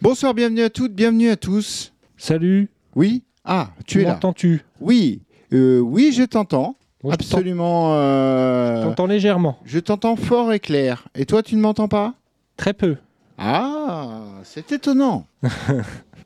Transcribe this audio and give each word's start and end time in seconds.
Bonsoir, 0.00 0.34
bienvenue 0.34 0.62
à 0.62 0.70
toutes, 0.70 0.94
bienvenue 0.94 1.28
à 1.30 1.36
tous. 1.36 1.92
Salut. 2.16 2.68
Oui 2.94 3.22
Ah, 3.44 3.70
tu 3.86 4.00
es 4.00 4.04
là. 4.04 4.14
M'entends-tu 4.14 4.62
Oui, 4.80 5.20
euh, 5.52 5.80
oui, 5.80 6.12
je 6.12 6.22
t'entends. 6.22 6.76
Moi, 7.02 7.12
je 7.18 7.24
Absolument. 7.24 7.94
euh, 7.94 8.82
t'entends 8.84 9.06
légèrement. 9.06 9.58
Je 9.64 9.78
t'entends 9.78 10.16
fort 10.16 10.52
et 10.52 10.60
clair. 10.60 11.06
Et 11.14 11.26
toi, 11.26 11.42
tu 11.42 11.56
ne 11.56 11.60
m'entends 11.60 11.88
pas? 11.88 12.14
Très 12.56 12.72
peu. 12.74 12.96
Ah, 13.38 14.22
c'est 14.44 14.72
étonnant. 14.72 15.24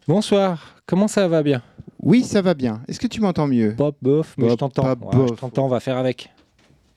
Bonsoir. 0.09 0.77
Comment 0.86 1.09
ça 1.09 1.29
va 1.29 1.43
bien? 1.43 1.62
Oui, 2.02 2.25
ça 2.25 2.41
va 2.43 2.54
bien. 2.54 2.80
Est-ce 2.89 2.98
que 2.98 3.07
tu 3.07 3.20
m'entends 3.20 3.46
mieux? 3.46 3.73
Bof, 3.73 3.95
bof, 4.02 4.34
mais 4.39 4.48
je 4.50 4.54
t'entends. 4.54 4.82
pas 4.82 4.95
Ouais, 4.95 5.16
bof. 5.16 5.29
je 5.30 5.34
t'entends, 5.34 5.66
on 5.66 5.68
va 5.68 5.80
faire 5.80 5.96
avec. 5.98 6.30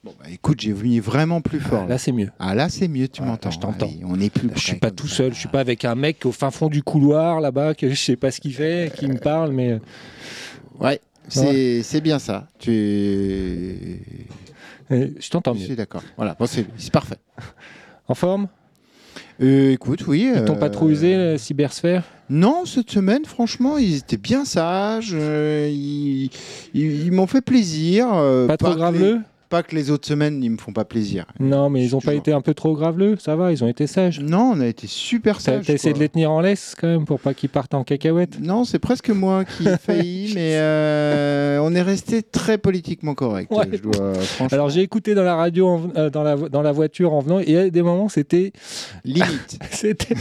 Bon, 0.05 0.13
bah, 0.19 0.25
écoute, 0.31 0.61
j'ai 0.61 0.71
mis 0.71 0.99
vraiment 0.99 1.41
plus 1.41 1.59
fort. 1.59 1.87
Là, 1.87 1.97
c'est 1.97 2.11
mieux. 2.11 2.29
Ah, 2.37 2.53
là, 2.53 2.69
c'est 2.69 2.87
mieux, 2.87 3.07
tu 3.07 3.21
Ouais, 3.23 3.27
m'entends. 3.27 3.49
je 3.49 3.57
t'entends. 3.59 3.89
On 4.03 4.19
est 4.19 4.29
plus. 4.29 4.49
Je 4.55 4.59
suis 4.59 4.75
pas 4.75 4.91
tout 4.91 5.07
ça. 5.07 5.15
seul, 5.15 5.33
je 5.33 5.39
suis 5.39 5.47
pas 5.47 5.59
avec 5.61 5.83
un 5.83 5.95
mec 5.95 6.27
au 6.27 6.31
fin 6.31 6.51
fond 6.51 6.67
du 6.69 6.83
couloir 6.83 7.41
là-bas 7.41 7.73
que 7.73 7.89
je 7.89 7.95
sais 7.95 8.15
pas 8.15 8.29
ce 8.29 8.39
qu'il 8.39 8.53
fait, 8.53 8.93
qui 8.95 9.07
me 9.07 9.17
parle, 9.17 9.51
mais 9.51 9.71
euh, 9.71 9.79
Ouais, 10.79 11.01
c'est 11.27 11.81
c'est 11.81 12.01
bien 12.01 12.19
ça. 12.19 12.47
Tu 12.59 12.69
euh, 14.91 15.07
je 15.19 15.29
t'entends 15.31 15.55
Je 15.55 15.59
mieux. 15.59 15.65
suis 15.65 15.75
d'accord. 15.75 16.03
Voilà, 16.17 16.35
bon, 16.39 16.45
c'est 16.45 16.67
parfait. 16.91 17.17
En 18.07 18.13
forme? 18.13 18.47
Euh, 19.41 19.71
écoute, 19.71 20.05
oui. 20.05 20.31
Ils 20.35 20.45
t'ont 20.45 20.55
pas 20.57 20.69
trop 20.69 20.87
usé, 20.89 21.17
la 21.17 21.37
cybersphère? 21.39 22.03
Non, 22.29 22.65
cette 22.65 22.91
semaine, 22.91 23.25
franchement, 23.25 23.79
ils 23.79 23.95
étaient 23.97 24.17
bien 24.17 24.45
sages. 24.45 25.13
euh, 25.13 25.67
ils 25.73 26.25
ils- 26.75 27.05
ils 27.07 27.11
m'ont 27.11 27.25
fait 27.25 27.41
plaisir. 27.41 28.09
euh, 28.13 28.45
Pas 28.45 28.57
trop 28.57 28.75
graveleux? 28.75 29.15
les- 29.15 29.21
Pas 29.55 29.63
que 29.63 29.73
les 29.73 29.89
autres 29.89 30.05
semaines, 30.05 30.43
ils 30.43 30.49
me 30.49 30.57
font 30.57 30.73
pas 30.73 30.83
plaisir. 30.83 31.25
Non, 31.39 31.69
mais 31.69 31.81
ils 31.81 31.95
ont 31.95 32.01
pas 32.01 32.13
été 32.13 32.33
un 32.33 32.41
peu 32.41 32.53
trop 32.53 32.75
graveleux, 32.75 33.15
ça 33.17 33.37
va, 33.37 33.53
ils 33.53 33.63
ont 33.63 33.69
été 33.69 33.87
sages. 33.87 34.19
Non, 34.19 34.51
on 34.53 34.59
a 34.59 34.65
été 34.67 34.85
super 34.85 35.39
sages. 35.39 35.65
t'as 35.65 35.73
essayé 35.75 35.93
de 35.93 35.99
les 35.99 36.09
tenir 36.09 36.29
en 36.29 36.41
laisse 36.41 36.75
quand 36.77 36.87
même 36.87 37.05
pour 37.05 37.21
pas 37.21 37.33
qu'ils 37.33 37.47
partent 37.47 37.73
en 37.73 37.85
cacahuète 37.85 38.41
Non, 38.41 38.65
c'est 38.65 38.79
presque 38.79 39.11
moi 39.11 39.45
qui 39.45 39.65
ai 39.65 39.77
failli, 39.77 40.31
mais 40.35 40.57
euh, 40.57 41.59
on 41.61 41.73
est 41.73 41.81
resté 41.81 42.21
très 42.21 42.57
politiquement 42.57 43.13
correct. 43.15 43.49
Ouais. 43.49 43.65
Je 43.71 43.77
dois, 43.77 44.13
franchement, 44.15 44.47
Alors 44.53 44.69
j'ai 44.69 44.81
écouté 44.81 45.15
dans 45.15 45.23
la 45.23 45.35
radio, 45.35 45.67
en 45.69 45.89
euh, 45.95 46.09
dans, 46.09 46.23
la, 46.23 46.35
vo- 46.35 46.49
dans 46.49 46.61
la 46.61 46.73
voiture 46.73 47.13
en 47.13 47.21
venant, 47.21 47.39
et 47.39 47.45
il 47.47 47.53
y 47.53 47.57
a 47.57 47.69
des 47.69 47.81
moments 47.81 48.09
c'était, 48.09 48.51
limite. 49.05 49.57
c'était. 49.71 50.15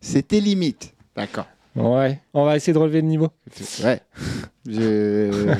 C'était 0.00 0.40
limite. 0.40 0.94
D'accord. 1.14 1.46
Ouais, 1.74 2.20
on 2.34 2.44
va 2.44 2.56
essayer 2.56 2.72
de 2.74 2.78
relever 2.78 3.00
le 3.00 3.06
niveau. 3.06 3.28
Ouais. 3.82 4.00
Je... 4.68 5.54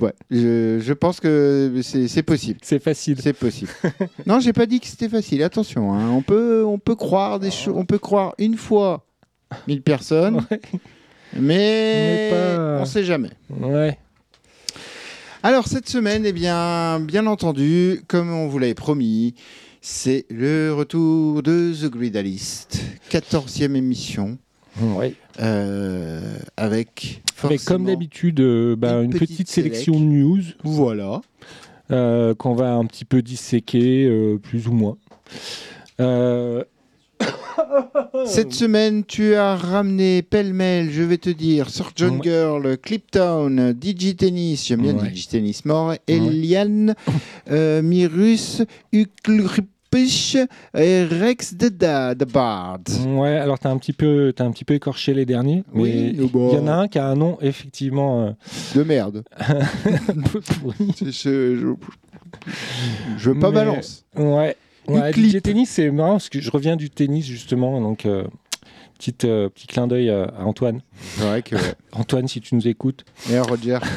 ouais. 0.00 0.12
Je, 0.30 0.80
je 0.80 0.92
pense 0.92 1.20
que 1.20 1.80
c'est 1.82 2.22
possible. 2.24 2.58
C'est 2.62 2.82
facile. 2.82 3.18
C'est 3.22 3.32
possible. 3.32 3.70
non, 4.26 4.40
j'ai 4.40 4.52
pas 4.52 4.66
dit 4.66 4.80
que 4.80 4.86
c'était 4.86 5.08
facile. 5.08 5.42
Attention, 5.44 5.94
hein. 5.94 6.10
on 6.10 6.22
peut, 6.22 6.64
on 6.66 6.78
peut 6.78 6.96
croire 6.96 7.38
des 7.38 7.52
choses. 7.52 7.74
On 7.76 7.84
peut 7.84 7.98
croire 7.98 8.34
une 8.38 8.56
fois 8.56 9.06
1000 9.68 9.82
personnes, 9.82 10.36
Ouais. 10.50 10.60
mais 11.34 11.40
Mais 11.40 12.30
pas- 12.32 12.78
on 12.80 12.84
sait 12.84 13.04
jamais. 13.04 13.30
Ouais. 13.50 13.96
Alors 15.44 15.68
cette 15.68 15.88
semaine, 15.88 16.26
eh 16.26 16.32
bien, 16.32 16.98
bien 16.98 17.26
entendu, 17.26 18.00
comme 18.08 18.32
on 18.32 18.48
vous 18.48 18.58
l'avait 18.58 18.74
promis, 18.74 19.34
c'est 19.80 20.26
le 20.28 20.72
retour 20.72 21.44
de 21.44 21.72
The 21.72 21.88
Gridalist, 21.88 22.80
14e 23.10 23.76
émission, 23.76 24.38
ouais. 24.80 25.14
euh, 25.40 26.20
avec 26.56 27.22
Mais 27.48 27.58
comme 27.58 27.84
d'habitude, 27.84 28.40
euh, 28.40 28.76
bah, 28.76 28.94
une 28.98 29.04
une, 29.04 29.10
petite 29.10 29.28
petite, 29.28 29.48
sélection 29.48 29.94
de 29.94 30.04
news 30.04 30.42
Voilà. 30.64 31.20
euh, 31.90 32.34
qu'on 32.34 32.54
va 32.54 32.74
un 32.74 32.84
petit 32.86 33.04
peu 33.04 33.22
disséquer, 33.22 34.04
euh, 34.06 34.38
plus 34.38 34.68
ou 34.68 34.72
moins. 34.72 34.96
Euh, 36.00 36.64
Cette 38.26 38.52
semaine, 38.52 39.04
tu 39.04 39.34
as 39.34 39.56
ramené 39.56 40.22
pêle-mêle, 40.22 40.90
je 40.90 41.02
vais 41.02 41.18
te 41.18 41.30
dire, 41.30 41.70
Surgeon 41.70 42.16
Ouais. 42.16 42.20
Girl, 42.24 42.76
Cliptown, 42.78 43.72
Digitennis, 43.72 44.62
j'aime 44.66 44.82
bien 44.82 44.94
Ouais. 44.96 45.08
Digitennis 45.08 45.60
mort, 45.64 45.94
Eliane, 46.06 46.94
euh, 47.50 47.82
Mirus, 47.82 48.62
Et 50.76 51.04
Rex 51.04 51.54
de, 51.54 51.68
da, 51.68 52.14
de 52.14 52.24
Bard. 52.24 52.80
ouais, 53.06 53.36
alors 53.36 53.58
t'as 53.58 53.70
un 53.70 53.78
petit 53.78 53.92
peu, 53.92 54.32
un 54.38 54.50
petit 54.50 54.64
peu 54.64 54.74
écorché 54.74 55.14
les 55.14 55.24
derniers, 55.26 55.62
mais 55.72 55.82
Oui, 55.82 56.10
il 56.14 56.20
mais 56.22 56.28
bon. 56.28 56.54
y 56.54 56.58
en 56.58 56.66
a 56.66 56.72
un 56.72 56.88
qui 56.88 56.98
a 56.98 57.06
un 57.06 57.14
nom 57.16 57.38
effectivement 57.40 58.26
euh, 58.26 58.30
De 58.74 58.82
merde. 58.82 59.24
un 59.38 60.20
peu 60.32 60.40
pourri. 60.40 60.92
je, 61.00 61.10
je, 61.10 61.74
je 63.16 63.30
veux 63.30 63.38
pas 63.38 63.48
Mais- 63.50 63.54
balance. 63.54 64.04
Ouais. 64.16 64.56
Ouais. 64.88 65.12
DJ 65.12 65.42
tennis, 65.42 65.68
c'est 65.70 65.90
marrant 65.90 66.12
parce 66.12 66.28
que 66.28 66.40
je 66.40 66.48
reviens 66.50 66.76
du 66.76 66.90
tennis 66.90 67.26
justement, 67.26 67.80
donc 67.80 68.06
euh, 68.06 68.22
petite, 68.96 69.24
euh, 69.24 69.48
petit 69.48 69.66
clin 69.66 69.86
d'œil 69.86 70.10
à, 70.10 70.24
à 70.24 70.44
Antoine. 70.44 70.80
Antoine, 71.92 72.28
si 72.28 72.40
tu 72.40 72.54
nous 72.54 72.66
écoutes. 72.68 73.04
Et 73.30 73.38
Roger. 73.38 73.78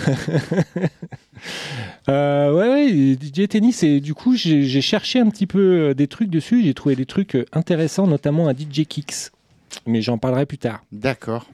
Euh, 2.09 2.51
ouais, 2.53 3.15
DJ 3.15 3.47
tennis 3.47 3.83
et 3.83 4.01
du 4.01 4.13
coup 4.13 4.35
j'ai 4.35 4.81
cherché 4.81 5.19
un 5.19 5.29
petit 5.29 5.47
peu 5.47 5.59
euh, 5.89 5.93
des 5.93 6.07
trucs 6.07 6.29
dessus, 6.29 6.63
j'ai 6.63 6.73
trouvé 6.73 6.95
des 6.95 7.05
trucs 7.05 7.35
euh, 7.35 7.45
intéressants, 7.53 8.07
notamment 8.07 8.47
un 8.49 8.53
DJ 8.53 8.85
Kicks, 8.87 9.31
mais 9.85 10.01
j'en 10.01 10.17
parlerai 10.17 10.45
plus 10.45 10.57
tard. 10.57 10.83
D'accord. 10.91 11.45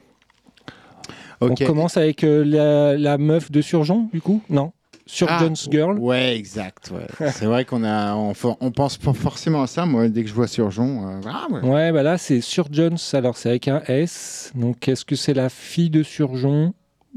On 1.40 1.54
commence 1.54 1.96
avec 1.96 2.24
euh, 2.24 2.44
la, 2.44 2.96
la 2.96 3.18
meuf 3.18 3.50
de 3.50 3.60
Surgeon, 3.60 4.08
du 4.12 4.20
coup? 4.20 4.42
Non? 4.48 4.72
Surgeon's 5.06 5.64
Ah, 5.68 5.70
Girl. 5.70 5.98
Ouais, 5.98 6.36
exact. 6.36 6.90
ouais. 6.92 7.30
c'est 7.32 7.46
vrai 7.46 7.64
qu'on 7.64 7.84
a, 7.84 8.14
on, 8.14 8.34
pense 8.72 8.98
pas 8.98 9.12
forcément 9.12 9.62
à 9.62 9.66
ça. 9.66 9.86
Moi, 9.86 10.08
dès 10.08 10.22
que 10.22 10.28
je 10.28 10.34
vois 10.34 10.48
Surgeon, 10.48 11.08
euh, 11.08 11.20
ah, 11.26 11.46
ouais. 11.50 11.60
Ouais, 11.60 11.92
bah 11.92 12.02
là 12.02 12.18
c'est 12.18 12.40
Surgeon's, 12.40 13.14
alors 13.14 13.36
c'est 13.36 13.48
avec 13.48 13.68
un 13.68 13.82
S. 13.86 14.52
Donc 14.54 14.88
est-ce 14.88 15.04
que 15.04 15.14
c'est 15.16 15.34
la 15.34 15.48
fille 15.48 15.90
de 15.90 16.02
Surgeon 16.02 16.74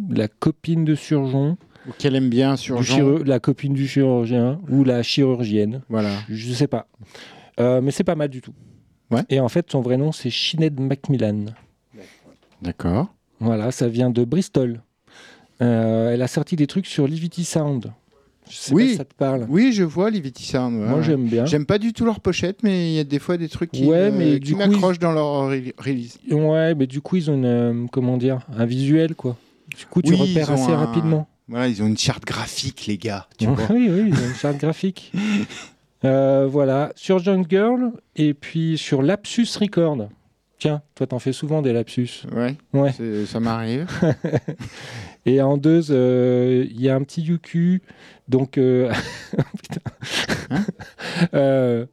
la 0.10 0.28
copine 0.28 0.86
de 0.86 0.96
Surgeon, 0.96 1.58
Ou 1.88 1.92
qu'elle 1.98 2.16
aime 2.16 2.30
bien 2.30 2.56
Surgeon? 2.56 3.22
la 3.26 3.40
copine 3.40 3.74
du 3.74 3.88
chirurgien 3.88 4.60
ou 4.70 4.84
la 4.84 5.04
chirurgienne? 5.04 5.82
Voilà. 5.90 6.12
Je 6.30 6.54
sais 6.54 6.68
pas. 6.68 6.88
Euh, 7.60 7.82
mais 7.82 7.92
c'est 7.92 8.04
pas 8.04 8.16
mal 8.16 8.30
du 8.30 8.42
tout. 8.42 8.54
Ouais. 9.12 9.24
Et 9.30 9.40
en 9.40 9.50
fait, 9.50 9.70
son 9.72 9.82
vrai 9.82 9.98
nom, 9.98 10.12
c'est 10.12 10.30
Sinead 10.30 10.80
Macmillan. 10.80 11.46
D'accord. 12.62 13.08
Voilà, 13.40 13.72
ça 13.72 13.88
vient 13.88 14.10
de 14.10 14.24
Bristol. 14.24 14.82
Euh, 15.62 16.12
elle 16.14 16.22
a 16.22 16.28
sorti 16.28 16.56
des 16.56 16.68
trucs 16.68 16.86
sur 16.88 17.08
Livity 17.08 17.44
Sound. 17.44 17.92
Je 18.50 18.56
sais 18.56 18.74
Oui. 18.74 18.84
pas 18.86 18.90
si 18.92 18.98
ça 18.98 19.06
te 19.06 19.14
parle. 19.14 19.46
Oui, 19.50 19.72
je 19.74 19.84
vois 19.84 20.10
les 20.10 20.20
Viti 20.20 20.44
Sound, 20.44 20.74
ouais, 20.82 20.88
Moi, 20.88 21.02
j'aime 21.04 21.26
bien. 21.26 21.46
J'aime 21.46 21.66
pas 21.68 21.78
du 21.78 21.94
tout 21.94 22.04
leur 22.06 22.20
pochette, 22.20 22.64
mais 22.64 22.92
il 22.92 22.96
y 22.96 23.00
a 23.00 23.04
des 23.04 23.20
fois 23.20 23.38
des 23.38 23.48
trucs 23.48 23.72
qui, 23.72 23.86
Ouais, 23.86 24.10
euh, 24.12 24.56
m'accrochent 24.58 24.98
dans 24.98 25.12
leur 25.12 25.52
re- 25.52 25.74
release. 25.78 26.18
Ouais, 26.32 26.74
mais 26.74 26.88
du 26.88 27.00
coup, 27.02 27.18
ils 27.18 27.30
ont 27.30 27.36
une, 27.36 27.46
euh, 27.46 27.86
comment 27.92 28.18
dire, 28.18 28.40
un 28.58 28.66
visuel, 28.66 29.14
quoi. 29.14 29.38
Du 29.78 29.86
coup, 29.86 30.02
tu 30.02 30.14
Oui, 30.14 30.18
repères 30.20 30.50
assez 30.50 30.72
un- 30.72 30.78
rapidement. 30.78 31.28
Voilà, 31.48 31.68
ils 31.68 31.84
ont 31.84 31.88
une 31.88 31.98
charte 31.98 32.26
graphique, 32.26 32.86
les 32.88 32.98
gars. 32.98 33.28
Tu 33.38 33.46
vois. 33.46 33.56
oui, 33.70 33.88
oui, 33.92 34.06
ils 34.08 34.14
ont 34.16 34.28
une 34.30 34.36
charte 34.36 34.58
graphique. 34.58 35.12
Euh, 36.06 36.48
voilà, 36.50 36.94
sur 36.96 37.22
Young 37.22 37.46
Girl 37.50 37.92
et 38.16 38.34
puis 38.34 38.78
sur 38.78 39.02
Lapsus 39.02 39.50
Record. 39.60 40.08
Tiens, 40.58 40.82
toi, 40.96 41.06
t'en 41.08 41.20
fais 41.20 41.34
souvent 41.34 41.62
des 41.62 41.74
lapsus. 41.74 42.24
Ouais, 42.34 42.56
Ouais. 42.72 42.94
ça 43.26 43.42
m'arrive. 43.42 43.86
Et 45.26 45.42
en 45.42 45.58
deux, 45.58 45.92
euh, 45.92 46.66
il 46.70 46.82
y 46.82 46.90
a 46.90 46.96
un 46.96 47.04
petit 47.04 47.22
Yuku. 47.22 47.82
Donc, 48.28 48.58
euh... 48.58 48.92
Hein 50.50 50.66
Euh, 51.34 51.86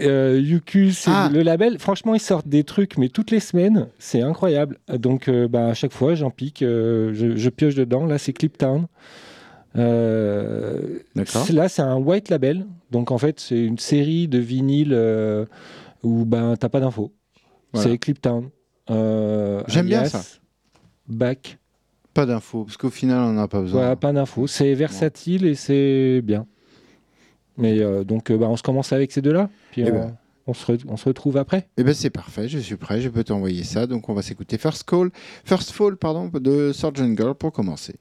euh, 0.00 0.40
Yuku, 0.42 0.90
c'est 0.92 1.10
Ah. 1.12 1.30
le 1.32 1.42
label. 1.42 1.78
Franchement, 1.78 2.14
ils 2.14 2.20
sortent 2.20 2.48
des 2.48 2.64
trucs, 2.64 2.96
mais 2.98 3.08
toutes 3.08 3.30
les 3.30 3.40
semaines, 3.40 3.88
c'est 3.98 4.22
incroyable. 4.22 4.78
Donc, 4.92 5.28
euh, 5.28 5.46
bah, 5.48 5.66
à 5.68 5.74
chaque 5.74 5.92
fois, 5.92 6.14
j'en 6.14 6.30
pique, 6.30 6.62
euh, 6.62 7.12
je, 7.14 7.36
je 7.36 7.48
pioche 7.50 7.74
dedans. 7.74 8.06
Là, 8.06 8.18
c'est 8.18 8.32
Cliptown. 8.32 8.86
Euh, 9.76 10.98
Là, 11.52 11.68
c'est 11.68 11.82
un 11.82 11.96
white 11.96 12.28
label. 12.28 12.66
Donc, 12.90 13.10
en 13.10 13.18
fait, 13.18 13.40
c'est 13.40 13.62
une 13.64 13.78
série 13.78 14.28
de 14.28 14.38
vinyles 14.38 14.92
euh, 14.92 15.44
où 16.02 16.24
ben, 16.24 16.56
t'as 16.56 16.68
pas 16.68 16.80
d'infos. 16.80 17.12
Voilà. 17.72 17.90
C'est 17.90 17.98
Cliptown. 17.98 18.50
Euh, 18.90 19.62
J'aime 19.66 19.86
bien 19.86 20.04
ça. 20.04 20.22
Back. 21.08 21.58
Pas 22.14 22.26
d'infos, 22.26 22.64
parce 22.64 22.76
qu'au 22.76 22.90
final, 22.90 23.18
on 23.20 23.32
n'en 23.32 23.42
a 23.42 23.48
pas 23.48 23.60
besoin. 23.60 23.80
Voilà, 23.80 23.96
pas 23.96 24.12
d'infos. 24.12 24.46
C'est 24.46 24.72
versatile 24.74 25.44
et 25.46 25.54
c'est 25.56 26.20
bien. 26.22 26.46
Mais 27.56 27.80
euh, 27.80 28.04
donc, 28.04 28.30
euh, 28.30 28.36
bah, 28.38 28.46
on 28.48 28.56
se 28.56 28.62
commence 28.62 28.92
avec 28.92 29.12
ces 29.12 29.20
deux-là. 29.20 29.50
Puis 29.72 29.82
Eh 29.82 29.90
on, 29.90 29.94
ben. 29.94 30.16
on 30.46 30.54
se 30.54 30.72
re- 30.72 30.84
on 30.88 30.96
se 30.96 31.04
retrouve 31.06 31.36
après. 31.36 31.68
Eh 31.76 31.84
ben 31.84 31.92
c'est 31.94 32.10
parfait, 32.10 32.48
je 32.48 32.58
suis 32.58 32.76
prêt, 32.76 33.00
je 33.00 33.08
peux 33.08 33.24
t'envoyer 33.24 33.62
ça. 33.64 33.86
Donc 33.86 34.08
on 34.08 34.14
va 34.14 34.22
s'écouter 34.22 34.58
First 34.58 34.84
Call, 34.84 35.10
First 35.44 35.70
Fall 35.72 35.96
pardon, 35.96 36.28
de 36.32 36.72
Surgeon 36.72 37.14
Girl 37.16 37.34
pour 37.34 37.52
commencer. 37.52 37.94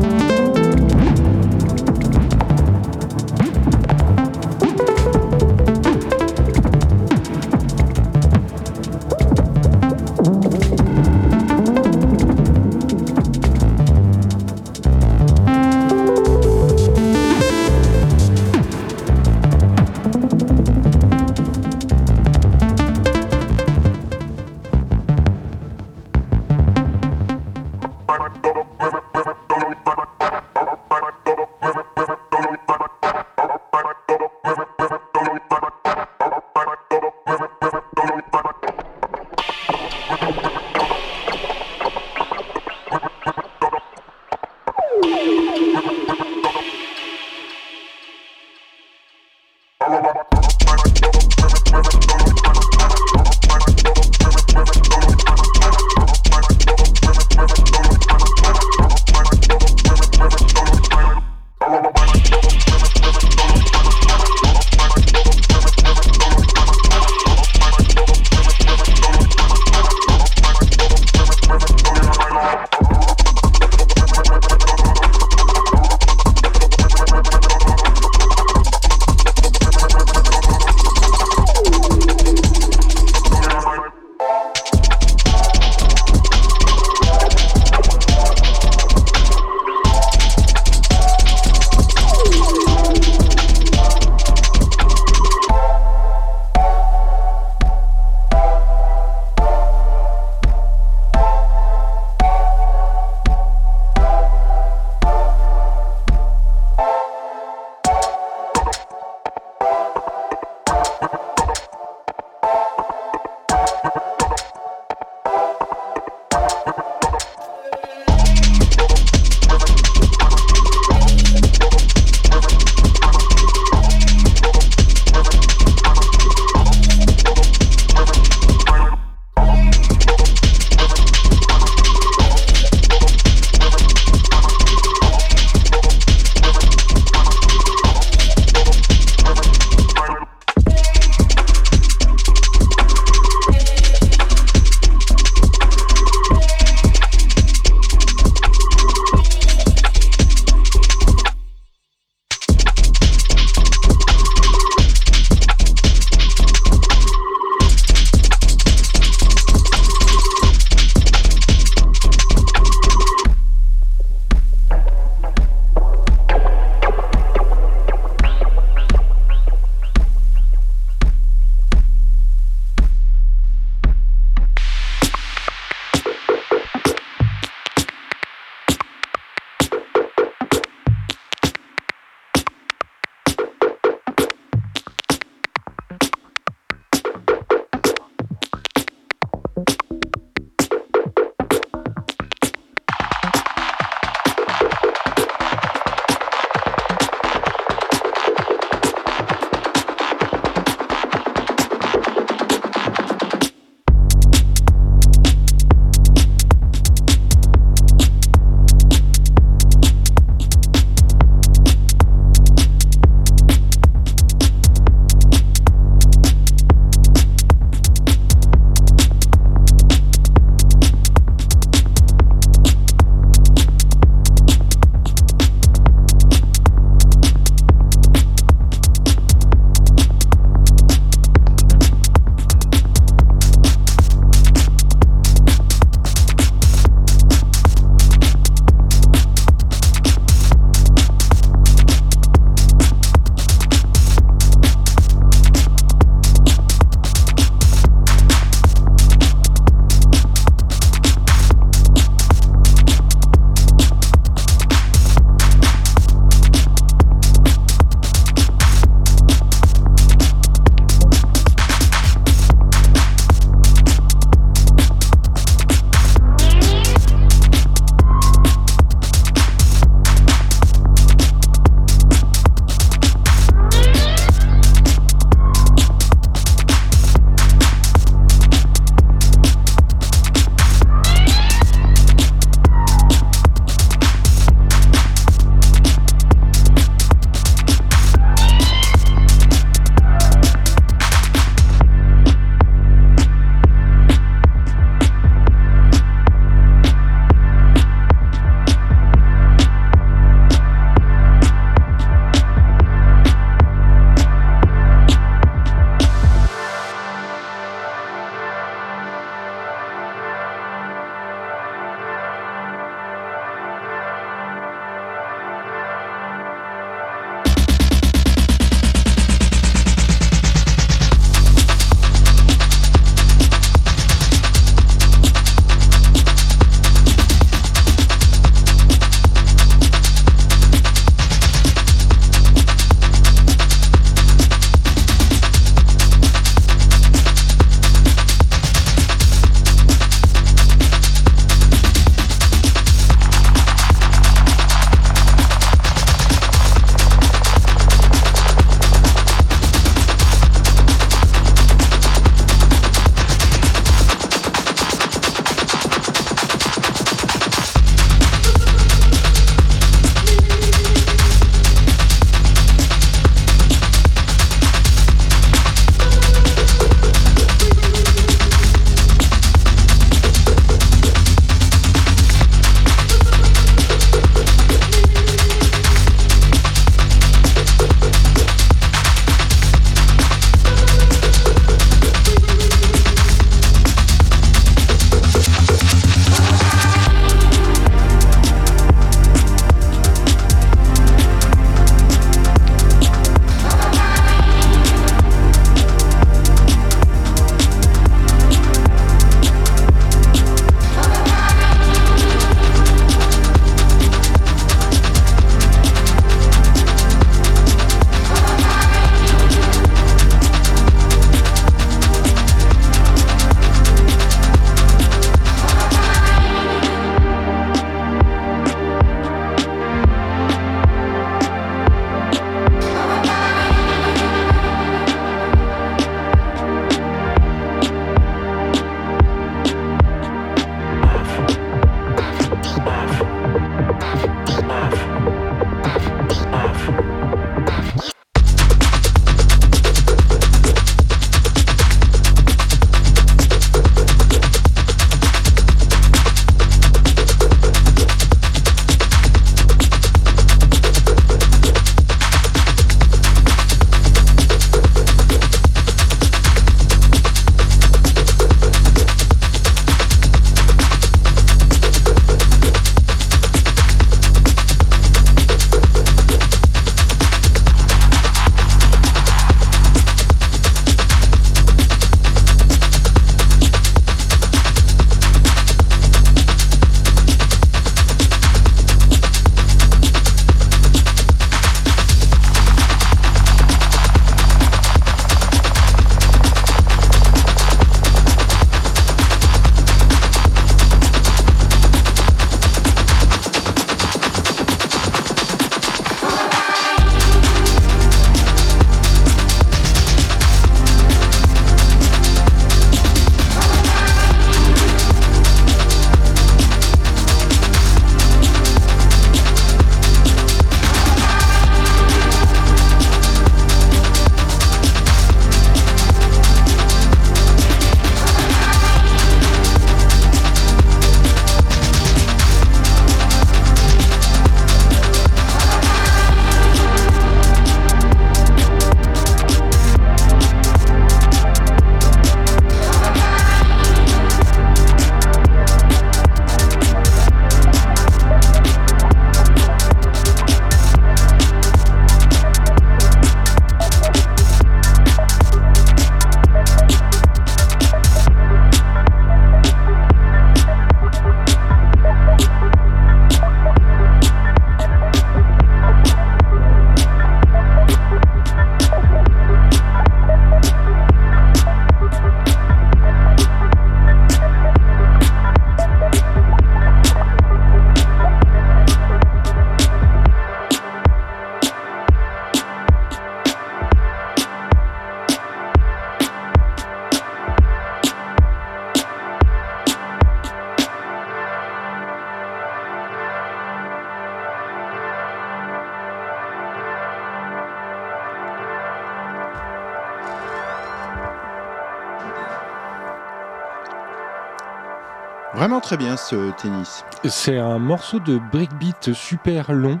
Vraiment 595.70 595.82
très 595.82 595.98
bien 595.98 596.16
ce 596.16 596.50
tennis. 596.60 597.04
C'est 597.26 597.56
un 597.56 597.78
morceau 597.78 598.18
de 598.18 598.40
breakbeat 598.50 599.12
super 599.12 599.72
long, 599.72 600.00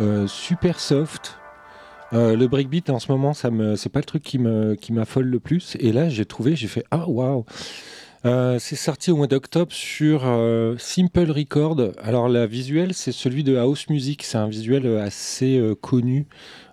euh, 0.00 0.26
super 0.26 0.78
soft. 0.78 1.38
Euh, 2.12 2.36
le 2.36 2.46
breakbeat 2.46 2.90
en 2.90 2.98
ce 2.98 3.10
moment, 3.10 3.32
ça 3.32 3.50
me, 3.50 3.74
c'est 3.74 3.88
pas 3.88 4.00
le 4.00 4.04
truc 4.04 4.22
qui 4.22 4.38
me, 4.38 4.74
qui 4.74 4.92
m'affole 4.92 5.24
le 5.24 5.40
plus. 5.40 5.78
Et 5.80 5.92
là, 5.92 6.10
j'ai 6.10 6.26
trouvé, 6.26 6.56
j'ai 6.56 6.66
fait 6.66 6.84
ah 6.90 7.08
waouh. 7.08 7.46
Euh, 8.26 8.58
c'est 8.58 8.76
sorti 8.76 9.10
au 9.10 9.16
mois 9.16 9.28
d'octobre 9.28 9.72
sur 9.72 10.24
euh, 10.26 10.74
Simple 10.76 11.30
Record. 11.30 11.92
Alors 12.02 12.28
la 12.28 12.44
visuelle, 12.46 12.92
c'est 12.92 13.12
celui 13.12 13.44
de 13.44 13.56
House 13.56 13.88
Music. 13.88 14.22
C'est 14.22 14.36
un 14.36 14.48
visuel 14.48 14.98
assez 14.98 15.58
connu. 15.80 16.26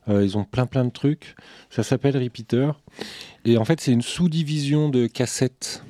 Ils 0.10 0.38
ont 0.38 0.44
plein 0.44 0.66
plein 0.66 0.84
de 0.84 0.92
trucs. 0.92 1.38
Ça 1.70 1.84
s'appelle 1.84 2.18
Repeater. 2.18 2.82
Et 3.46 3.58
en 3.58 3.64
fait, 3.64 3.80
c'est 3.80 3.94
une 3.94 4.02
sous-division 4.02 4.90
de 4.90 5.08
cassettes. 5.08 5.86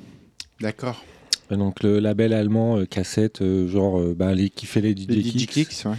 D'accord. 0.60 1.02
Donc 1.56 1.82
le 1.82 1.98
label 1.98 2.32
allemand 2.32 2.78
euh, 2.78 2.86
cassette, 2.86 3.42
euh, 3.42 3.68
genre 3.68 4.00
euh, 4.00 4.14
bah, 4.14 4.34
les, 4.34 4.50
qui 4.50 4.66
fait 4.66 4.80
les 4.80 4.92
DJ, 4.92 5.06
Les 5.08 5.22
DJ 5.22 5.46
Kicks, 5.46 5.84
ouais. 5.86 5.96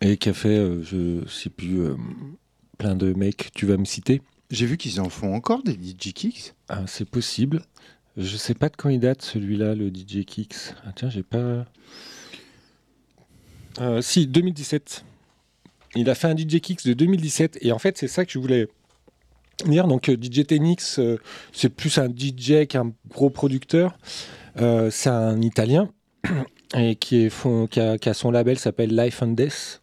et 0.00 0.16
qui 0.16 0.28
a 0.28 0.34
fait, 0.34 0.82
je 0.82 1.26
sais 1.28 1.50
plus, 1.50 1.80
plein 2.78 2.94
de 2.94 3.12
mecs. 3.12 3.50
Tu 3.54 3.66
vas 3.66 3.76
me 3.76 3.84
citer 3.84 4.22
J'ai 4.50 4.66
vu 4.66 4.76
qu'ils 4.76 5.00
en 5.00 5.08
font 5.08 5.34
encore 5.34 5.62
des 5.62 5.72
DJ 5.72 6.12
Kicks. 6.12 6.54
Ah, 6.68 6.84
C'est 6.86 7.08
possible. 7.08 7.62
Je 8.16 8.36
sais 8.36 8.54
pas 8.54 8.68
de 8.68 8.76
quand 8.76 8.90
il 8.90 9.00
date 9.00 9.22
celui-là, 9.22 9.74
le 9.74 9.88
DJ 9.88 10.24
Kicks. 10.26 10.74
Ah 10.84 10.92
tiens, 10.94 11.08
j'ai 11.08 11.22
pas. 11.22 11.64
Euh, 13.80 14.02
si, 14.02 14.26
2017. 14.26 15.04
Il 15.94 16.08
a 16.08 16.14
fait 16.14 16.26
un 16.26 16.36
DJ 16.36 16.60
Kicks 16.60 16.86
de 16.86 16.94
2017 16.94 17.58
et 17.60 17.70
en 17.72 17.78
fait 17.78 17.98
c'est 17.98 18.08
ça 18.08 18.24
que 18.24 18.32
je 18.32 18.38
voulais 18.38 18.68
dire. 19.66 19.86
Donc 19.86 20.10
DJ 20.10 20.46
Tenix, 20.46 20.98
euh, 20.98 21.18
c'est 21.52 21.68
plus 21.68 21.98
un 21.98 22.08
DJ 22.08 22.66
qu'un 22.66 22.92
gros 23.08 23.30
producteur. 23.30 23.98
Euh, 24.60 24.90
c'est 24.90 25.08
un 25.10 25.40
Italien 25.40 25.90
et 26.76 26.96
qui, 26.96 27.22
est 27.24 27.30
fond- 27.30 27.66
qui, 27.66 27.80
a, 27.80 27.98
qui 27.98 28.08
a 28.08 28.14
son 28.14 28.30
label 28.30 28.58
s'appelle 28.58 28.94
Life 28.96 29.22
and 29.22 29.28
Death. 29.28 29.80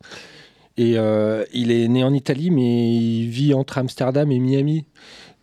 Et 0.78 0.98
euh, 0.98 1.44
il 1.54 1.72
est 1.72 1.88
né 1.88 2.04
en 2.04 2.14
Italie, 2.14 2.52
mais 2.52 2.96
il 2.96 3.28
vit 3.30 3.54
entre 3.54 3.78
Amsterdam 3.80 4.32
et 4.32 4.40
Miami. 4.40 4.86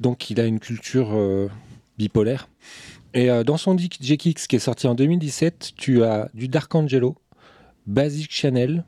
Donc 0.01 0.31
il 0.31 0.41
a 0.41 0.47
une 0.47 0.61
culture 0.61 1.11
euh, 1.13 1.49
bipolaire. 1.99 2.49
Et 3.15 3.31
euh, 3.31 3.45
dans 3.45 3.57
son 3.57 3.77
DJ 3.77 4.17
Kicks 4.17 4.47
qui 4.47 4.57
est 4.57 4.61
sorti 4.61 4.87
en 4.87 4.95
2017, 4.95 5.73
tu 5.77 6.05
as 6.05 6.29
du 6.35 6.49
Dark 6.49 6.75
Angelo, 6.75 7.17
Basic 7.87 8.31
Channel, 8.33 8.85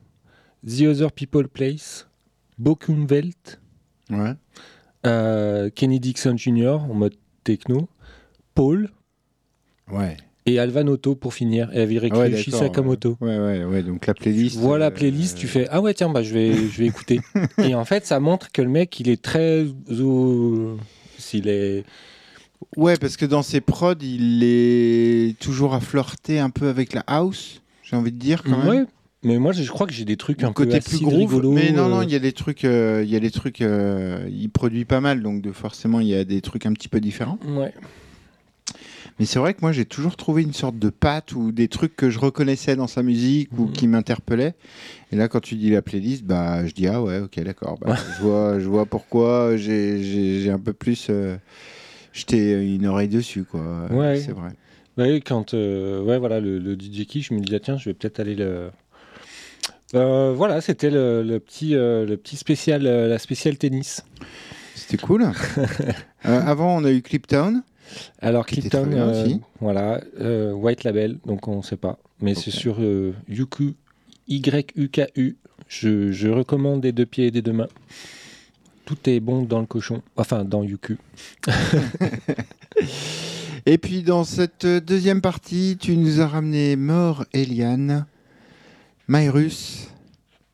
The 0.65 0.81
Other 0.83 1.11
People 1.11 1.47
Place, 1.47 2.07
Bokumwelt, 2.57 3.59
Ouais. 4.11 4.33
Kenny 5.75 5.99
Dixon 5.99 6.35
Jr. 6.35 6.79
en 6.89 6.93
mode 6.95 7.15
techno, 7.43 7.87
Paul 8.55 8.89
Ouais. 9.91 10.17
Et 10.49 10.59
Alvanotto 10.59 11.15
pour 11.15 11.33
finir. 11.33 11.69
Et 11.73 11.81
avec 11.81 12.11
Ah 12.13 12.19
ouais, 12.19 12.27
Ryuichi 12.27 12.51
d'accord, 12.51 12.67
Sakamoto. 12.67 13.17
Ouais, 13.21 13.37
ouais, 13.37 13.63
ouais. 13.65 13.83
Donc 13.83 14.07
la 14.07 14.13
playlist. 14.13 14.57
Voilà 14.57 14.85
la 14.85 14.91
euh, 14.91 14.95
playlist, 14.95 15.37
tu 15.37 15.47
fais 15.47 15.67
ah 15.69 15.81
ouais 15.81 15.93
tiens 15.93 16.09
bah 16.09 16.23
je 16.23 16.33
vais 16.33 16.53
je 16.53 16.79
vais 16.79 16.85
écouter. 16.85 17.19
et 17.57 17.75
en 17.75 17.85
fait 17.85 18.05
ça 18.05 18.19
montre 18.19 18.51
que 18.51 18.61
le 18.61 18.69
mec 18.69 18.99
il 18.99 19.09
est 19.09 19.21
très 19.21 19.65
euh, 19.91 20.75
s'il 21.17 21.47
est 21.47 21.83
Ouais, 22.75 22.97
parce 22.97 23.15
que 23.15 23.25
dans 23.25 23.41
ses 23.41 23.61
prods, 23.61 23.93
il 24.01 24.41
est 24.43 25.39
toujours 25.39 25.73
à 25.73 25.79
flirter 25.79 26.39
un 26.39 26.49
peu 26.49 26.67
avec 26.67 26.93
la 26.93 27.03
house, 27.07 27.61
j'ai 27.83 27.95
envie 27.95 28.11
de 28.11 28.17
dire 28.17 28.43
quand 28.43 28.57
même. 28.57 28.67
ouais. 28.67 28.85
Mais 29.23 29.37
moi 29.37 29.51
je 29.51 29.69
crois 29.69 29.85
que 29.85 29.91
j'ai 29.91 30.05
des 30.05 30.15
trucs 30.15 30.43
un 30.43 30.53
côté 30.53 30.79
peu 30.79 30.97
plus 30.97 31.05
rigolo, 31.05 31.51
mais 31.51 31.71
non, 31.71 31.85
euh, 31.85 31.89
non, 31.89 32.01
il 32.03 32.11
y 32.11 32.15
a 32.15 32.19
des 32.19 32.31
trucs, 32.31 32.63
euh, 32.63 33.03
il 33.03 33.09
y 33.11 33.17
a 33.17 33.19
des 33.19 33.31
trucs, 33.31 33.61
euh, 33.61 34.25
il 34.31 34.49
produit 34.49 34.85
pas 34.85 35.01
mal, 35.01 35.21
donc 35.21 35.41
de, 35.41 35.51
forcément 35.51 35.99
il 35.99 36.07
y 36.07 36.15
a 36.15 36.23
des 36.23 36.39
trucs 36.41 36.65
un 36.65 36.71
petit 36.71 36.87
peu 36.87 37.01
différents. 37.01 37.37
Ouais. 37.45 37.73
Mais 39.19 39.25
c'est 39.25 39.39
vrai 39.39 39.53
que 39.53 39.59
moi 39.61 39.71
j'ai 39.73 39.85
toujours 39.85 40.15
trouvé 40.15 40.43
une 40.43 40.53
sorte 40.53 40.79
de 40.79 40.89
patte 40.89 41.33
ou 41.33 41.51
des 41.51 41.67
trucs 41.67 41.95
que 41.95 42.09
je 42.09 42.19
reconnaissais 42.19 42.75
dans 42.77 42.87
sa 42.87 43.03
musique 43.03 43.49
ou 43.57 43.65
Mhm. 43.65 43.71
qui 43.73 43.87
m'interpellaient. 43.87 44.53
Et 45.11 45.15
là 45.17 45.27
quand 45.27 45.41
tu 45.41 45.55
dis 45.55 45.69
la 45.69 45.81
playlist, 45.81 46.23
bah 46.23 46.65
je 46.65 46.73
dis 46.73 46.87
ah 46.87 47.01
ouais 47.01 47.19
ok 47.19 47.37
d'accord, 47.43 47.77
bah, 47.81 47.95
je 48.17 48.21
vois, 48.23 48.59
je 48.59 48.67
vois 48.67 48.85
pourquoi 48.85 49.57
j'ai- 49.57 50.49
un 50.49 50.59
peu 50.59 50.71
plus 50.73 51.07
euh, 51.09 51.35
jeté 52.13 52.53
une 52.53 52.87
oreille 52.87 53.09
dessus 53.09 53.43
quoi. 53.43 53.87
Ouais. 53.91 54.15
C'est 54.15 54.31
vrai. 54.31 54.51
Ouais, 54.97 55.21
quand 55.21 55.53
euh, 55.53 56.01
ouais 56.01 56.17
voilà 56.17 56.39
le, 56.39 56.57
le 56.59 56.75
DJ 56.75 57.05
Key, 57.05 57.21
je 57.21 57.33
me 57.33 57.39
dis 57.41 57.53
ah, 57.55 57.59
tiens, 57.59 57.77
je 57.77 57.85
vais 57.89 57.93
peut-être 57.93 58.19
aller 58.19 58.35
le 58.35 58.69
Euh, 59.95 60.33
voilà, 60.35 60.61
c'était 60.61 60.91
le, 60.91 61.23
le 61.23 61.39
petit 61.39 61.75
euh, 61.75 62.05
le 62.05 62.15
petit 62.15 62.37
spécial 62.37 62.85
euh, 62.85 63.07
la 63.07 63.17
spéciale 63.17 63.57
tennis. 63.57 64.03
C'était 64.75 64.97
cool. 64.97 65.25
Avant 66.23 66.77
on 66.77 66.83
a 66.85 66.91
eu 66.91 67.01
Cliptown. 67.01 67.63
Alors 68.21 68.45
bien 68.45 69.09
euh, 69.09 69.35
voilà, 69.59 70.01
euh, 70.19 70.51
White 70.51 70.83
Label, 70.83 71.19
donc 71.25 71.47
on 71.47 71.61
sait 71.61 71.77
pas, 71.77 71.97
mais 72.21 72.35
c'est 72.35 72.51
sur 72.51 72.77
euh, 72.79 73.13
Yuku 73.27 73.75
YUKU. 74.27 75.37
Je, 75.67 76.11
je 76.11 76.27
recommande 76.27 76.81
des 76.81 76.91
deux 76.91 77.05
pieds 77.05 77.27
et 77.27 77.31
des 77.31 77.41
deux 77.41 77.53
mains. 77.53 77.67
Tout 78.85 78.97
est 79.09 79.19
bon 79.19 79.43
dans 79.43 79.59
le 79.59 79.65
cochon, 79.67 80.01
enfin 80.17 80.43
dans 80.43 80.63
Yuku. 80.63 80.97
Et 83.65 83.77
puis 83.77 84.03
dans 84.03 84.23
cette 84.23 84.65
deuxième 84.65 85.21
partie, 85.21 85.77
tu 85.79 85.97
nous 85.97 86.21
as 86.21 86.27
ramené 86.27 86.75
Mort 86.75 87.25
Eliane, 87.33 88.05
Myrus 89.07 89.89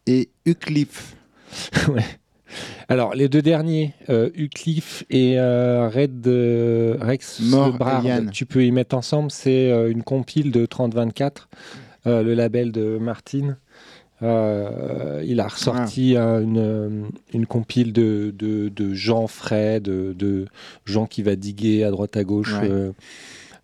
et 0.08 0.30
Ucliffe. 0.46 1.16
Ouais. 1.88 2.04
Alors, 2.90 3.16
les 3.16 3.30
deux 3.30 3.42
derniers, 3.42 3.94
euh, 4.10 4.30
Ucliffe 4.36 5.04
et 5.10 5.40
euh, 5.40 5.90
Red 5.90 6.26
euh, 6.28 6.96
Rex 7.00 7.40
Mort 7.42 7.74
Brard, 7.74 8.02
Eliane. 8.02 8.30
tu 8.32 8.46
peux 8.46 8.64
y 8.66 8.72
mettre 8.72 8.96
ensemble. 8.96 9.32
C'est 9.32 9.72
euh, 9.72 9.90
une 9.92 10.04
compile 10.04 10.52
de 10.52 10.66
3024, 10.66 11.50
euh, 12.08 12.24
le 12.24 12.34
label 12.34 12.72
de 12.72 12.98
Martin. 12.98 13.58
Euh, 14.24 15.22
il 15.26 15.40
a 15.42 15.48
ressorti 15.48 16.16
euh, 16.16 16.42
une, 16.42 17.10
une 17.34 17.46
compile 17.46 17.92
de, 17.92 18.34
de, 18.38 18.70
de 18.70 18.94
gens 18.94 19.28
frais, 19.28 19.80
de, 19.82 20.16
de 20.18 20.46
gens 20.86 21.06
qui 21.06 21.22
va 21.22 21.36
diguer 21.36 21.84
à 21.84 21.92
droite 21.92 22.16
à 22.16 22.24
gauche. 22.24 22.54
Ouais. 22.54 22.70
euh. 22.72 22.92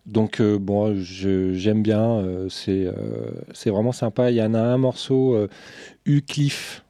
donc, 0.04 0.40
euh, 0.40 0.58
bon, 0.58 0.94
j'aime 1.00 1.82
bien. 1.82 2.22
c'est 2.50 3.70
vraiment 3.70 3.92
sympa. 3.92 4.30
Il 4.30 4.36
y 4.36 4.42
en 4.42 4.54
a 4.54 4.60
un 4.60 4.76
morceau, 4.78 5.36
Ucliffe. 6.04 6.84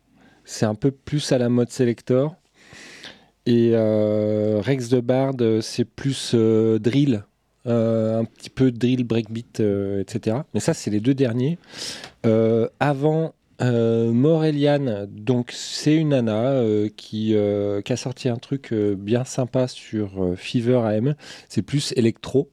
C'est 0.44 0.66
un 0.66 0.74
peu 0.74 0.90
plus 0.90 1.32
à 1.32 1.38
la 1.38 1.48
mode 1.48 1.70
Selector. 1.70 2.36
Et 3.46 3.70
euh, 3.72 4.60
Rex 4.60 4.88
de 4.88 5.00
Bard, 5.00 5.34
euh, 5.40 5.60
c'est 5.60 5.84
plus 5.84 6.32
euh, 6.34 6.78
drill. 6.78 7.24
un 7.64 8.24
petit 8.24 8.50
peu 8.50 8.70
drill, 8.70 9.04
breakbeat, 9.04 9.60
etc. 9.60 10.38
Mais 10.54 10.60
ça, 10.60 10.74
c'est 10.74 10.90
les 10.90 11.00
deux 11.00 11.14
derniers. 11.14 11.58
Avant 12.80 13.34
Moreliane, 13.60 15.06
donc 15.08 15.52
c'est 15.52 15.94
une 15.94 16.08
nana 16.08 16.60
qui, 16.96 17.36
qui 17.84 17.92
a 17.92 17.96
sorti 17.96 18.28
un 18.28 18.36
truc 18.36 18.74
bien 18.74 19.24
sympa 19.24 19.68
sur 19.68 20.34
Fever 20.36 20.80
AM. 20.84 21.14
C'est 21.48 21.62
plus 21.62 21.92
électro, 21.96 22.50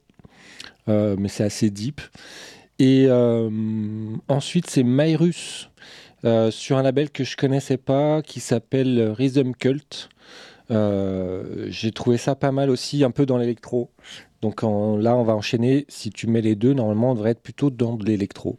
mais 0.86 1.28
c'est 1.28 1.42
assez 1.42 1.70
deep. 1.70 2.00
Et 2.78 3.08
ensuite, 4.28 4.70
c'est 4.70 4.84
Myrus 4.84 5.70
euh, 6.24 6.50
sur 6.50 6.76
un 6.78 6.82
label 6.82 7.10
que 7.10 7.24
je 7.24 7.36
connaissais 7.36 7.76
pas 7.76 8.22
qui 8.22 8.40
s'appelle 8.40 9.12
Rhythm 9.16 9.52
Cult. 9.54 10.08
Euh, 10.70 11.66
J'ai 11.68 11.90
trouvé 11.92 12.16
ça 12.16 12.34
pas 12.34 12.52
mal 12.52 12.70
aussi, 12.70 13.02
un 13.04 13.10
peu 13.10 13.26
dans 13.26 13.38
l'électro. 13.38 13.90
Donc 14.42 14.62
en- 14.62 14.96
là, 14.96 15.16
on 15.16 15.22
va 15.24 15.34
enchaîner. 15.34 15.84
Si 15.88 16.10
tu 16.10 16.26
mets 16.26 16.40
les 16.40 16.54
deux, 16.54 16.72
normalement, 16.74 17.10
on 17.10 17.14
devrait 17.14 17.30
être 17.32 17.42
plutôt 17.42 17.70
dans 17.70 17.96
de 17.96 18.04
l'électro. 18.04 18.58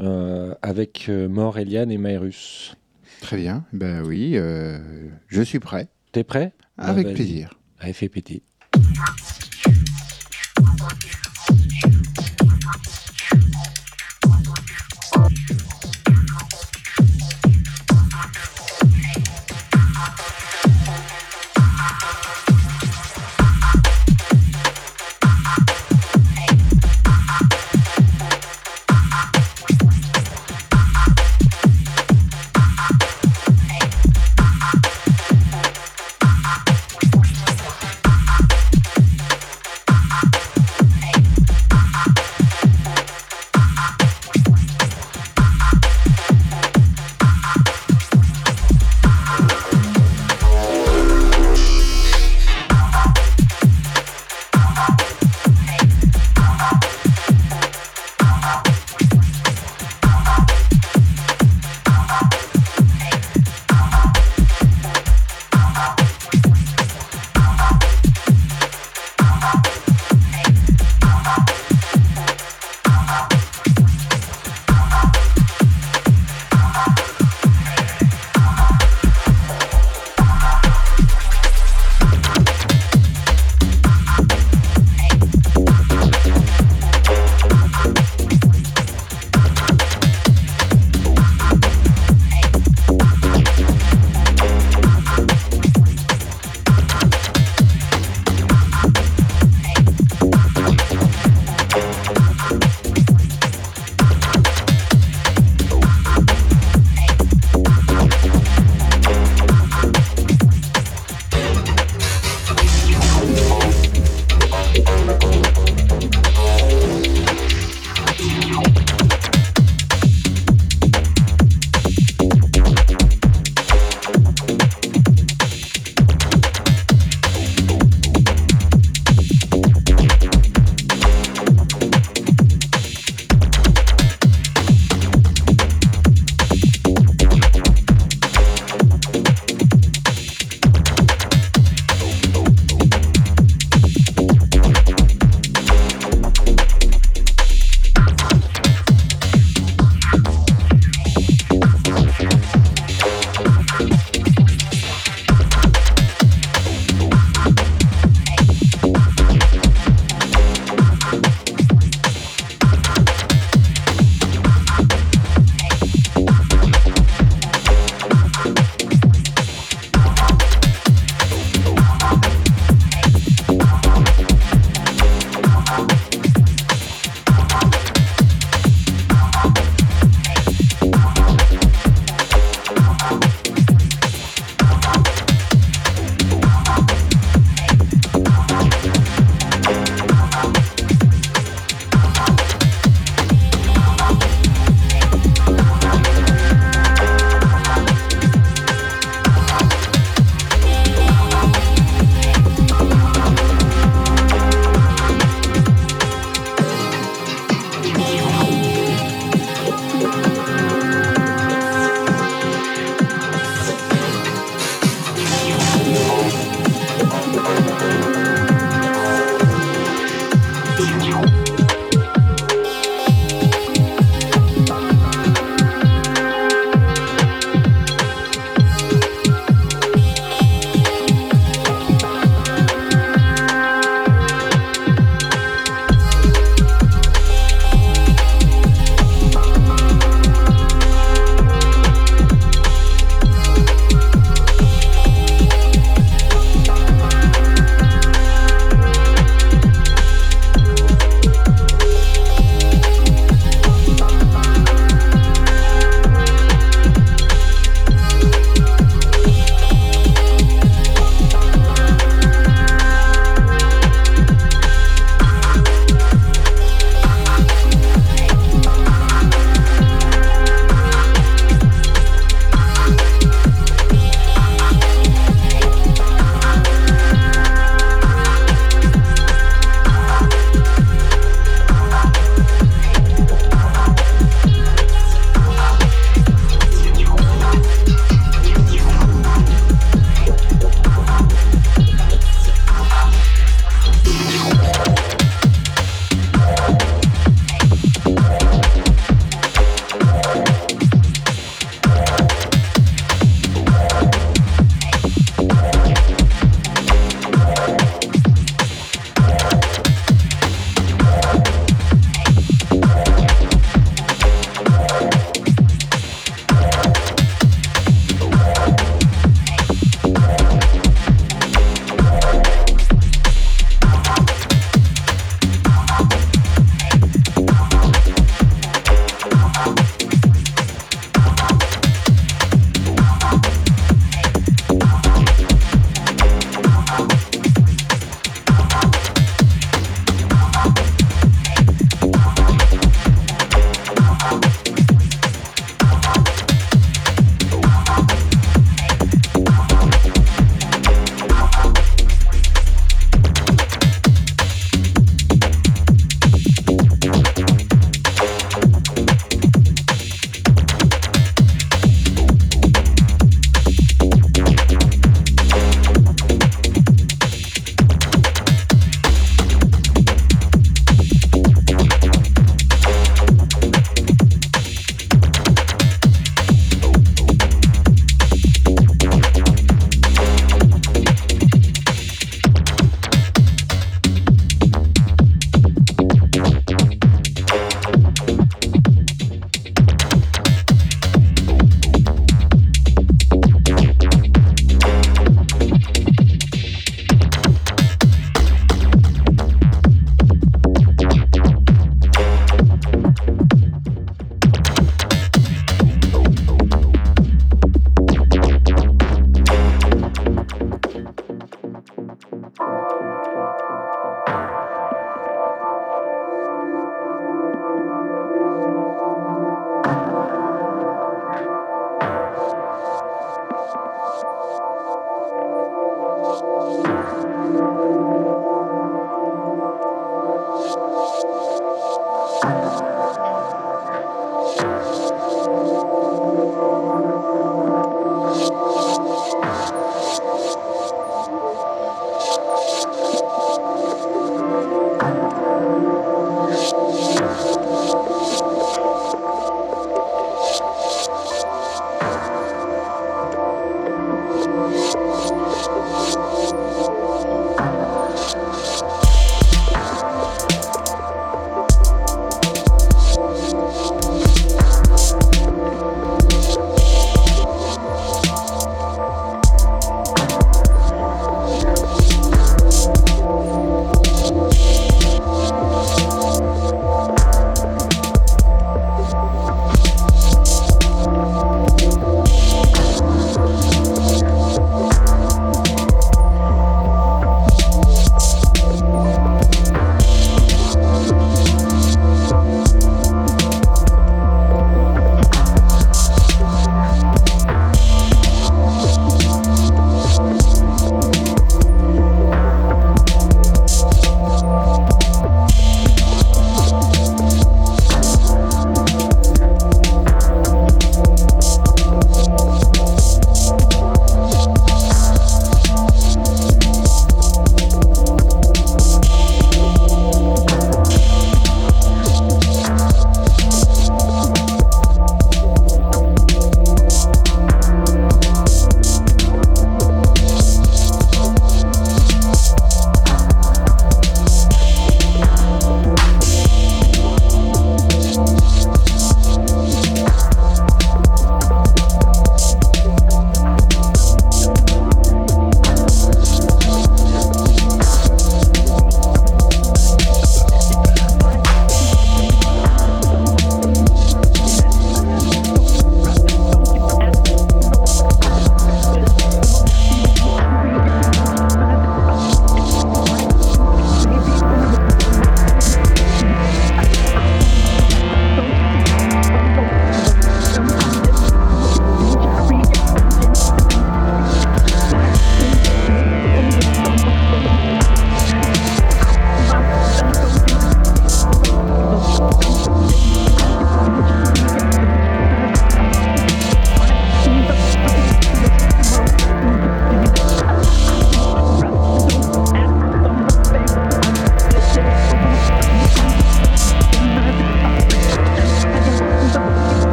Euh, 0.00 0.54
avec 0.62 1.06
euh, 1.08 1.28
Mort, 1.28 1.58
Eliane 1.58 1.90
et 1.90 1.98
Myrus. 1.98 2.76
Très 3.20 3.36
bien. 3.36 3.64
Ben 3.72 4.02
oui, 4.06 4.32
euh, 4.36 4.78
je 5.26 5.42
suis 5.42 5.58
prêt. 5.58 5.88
T'es 6.12 6.22
prêt? 6.22 6.52
Avec 6.78 7.06
vas-y. 7.06 7.14
plaisir. 7.14 7.58
Allez, 7.80 7.92
fais 7.92 8.08
péter. 8.08 8.42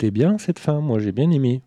C'était 0.00 0.10
bien 0.10 0.38
cette 0.38 0.58
fin. 0.58 0.80
Moi, 0.80 0.98
j'ai 0.98 1.12
bien 1.12 1.30
aimé. 1.30 1.60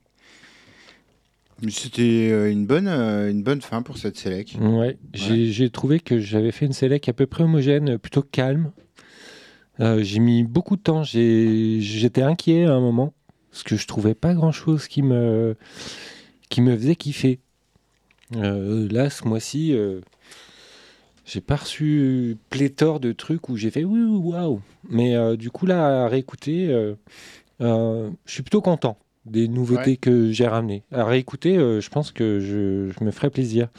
C'était 1.70 2.30
euh, 2.32 2.52
une 2.52 2.66
bonne, 2.66 2.88
euh, 2.88 3.30
une 3.30 3.44
bonne 3.44 3.62
fin 3.62 3.84
pour 3.84 4.00
cette 4.00 4.18
sélec. 4.18 4.58
Ouais, 4.60 4.98
j'ai 5.14 5.52
j'ai 5.52 5.70
trouvé 5.70 6.00
que 6.00 6.20
j'avais 6.20 6.52
fait 6.52 6.66
une 6.66 6.74
sélec 6.74 7.08
à 7.08 7.14
peu 7.14 7.28
près 7.28 7.44
homogène, 7.44 8.00
plutôt 8.00 8.24
calme. 8.24 8.72
Euh, 9.80 10.02
j'ai 10.02 10.20
mis 10.20 10.44
beaucoup 10.44 10.78
de 10.78 10.82
temps. 10.82 11.04
J'étais 11.04 12.24
inquiet 12.24 12.66
à 12.66 12.74
un 12.74 12.80
moment 12.80 13.14
parce 13.52 13.62
que 13.62 13.76
je 13.76 13.86
trouvais 13.86 14.16
pas 14.16 14.34
grand 14.34 14.52
chose 14.52 14.88
qui 14.88 15.04
me, 15.04 15.56
qui 16.50 16.62
me 16.62 16.76
faisait 16.76 16.96
kiffer. 16.96 17.40
Euh, 18.36 18.88
là, 18.90 19.12
ce 19.12 19.28
mois-ci, 19.28 19.74
euh, 19.74 20.02
j'ai 21.24 21.40
pas 21.40 21.58
reçu 21.58 22.36
pléthore 22.50 23.00
de 23.00 23.12
trucs 23.12 23.48
où 23.48 23.58
j'ai 23.58 23.70
fait 23.70 23.84
oui, 23.84 24.02
waouh. 24.02 24.60
Mais 24.90 25.38
du 25.38 25.52
coup, 25.52 25.68
là, 25.68 26.06
à 26.06 26.08
réécouter, 26.08 26.96
je 27.60 28.10
suis 28.26 28.44
plutôt 28.44 28.62
content 28.62 28.98
des 29.26 29.48
nouveautés 29.48 29.92
Ouais. 29.92 29.98
que 29.98 30.32
j'ai 30.32 30.48
ramenées. 30.48 30.84
À 30.92 31.06
réécouter, 31.06 31.56
euh, 31.58 31.80
je 31.80 31.90
pense 31.90 32.12
que 32.12 32.40
je, 32.42 32.92
je 32.92 33.04
me 33.06 33.12
ferai 33.12 33.30
plaisir. 33.30 33.70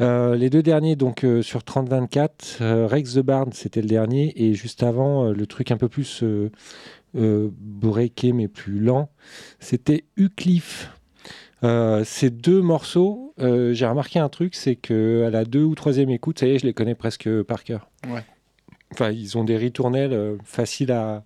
Euh, 0.00 0.34
les 0.34 0.50
deux 0.50 0.62
derniers, 0.64 0.96
donc 0.96 1.22
euh, 1.24 1.42
sur 1.42 1.60
30-24, 1.60 2.30
euh, 2.60 2.86
Rex 2.88 3.14
the 3.14 3.18
Bard, 3.20 3.46
c'était 3.52 3.82
le 3.82 3.86
dernier, 3.86 4.32
et 4.42 4.54
juste 4.54 4.82
avant, 4.82 5.26
euh, 5.26 5.32
le 5.32 5.46
truc 5.46 5.70
un 5.70 5.76
peu 5.76 5.88
plus 5.88 6.24
euh, 6.24 6.50
euh, 7.16 7.50
breaké 7.60 8.32
mais 8.32 8.48
plus 8.48 8.80
lent, 8.80 9.10
c'était 9.60 10.04
Ucliffe. 10.16 10.90
Euh, 11.62 12.02
ces 12.04 12.30
deux 12.30 12.62
morceaux, 12.62 13.34
euh, 13.40 13.72
j'ai 13.74 13.86
remarqué 13.86 14.18
un 14.18 14.30
truc, 14.30 14.54
c'est 14.56 14.74
que 14.76 15.24
à 15.26 15.30
la 15.30 15.44
deux 15.44 15.62
ou 15.62 15.74
troisième 15.76 16.10
écoute, 16.10 16.40
ça 16.40 16.46
y 16.46 16.50
est, 16.52 16.58
je 16.58 16.66
les 16.66 16.72
connais 16.72 16.94
presque 16.96 17.28
par 17.42 17.62
cœur. 17.62 17.90
Ouais. 18.08 18.24
Enfin, 18.92 19.10
ils 19.12 19.38
ont 19.38 19.44
des 19.44 19.56
ritournelles 19.58 20.14
euh, 20.14 20.36
faciles 20.42 20.90
à, 20.90 21.22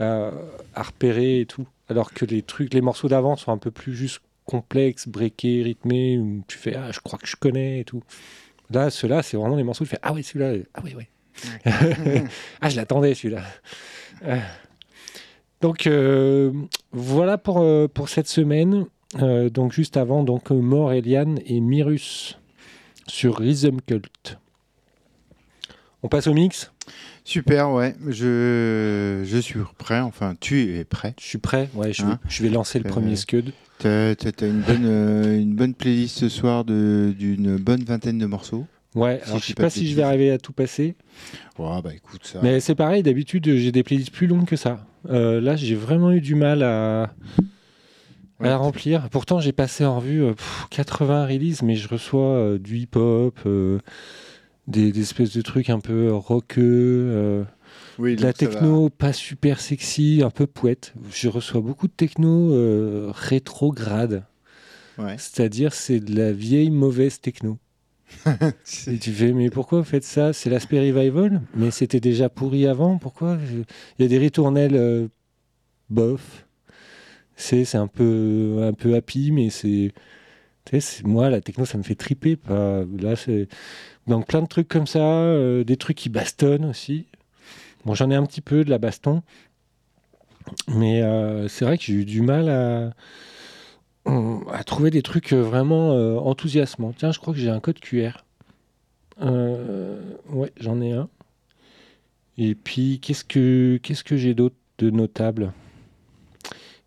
à, 0.00 0.30
à 0.74 0.82
repérer 0.82 1.40
et 1.40 1.46
tout, 1.46 1.66
alors 1.88 2.12
que 2.12 2.24
les 2.24 2.42
trucs, 2.42 2.74
les 2.74 2.80
morceaux 2.80 3.08
d'avant 3.08 3.36
sont 3.36 3.52
un 3.52 3.58
peu 3.58 3.70
plus 3.70 3.94
juste 3.94 4.20
complexes, 4.44 5.08
breakés, 5.08 5.62
rythmés, 5.62 6.18
où 6.18 6.42
tu 6.46 6.58
fais 6.58 6.74
ah, 6.76 6.92
je 6.92 7.00
crois 7.00 7.18
que 7.18 7.26
je 7.26 7.36
connais 7.36 7.80
et 7.80 7.84
tout. 7.84 8.02
Là, 8.70 8.90
ceux-là, 8.90 9.22
c'est 9.22 9.36
vraiment 9.36 9.56
des 9.56 9.62
morceaux 9.62 9.84
où 9.84 9.86
tu 9.86 9.90
fais 9.90 10.00
ah 10.02 10.12
ouais, 10.12 10.22
celui-là, 10.22 10.64
ah 10.74 10.80
oui, 10.84 10.94
oui. 10.96 11.04
ah, 12.60 12.68
je 12.68 12.76
l'attendais 12.76 13.14
celui-là. 13.14 13.42
Euh, 14.24 14.38
Donc 15.60 15.86
euh, 15.86 16.52
voilà 16.92 17.38
pour, 17.38 17.58
euh, 17.60 17.88
pour 17.88 18.08
cette 18.08 18.28
semaine. 18.28 18.86
Euh, 19.22 19.48
donc 19.50 19.72
juste 19.72 19.96
avant, 19.96 20.22
donc 20.22 20.50
Mort, 20.50 20.92
Eliane 20.92 21.38
et 21.46 21.60
Mirus 21.60 22.38
sur 23.06 23.38
Rhythm 23.38 23.80
Cult. 23.80 24.38
On 26.02 26.08
passe 26.08 26.26
au 26.26 26.34
mix? 26.34 26.72
Super, 27.26 27.72
ouais. 27.72 27.96
Je, 28.08 29.22
je 29.24 29.38
suis 29.38 29.58
prêt. 29.78 29.98
Enfin, 29.98 30.34
tu 30.38 30.76
es 30.76 30.84
prêt. 30.84 31.14
Je 31.20 31.24
suis 31.26 31.38
prêt. 31.38 31.68
Ouais, 31.74 31.92
je, 31.92 32.04
vais, 32.04 32.12
Hein 32.12 32.20
je 32.28 32.42
vais 32.44 32.48
lancer 32.50 32.78
le 32.78 32.86
Euh, 32.86 32.88
premier 32.88 33.16
scud. 33.16 33.52
T'as 33.80 34.10
as, 34.12 34.46
une, 34.46 34.60
bonne, 34.60 34.84
euh, 34.86 35.38
une 35.40 35.54
bonne 35.54 35.74
playlist 35.74 36.18
ce 36.18 36.28
soir 36.28 36.64
d'une 36.64 37.56
bonne 37.56 37.82
vingtaine 37.82 38.18
de 38.18 38.26
morceaux. 38.26 38.64
Ouais, 38.94 39.18
si 39.24 39.28
alors 39.28 39.40
je 39.40 39.46
sais 39.46 39.54
pas 39.54 39.68
si 39.70 39.88
je 39.88 39.96
vais 39.96 40.02
arriver 40.02 40.30
à 40.30 40.38
tout 40.38 40.52
passer. 40.52 40.94
Ouais, 41.58 41.82
bah 41.82 41.90
écoute, 41.94 42.20
ça. 42.24 42.38
Mais 42.44 42.60
c'est 42.60 42.76
pareil, 42.76 43.02
d'habitude, 43.02 43.44
j'ai 43.56 43.72
des 43.72 43.82
playlists 43.82 44.12
plus 44.12 44.26
longues 44.28 44.46
que 44.46 44.56
ça. 44.56 44.86
Euh, 45.10 45.40
là, 45.40 45.56
j'ai 45.56 45.74
vraiment 45.74 46.12
eu 46.12 46.20
du 46.20 46.36
mal 46.36 46.62
à, 46.62 47.02
à 47.02 47.10
Ouais. 48.38 48.48
la 48.48 48.56
remplir. 48.56 49.08
Pourtant, 49.10 49.40
j'ai 49.40 49.52
passé 49.52 49.84
en 49.84 49.96
revue 49.98 50.22
euh, 50.22 50.32
pff, 50.34 50.66
80 50.70 51.26
releases, 51.26 51.62
mais 51.62 51.74
je 51.74 51.88
reçois 51.88 52.20
euh, 52.36 52.58
du 52.58 52.76
hip-hop, 52.78 53.38
euh, 53.46 53.78
des, 54.66 54.92
des 54.92 55.00
espèces 55.00 55.36
de 55.36 55.42
trucs 55.42 55.70
un 55.70 55.80
peu 55.80 56.12
rockeux, 56.12 56.62
euh, 56.62 57.44
oui, 57.98 58.16
de 58.16 58.22
la 58.22 58.32
techno 58.32 58.90
pas 58.90 59.12
super 59.12 59.60
sexy, 59.60 60.22
un 60.24 60.30
peu 60.30 60.46
poète. 60.46 60.94
Je 61.10 61.28
reçois 61.28 61.60
beaucoup 61.60 61.86
de 61.86 61.92
techno 61.92 62.52
euh, 62.52 63.10
rétrograde. 63.14 64.24
Ouais. 64.98 65.16
C'est-à-dire, 65.18 65.74
c'est 65.74 66.00
de 66.00 66.16
la 66.16 66.32
vieille 66.32 66.70
mauvaise 66.70 67.20
techno. 67.20 67.58
Et 68.86 68.98
tu 68.98 69.12
fais, 69.12 69.32
mais 69.32 69.50
pourquoi 69.50 69.78
vous 69.78 69.84
faites 69.84 70.04
ça? 70.04 70.32
C'est 70.32 70.50
l'aspect 70.50 70.78
revival? 70.78 71.42
Mais 71.54 71.70
c'était 71.70 72.00
déjà 72.00 72.28
pourri 72.28 72.66
avant, 72.66 72.98
pourquoi? 72.98 73.38
Il 73.98 74.02
y 74.02 74.04
a 74.04 74.08
des 74.08 74.18
ritournelles 74.18 74.76
euh, 74.76 75.08
bof. 75.90 76.46
C'est 77.36 77.74
un 77.74 77.86
peu, 77.86 78.60
un 78.62 78.72
peu 78.72 78.94
happy, 78.94 79.30
mais 79.32 79.50
c'est. 79.50 79.92
Moi, 81.04 81.30
la 81.30 81.40
techno, 81.40 81.64
ça 81.64 81.78
me 81.78 81.82
fait 81.82 81.94
triper. 81.94 82.36
Pas... 82.36 82.84
Là, 82.98 83.14
c'est. 83.14 83.48
Donc, 84.06 84.26
plein 84.26 84.42
de 84.42 84.46
trucs 84.46 84.68
comme 84.68 84.86
ça, 84.86 85.00
euh, 85.00 85.64
des 85.64 85.76
trucs 85.76 85.96
qui 85.96 86.08
bastonnent 86.08 86.64
aussi. 86.64 87.06
Bon, 87.84 87.94
j'en 87.94 88.10
ai 88.10 88.14
un 88.14 88.24
petit 88.24 88.40
peu 88.40 88.64
de 88.64 88.70
la 88.70 88.78
baston. 88.78 89.22
Mais 90.68 91.02
euh, 91.02 91.48
c'est 91.48 91.64
vrai 91.64 91.76
que 91.76 91.84
j'ai 91.84 91.94
eu 91.94 92.04
du 92.04 92.22
mal 92.22 92.48
à, 92.48 92.92
trouver 94.64 94.90
des 94.90 95.02
trucs 95.02 95.32
vraiment 95.32 95.92
euh, 95.92 96.16
enthousiasmants. 96.18 96.92
Tiens, 96.96 97.10
je 97.10 97.18
crois 97.18 97.34
que 97.34 97.40
j'ai 97.40 97.50
un 97.50 97.58
code 97.60 97.80
QR. 97.80 98.24
Ouais, 99.20 100.52
j'en 100.58 100.80
ai 100.80 100.92
un. 100.92 101.08
Et 102.38 102.54
puis, 102.54 103.00
qu'est-ce 103.00 103.24
que 103.24 103.78
qu'est-ce 103.82 104.04
que 104.04 104.16
j'ai 104.16 104.34
d'autre 104.34 104.56
de 104.78 104.90
notable? 104.90 105.52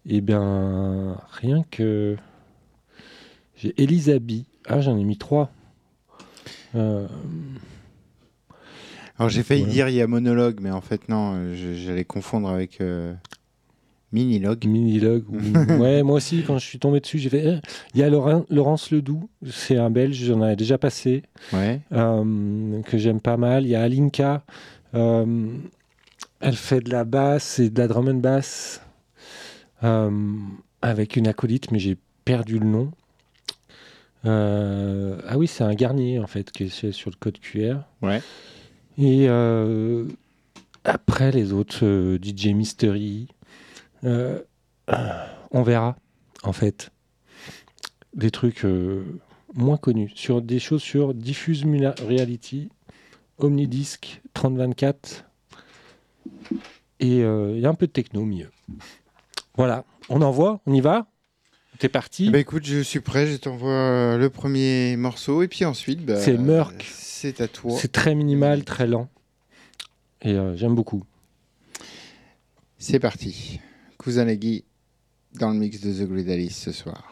Eh 0.06 0.22
bien, 0.22 1.18
rien 1.32 1.64
que 1.70 2.16
j'ai 3.58 3.74
Elisabeth. 3.82 4.46
Ah, 4.68 4.80
j'en 4.80 4.98
ai 4.98 5.04
mis 5.04 5.18
trois. 5.18 5.52
Euh, 6.76 7.08
Alors 9.18 9.30
j'ai 9.30 9.44
failli 9.44 9.62
Voilà. 9.62 9.74
dire 9.74 9.90
il 9.90 9.96
y 9.96 10.02
a 10.02 10.08
monologue, 10.08 10.60
mais 10.62 10.72
en 10.72 10.82
fait 10.82 11.10
non, 11.10 11.34
euh, 11.36 11.74
j'allais 11.76 12.06
confondre 12.06 12.50
avec 12.50 12.80
euh, 12.82 13.14
Minilog. 14.14 14.66
Minilog. 14.66 15.24
ou- 15.30 15.38
ouais, 15.82 16.04
moi 16.04 16.16
aussi, 16.16 16.44
quand 16.46 16.58
je 16.58 16.66
suis 16.66 16.80
tombé 16.80 17.00
dessus, 17.00 17.20
j'ai 17.20 17.30
fait. 17.30 17.44
eh. 17.46 17.60
Il 17.94 18.00
y 18.00 18.04
a 18.04 18.10
Lauren- 18.10 18.46
Laurence 18.50 18.92
Ledoux, 18.92 19.30
c'est 19.50 19.78
un 19.78 19.90
Belge, 19.90 20.16
j'en 20.16 20.46
ai 20.48 20.56
déjà 20.56 20.78
passé. 20.78 21.24
Ouais. 21.54 21.82
euh, 21.92 22.82
que 22.84 22.98
j'aime 22.98 23.20
pas 23.22 23.38
mal. 23.38 23.66
Il 23.66 23.70
y 23.70 23.76
a 23.76 23.82
Alinka, 23.84 24.44
euh, 24.96 25.48
elle 26.40 26.56
fait 26.56 26.80
de 26.82 26.90
la 26.92 27.04
basse 27.04 27.60
et 27.60 27.70
de 27.70 27.78
la 27.80 27.88
drum 27.88 28.08
and 28.08 28.16
bass 28.16 28.82
euh, 29.84 30.10
avec 30.82 31.16
une 31.18 31.28
acolyte, 31.28 31.72
mais 31.72 31.80
j'ai 31.80 31.98
perdu 32.26 32.58
le 32.60 32.66
nom. 32.66 32.92
Euh, 34.26 35.22
ah 35.28 35.38
oui, 35.38 35.48
c'est 35.48 35.64
un 35.64 35.74
Garnier 35.74 36.20
en 36.20 36.28
fait 36.28 36.52
qui 36.52 36.64
est 36.66 36.92
sur- 36.92 37.10
le 37.10 37.16
code 37.16 37.40
QR. 37.40 37.78
Ouais. 38.02 38.22
Et 38.98 39.30
euh, 39.30 40.06
après 40.84 41.32
les 41.32 41.54
autres, 41.54 41.86
euh, 41.86 42.18
DJ 42.22 42.48
Mystery, 42.54 43.28
euh, 44.04 44.42
on 45.52 45.62
verra 45.64 45.96
en 46.44 46.52
fait 46.54 46.90
des 48.14 48.32
trucs 48.32 48.66
euh, 48.66 49.04
moins 49.54 49.78
connus 49.78 50.12
sur 50.16 50.42
des 50.42 50.60
choses 50.60 50.82
sur 50.82 51.14
Diffuse 51.14 51.64
Mula- 51.66 51.96
Reality, 52.02 52.70
Omnidisc, 53.38 54.22
3024 54.34 55.26
et 57.00 57.24
euh, 57.24 57.54
il 57.56 57.62
y 57.62 57.66
a 57.66 57.70
un 57.70 57.74
peu 57.76 57.88
de 57.88 57.92
techno 57.92 58.22
au 58.22 58.26
milieu. 58.26 58.50
Voilà, 59.56 59.86
on 60.10 60.22
envoie, 60.22 60.60
on 60.66 60.74
y 60.74 60.82
va? 60.82 61.08
T'es 61.80 61.90
parti. 61.90 62.30
Bah 62.30 62.40
écoute, 62.40 62.66
je 62.66 62.82
suis 62.82 63.00
prêt, 63.00 63.26
je 63.26 63.38
t'envoie 63.38 63.72
euh, 63.72 64.18
le 64.18 64.30
premier 64.30 64.98
morceau 64.98 65.42
et 65.42 65.48
puis 65.48 65.64
ensuite, 65.64 66.06
bah, 66.06 66.20
C'est 66.20 66.38
Merck. 66.38 66.86
C'est 66.94 67.40
à 67.40 67.48
toi. 67.48 67.72
C'est 67.80 67.92
très 67.92 68.16
minimal, 68.16 68.66
très 68.66 68.86
lent 68.86 69.10
et 70.22 70.34
euh, 70.34 70.56
j'aime 70.56 70.76
beaucoup. 70.76 71.04
C'est 72.78 73.00
parti. 73.00 73.60
Cousin 73.98 74.26
Legui 74.26 74.66
dans 75.34 75.52
le 75.52 75.56
mix 75.58 75.80
de 75.82 75.94
The 75.94 76.10
Grid 76.10 76.30
Alice 76.30 76.58
ce 76.58 76.72
soir. 76.72 77.09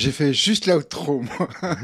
J'ai 0.00 0.12
fait 0.12 0.32
juste 0.32 0.66
l'outro, 0.66 1.20
moi. 1.22 1.48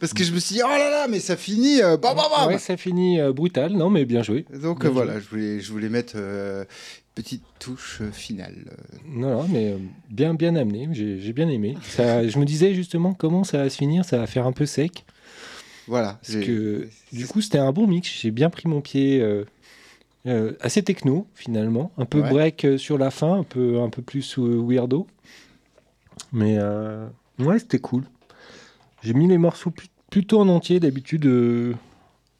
Parce 0.00 0.12
que 0.14 0.24
je 0.24 0.32
me 0.32 0.38
suis 0.38 0.56
dit, 0.56 0.62
oh 0.64 0.68
là 0.68 0.90
là, 0.90 1.06
mais 1.08 1.20
ça 1.20 1.36
finit. 1.36 1.80
Euh, 1.82 1.96
bam, 1.96 2.16
bam, 2.16 2.26
bam. 2.36 2.48
Ouais, 2.48 2.58
ça 2.58 2.76
finit 2.76 3.20
euh, 3.20 3.32
brutal. 3.32 3.72
Non, 3.72 3.90
mais 3.90 4.04
bien 4.04 4.22
joué. 4.22 4.44
Donc 4.62 4.80
Bien 4.80 4.90
voilà, 4.90 5.20
je 5.20 5.28
voulais, 5.28 5.60
je 5.60 5.70
voulais 5.72 5.88
mettre 5.88 6.14
euh, 6.16 6.64
petite 7.14 7.42
touche 7.58 7.98
euh, 8.00 8.10
finale. 8.10 8.54
Non, 9.06 9.42
non, 9.42 9.46
mais 9.48 9.72
euh, 9.72 9.76
bien, 10.10 10.34
bien 10.34 10.56
amené. 10.56 10.88
J'ai 10.92 11.18
j'ai 11.20 11.32
bien 11.32 11.48
aimé. 11.48 11.76
Ça, 11.82 12.26
je 12.26 12.38
me 12.38 12.44
disais 12.44 12.74
justement 12.74 13.12
comment 13.14 13.44
ça 13.44 13.58
va 13.58 13.70
se 13.70 13.76
finir. 13.76 14.04
Ça 14.04 14.18
va 14.18 14.26
faire 14.26 14.46
un 14.46 14.52
peu 14.52 14.66
sec. 14.66 15.04
Voilà. 15.86 16.18
Parce 16.22 16.32
j'ai- 16.34 16.46
que 16.46 16.88
du 17.12 17.26
coup, 17.26 17.40
c'était 17.40 17.58
un 17.58 17.72
bon 17.72 17.86
mix. 17.86 18.08
J'ai 18.20 18.30
bien 18.30 18.50
pris 18.50 18.68
mon 18.68 18.80
pied. 18.80 19.20
euh, 19.20 19.44
assez 20.60 20.82
techno 20.82 21.26
finalement, 21.34 21.92
un 21.96 22.04
peu 22.04 22.20
Ouais. 22.20 22.28
break 22.28 22.64
euh, 22.66 22.76
sur 22.78 22.98
la 22.98 23.10
fin, 23.10 23.38
un 23.38 23.42
peu, 23.42 23.80
un 23.80 23.88
peu 23.88 24.02
plus 24.02 24.38
euh, 24.38 24.60
weirdo. 24.62 25.06
Mais 26.32 26.58
ouais, 27.40 27.58
c'était 27.58 27.78
cool. 27.78 28.04
J'ai 29.02 29.14
mis 29.14 29.26
les 29.26 29.38
morceaux 29.38 29.70
plu- 29.70 29.88
plutôt 30.10 30.40
en 30.40 30.48
entier. 30.48 30.80
D'habitude, 30.80 31.26
euh, 31.26 31.74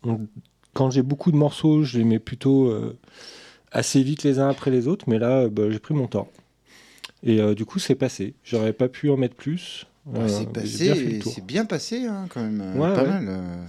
on- 0.05 0.27
quand 0.75 0.91
j'ai 0.91 1.03
beaucoup 1.03 1.33
de 1.33 1.37
morceaux, 1.37 1.83
je 1.83 1.99
les 1.99 2.05
mets 2.05 2.19
plutôt 2.19 2.67
euh, 2.69 2.99
assez 3.73 4.03
vite 4.03 4.23
les 4.23 4.39
uns 4.39 4.49
après 4.49 4.71
les 4.71 4.89
autres. 4.89 5.07
Mais 5.09 5.19
là, 5.19 5.43
euh, 5.43 5.49
bah, 5.51 5.71
j'ai 5.71 5.79
pris 5.79 5.95
mon 5.95 6.07
temps. 6.07 6.29
Et 7.23 7.41
euh, 7.41 7.55
du 7.55 7.65
coup, 7.65 7.79
c'est 7.79 7.95
passé. 7.95 8.35
J'aurais 8.45 8.73
pas 8.73 8.89
pu 8.89 9.11
en 9.11 9.17
mettre 9.17 9.35
plus. 9.37 9.87
C'est 10.27 10.51
passé, 10.51 11.21
c'est 11.23 11.45
bien 11.45 11.65
passé 11.67 12.07
hein, 12.07 12.27
quand 12.31 12.43
même. 12.43 12.61
Ouais, 12.77 12.95
pas 12.95 13.03
ouais. 13.03 13.09
mal. 13.21 13.67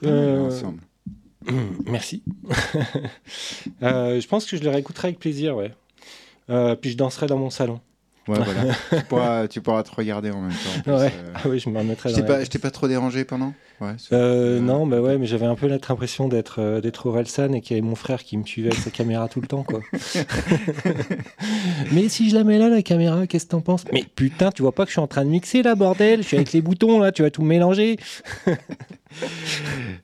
pas 0.00 0.10
mal, 0.10 0.38
ensemble. 0.40 0.80
Merci. 1.86 2.22
Je 3.80 4.26
pense 4.26 4.46
que 4.46 4.56
je 4.56 4.62
le 4.64 4.70
réécouterai 4.70 5.08
avec 5.08 5.20
plaisir, 5.20 5.56
ouais. 5.56 5.72
Puis 6.80 6.90
je 6.90 6.96
danserai 6.96 7.26
dans 7.26 7.38
mon 7.38 7.50
salon. 7.50 7.80
Ouais, 8.28 8.38
voilà. 8.42 8.74
tu, 8.90 9.04
pourras, 9.08 9.48
tu 9.48 9.60
pourras 9.60 9.82
te 9.84 9.94
regarder 9.94 10.30
en 10.30 10.40
même 10.40 10.50
temps. 10.50 10.78
en 10.78 10.82
plus, 10.82 10.92
Ouais. 10.92 11.12
euh. 11.16 11.32
Ah 11.34 11.42
oui, 11.48 11.58
je 11.60 11.68
me 11.70 11.78
remettrai 11.78 12.10
Je 12.10 12.16
t'ai 12.16 12.20
la- 12.22 12.26
pas, 12.26 12.44
je 12.44 12.50
t'ai 12.50 12.58
pas 12.58 12.70
trop 12.70 12.88
dérangé 12.88 13.24
pendant? 13.24 13.52
Ouais, 13.80 13.92
Euh, 14.12 14.58
non, 14.58 14.86
bah 14.86 15.02
ouais, 15.02 15.18
mais 15.18 15.26
j'avais 15.26 15.44
un 15.44 15.54
peu 15.54 15.66
l'impression 15.66 16.28
d'être 16.28 16.60
euh, 16.62 16.80
d'être 16.80 17.04
Orelsan 17.06 17.52
et 17.52 17.60
qu'il 17.60 17.76
y 17.76 17.78
avait 17.78 17.86
mon 17.86 17.94
frère 17.94 18.24
qui 18.24 18.38
me 18.38 18.44
suivait 18.46 18.70
avec 18.70 18.80
sa 18.80 18.90
caméra 18.90 19.28
tout 19.28 19.42
le 19.42 19.46
temps, 19.46 19.64
quoi. 19.64 19.80
mais 21.92 22.08
si 22.08 22.30
je 22.30 22.34
la 22.34 22.44
mets 22.44 22.58
là, 22.58 22.68
la 22.70 22.80
caméra, 22.82 23.26
qu'est-ce 23.26 23.44
que 23.44 23.50
t'en 23.50 23.60
penses? 23.60 23.84
Mais 23.92 24.04
putain, 24.14 24.50
tu 24.50 24.62
vois 24.62 24.72
pas 24.72 24.84
que 24.84 24.88
je 24.88 24.92
suis 24.94 25.00
en 25.00 25.06
train 25.06 25.24
de 25.24 25.30
mixer 25.30 25.62
là, 25.62 25.74
bordel? 25.74 26.22
Je 26.22 26.28
suis 26.28 26.36
avec 26.38 26.52
les 26.52 26.62
boutons 26.62 26.98
là, 27.00 27.12
tu 27.12 27.22
vas 27.22 27.30
tout 27.30 27.42
mélanger. 27.42 27.98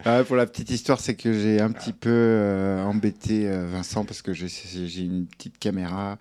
Ah, 0.06 0.24
pour 0.24 0.36
la 0.36 0.46
petite 0.46 0.70
histoire, 0.70 0.98
c'est 0.98 1.14
que 1.14 1.32
j'ai 1.32 1.60
un 1.60 1.70
petit 1.70 1.92
peu 1.92 2.08
euh, 2.10 2.82
embêté 2.82 3.46
euh, 3.46 3.66
Vincent 3.70 4.04
parce 4.04 4.22
que 4.22 4.32
j'ai 4.32 4.46
une 5.02 5.26
petite 5.26 5.58
caméra 5.58 6.18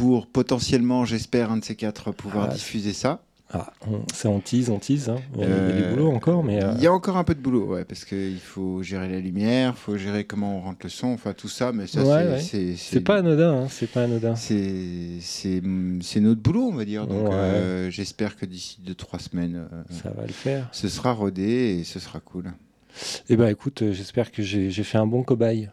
pour 0.00 0.26
potentiellement, 0.26 1.04
j'espère, 1.04 1.50
un 1.52 1.58
de 1.58 1.64
ces 1.64 1.74
quatre 1.76 2.10
pouvoir 2.10 2.48
Ah, 2.50 2.54
diffuser 2.54 2.94
ça. 2.94 3.22
Ah, 3.52 3.72
on, 3.86 4.02
ça 4.14 4.30
on 4.30 4.38
tease, 4.40 4.70
on 4.70 4.78
tease. 4.78 5.08
hein. 5.10 5.16
Il 5.34 5.40
y 5.40 5.44
a, 5.44 5.46
il 5.46 5.50
y 5.50 5.54
a 5.54 5.56
Euh, 5.58 5.82
du 5.82 5.90
boulot 5.90 6.10
encore, 6.10 6.42
mais 6.44 6.62
euh, 6.62 6.72
Il 6.76 6.82
y 6.82 6.86
a 6.86 6.92
encore 6.92 7.16
un 7.18 7.24
peu 7.24 7.34
de 7.34 7.40
boulot, 7.40 7.66
ouais, 7.66 7.84
parce 7.84 8.04
qu'il 8.04 8.38
faut 8.38 8.82
gérer 8.82 9.08
la 9.10 9.18
lumière, 9.18 9.74
il 9.76 9.78
faut 9.80 9.96
gérer 9.98 10.24
comment 10.24 10.56
on 10.56 10.60
rentre 10.60 10.78
le 10.84 10.88
son, 10.88 11.08
enfin 11.08 11.32
tout 11.34 11.48
ça, 11.48 11.72
mais 11.72 11.86
ça, 11.88 12.02
Ouais, 12.02 12.38
c'est- 12.40 12.58
ouais. 12.70 12.74
c'est 12.78 13.00
pas 13.00 13.16
anodin, 13.16 13.64
hein, 13.64 13.66
c'est 13.68 13.88
pas 13.90 14.04
anodin. 14.04 14.36
C'est 14.36 15.60
notre 16.20 16.40
boulot, 16.40 16.68
on 16.72 16.76
va 16.76 16.84
dire. 16.84 17.06
Donc 17.06 17.28
Ouais. 17.28 17.34
euh, 17.34 17.90
j'espère 17.90 18.36
que 18.36 18.46
d'ici 18.46 18.78
2-3 18.86 19.18
semaines, 19.18 19.66
euh, 19.72 19.82
Ça 19.90 20.10
va 20.10 20.22
le 20.26 20.32
faire. 20.32 20.68
ce 20.72 20.88
sera 20.88 21.12
rodé 21.12 21.78
et 21.80 21.84
ce 21.84 21.98
sera 21.98 22.20
cool. 22.20 22.52
Eh 23.28 23.36
ben 23.36 23.48
écoute, 23.48 23.82
j'espère 23.92 24.30
que 24.32 24.42
j'ai 24.42 24.70
fait 24.84 24.98
un 24.98 25.06
bon 25.06 25.22
cobaye. 25.22 25.68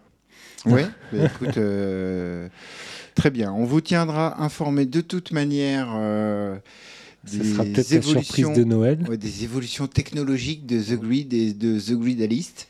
Oui, 0.66 0.82
bah, 1.12 1.26
écoute, 1.26 1.58
euh, 1.58 2.50
très 3.16 3.30
bien. 3.30 3.52
On 3.54 3.64
vous 3.66 3.82
tiendra 3.82 4.42
informé 4.44 4.86
de 4.86 5.02
toute 5.02 5.32
manière 5.32 5.88
euh, 5.96 6.58
Ce 7.26 7.38
des, 7.38 7.44
sera 7.52 7.64
peut-être 7.64 7.92
la 7.92 8.02
surprise 8.02 8.40
évolutions, 8.46 8.54
de 8.54 8.64
Noël. 8.64 9.00
ouais, 9.08 9.18
des 9.18 9.44
évolutions 9.44 9.88
technologiques 9.88 10.66
de 10.66 10.82
The 10.82 11.00
Grid 11.00 11.34
et 11.34 11.54
de 11.54 11.80
The 11.80 11.94
Gridalist 11.94 12.68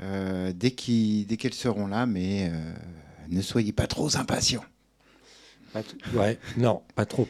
euh, 0.00 0.52
dès 0.54 0.70
qu'elles 0.70 1.54
seront 1.54 1.86
là, 1.86 2.06
mais 2.06 2.50
euh, 2.52 2.72
ne 3.30 3.42
soyez 3.42 3.72
pas 3.72 3.86
trop 3.86 4.16
impatients. 4.16 4.64
Pas 5.72 5.82
Ouais, 6.14 6.38
non, 6.56 6.82
pas 6.94 7.06
trop. 7.06 7.28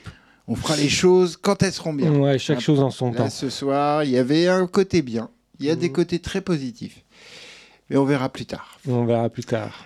On 0.49 0.57
fera 0.57 0.77
les 0.77 0.89
choses 0.89 1.37
quand 1.41 1.63
elles 1.63 1.73
seront 1.73 1.93
bien. 1.93 2.13
Ouais, 2.13 2.39
chaque 2.39 2.59
Ah, 2.59 2.61
chose 2.61 2.81
en 2.81 2.91
son 2.91 3.13
Là, 3.13 3.19
temps. 3.19 3.31
ce 3.31 3.51
soir, 3.51 4.03
il 4.05 4.11
y 4.11 4.19
avait 4.19 4.49
un 4.49 4.67
côté 4.67 5.01
bien. 5.03 5.31
Il 5.61 5.67
y 5.67 5.71
a 5.71 5.77
des 5.77 5.89
Mhm. 5.89 5.95
côtés 5.95 6.19
très 6.21 6.41
positifs. 6.41 7.05
Mais 7.91 7.97
on 7.97 8.05
verra 8.05 8.29
plus 8.29 8.47
tard. 8.47 8.79
On 8.89 9.05
verra 9.05 9.29
plus 9.29 9.45
tard. 9.45 9.85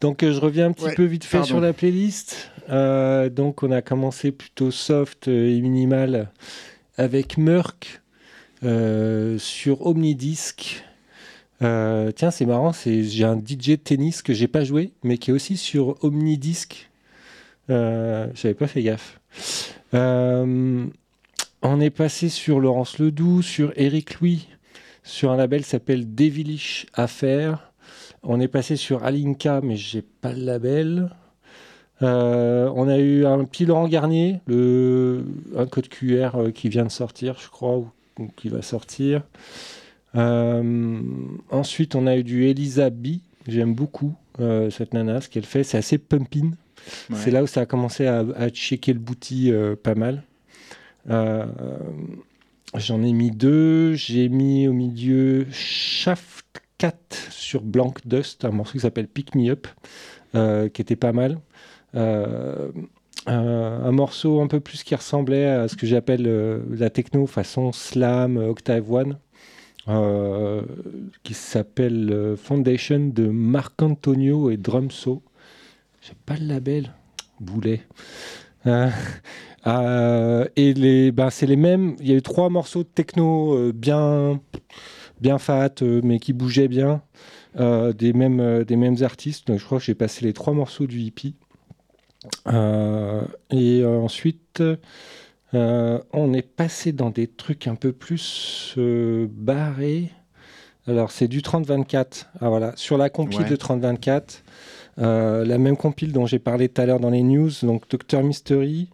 Donc 0.00 0.22
euh, 0.22 0.32
je 0.32 0.40
reviens 0.40 0.66
un 0.66 0.72
petit 0.72 0.86
Ouais, 0.86 0.94
peu 0.94 1.04
vite 1.04 1.24
fait 1.24 1.38
pardon. 1.38 1.46
sur 1.48 1.60
la 1.60 1.72
playlist. 1.72 2.50
Euh, 2.70 3.28
donc 3.28 3.62
on 3.62 3.70
a 3.72 3.82
commencé 3.82 4.30
plutôt 4.32 4.70
soft 4.70 5.28
euh, 5.28 5.48
et 5.56 5.60
minimal 5.60 6.30
avec 6.96 7.36
Merck 7.38 8.00
euh, 8.64 9.38
sur 9.38 9.84
Omnidisc. 9.86 10.84
Euh, 11.62 12.10
tiens, 12.12 12.30
c'est 12.30 12.46
marrant, 12.46 12.72
c'est 12.72 13.04
j'ai 13.04 13.24
un 13.24 13.38
DJ 13.38 13.70
de 13.70 13.74
tennis 13.76 14.22
que 14.22 14.32
j'ai 14.34 14.48
pas 14.48 14.64
joué, 14.64 14.92
mais 15.04 15.18
qui 15.18 15.30
est 15.30 15.34
aussi 15.34 15.56
sur 15.56 16.02
Omnidisc. 16.04 16.88
J'avais 17.68 18.54
pas 18.54 18.66
fait 18.66 18.82
gaffe. 18.82 19.18
On 21.64 21.80
est 21.80 21.90
passé 21.90 22.28
sur 22.28 22.58
Laurence 22.60 22.98
Ledoux, 22.98 23.40
sur 23.42 23.72
Eric 23.76 24.20
Louis, 24.20 24.48
sur 25.02 25.30
un 25.30 25.36
label 25.36 25.62
qui 25.62 25.68
s'appelle 25.68 26.14
Devilish 26.14 26.86
Affair. 26.94 27.72
On 28.22 28.40
est 28.40 28.48
passé 28.48 28.76
sur 28.76 29.04
Alinka, 29.04 29.60
mais 29.62 29.76
j'ai 29.76 30.02
pas 30.02 30.32
le 30.32 30.44
label. 30.44 31.10
Euh, 32.02 32.70
on 32.74 32.88
a 32.88 32.98
eu 32.98 33.26
un 33.26 33.44
petit 33.44 33.64
Laurent 33.64 33.88
Garnier, 33.88 34.40
le, 34.46 35.24
un 35.56 35.66
code 35.66 35.88
QR 35.88 36.30
euh, 36.34 36.50
qui 36.50 36.68
vient 36.68 36.84
de 36.84 36.90
sortir, 36.90 37.38
je 37.40 37.48
crois, 37.48 37.76
ou, 37.76 37.90
ou 38.18 38.28
qui 38.36 38.48
va 38.48 38.62
sortir. 38.62 39.22
Euh, 40.14 41.00
ensuite, 41.50 41.94
on 41.94 42.06
a 42.06 42.16
eu 42.16 42.24
du 42.24 42.44
Elisa 42.46 42.90
B. 42.90 43.18
J'aime 43.46 43.74
beaucoup 43.74 44.14
euh, 44.40 44.70
cette 44.70 44.94
nana, 44.94 45.20
ce 45.20 45.28
qu'elle 45.28 45.44
fait. 45.44 45.64
C'est 45.64 45.78
assez 45.78 45.98
pumping. 45.98 46.50
Ouais. 47.10 47.16
C'est 47.16 47.30
là 47.30 47.42
où 47.42 47.46
ça 47.46 47.62
a 47.62 47.66
commencé 47.66 48.06
à, 48.06 48.24
à 48.36 48.48
checker 48.48 48.92
le 48.92 48.98
booty 48.98 49.52
euh, 49.52 49.76
pas 49.76 49.94
mal. 49.94 50.22
J'en 52.74 53.02
ai 53.02 53.12
mis 53.12 53.30
deux. 53.30 53.94
J'ai 53.94 54.30
mis 54.30 54.66
au 54.66 54.72
milieu 54.72 55.46
Shaft 55.50 56.62
4 56.78 57.30
sur 57.30 57.60
Blank 57.60 58.06
Dust, 58.06 58.46
un 58.46 58.50
morceau 58.50 58.72
qui 58.72 58.80
s'appelle 58.80 59.08
Pick 59.08 59.34
Me 59.34 59.50
Up, 59.50 59.66
euh, 60.34 60.70
qui 60.70 60.80
était 60.80 60.96
pas 60.96 61.12
mal. 61.12 61.38
Euh, 61.94 62.72
euh, 63.28 63.84
un 63.84 63.92
morceau 63.92 64.40
un 64.40 64.46
peu 64.46 64.58
plus 64.58 64.84
qui 64.84 64.94
ressemblait 64.94 65.46
à 65.46 65.68
ce 65.68 65.76
que 65.76 65.86
j'appelle 65.86 66.24
la 66.70 66.88
techno 66.88 67.26
façon 67.26 67.72
slam 67.72 68.38
Octave 68.38 68.90
One, 68.90 69.18
qui 71.22 71.34
s'appelle 71.34 72.36
Foundation 72.38 73.10
de 73.12 73.26
Marc 73.26 73.82
Antonio 73.82 74.50
et 74.50 74.56
Drumso. 74.56 75.22
J'ai 76.00 76.14
pas 76.24 76.36
le 76.36 76.46
label, 76.46 76.90
boulet. 77.38 77.82
Euh, 79.66 80.46
et 80.56 80.74
les, 80.74 81.12
ben, 81.12 81.30
c'est 81.30 81.46
les 81.46 81.56
mêmes. 81.56 81.96
Il 82.00 82.08
y 82.08 82.12
a 82.12 82.16
eu 82.16 82.22
trois 82.22 82.48
morceaux 82.48 82.82
de 82.82 82.88
techno 82.88 83.54
euh, 83.54 83.72
bien, 83.72 84.40
bien 85.20 85.38
fat, 85.38 85.82
euh, 85.82 86.00
mais 86.02 86.18
qui 86.18 86.32
bougeaient 86.32 86.68
bien, 86.68 87.02
des 87.56 88.12
mêmes, 88.12 88.64
des 88.64 88.76
mêmes 88.76 88.96
artistes. 89.02 89.46
Donc, 89.48 89.58
je 89.58 89.64
crois 89.64 89.78
que 89.78 89.84
j'ai 89.84 89.94
passé 89.94 90.24
les 90.24 90.32
trois 90.32 90.54
morceaux 90.54 90.86
du 90.86 91.00
hippie. 91.00 91.36
Et 93.50 93.84
ensuite, 93.84 94.62
on 95.52 96.32
est 96.32 96.48
passé 96.48 96.92
dans 96.92 97.10
des 97.10 97.26
trucs 97.26 97.66
un 97.66 97.74
peu 97.74 97.92
plus 97.92 98.74
barrés. 98.76 100.10
Alors, 100.88 101.10
c'est 101.12 101.28
du 101.28 101.40
30-24. 101.42 102.26
Ah, 102.40 102.48
voilà. 102.48 102.72
Sur 102.76 102.98
la 102.98 103.08
compile 103.10 103.42
Ouais. 103.42 103.50
de 103.50 103.56
30-24, 103.56 104.42
euh, 104.98 105.44
la 105.44 105.58
même 105.58 105.76
compile 105.76 106.12
dont 106.12 106.26
j'ai 106.26 106.38
parlé 106.38 106.68
tout 106.68 106.80
à 106.82 106.86
l'heure 106.86 107.00
dans 107.00 107.10
les 107.10 107.22
news, 107.22 107.50
donc 107.62 107.88
Doctor 107.88 108.22
Mystery. 108.22 108.88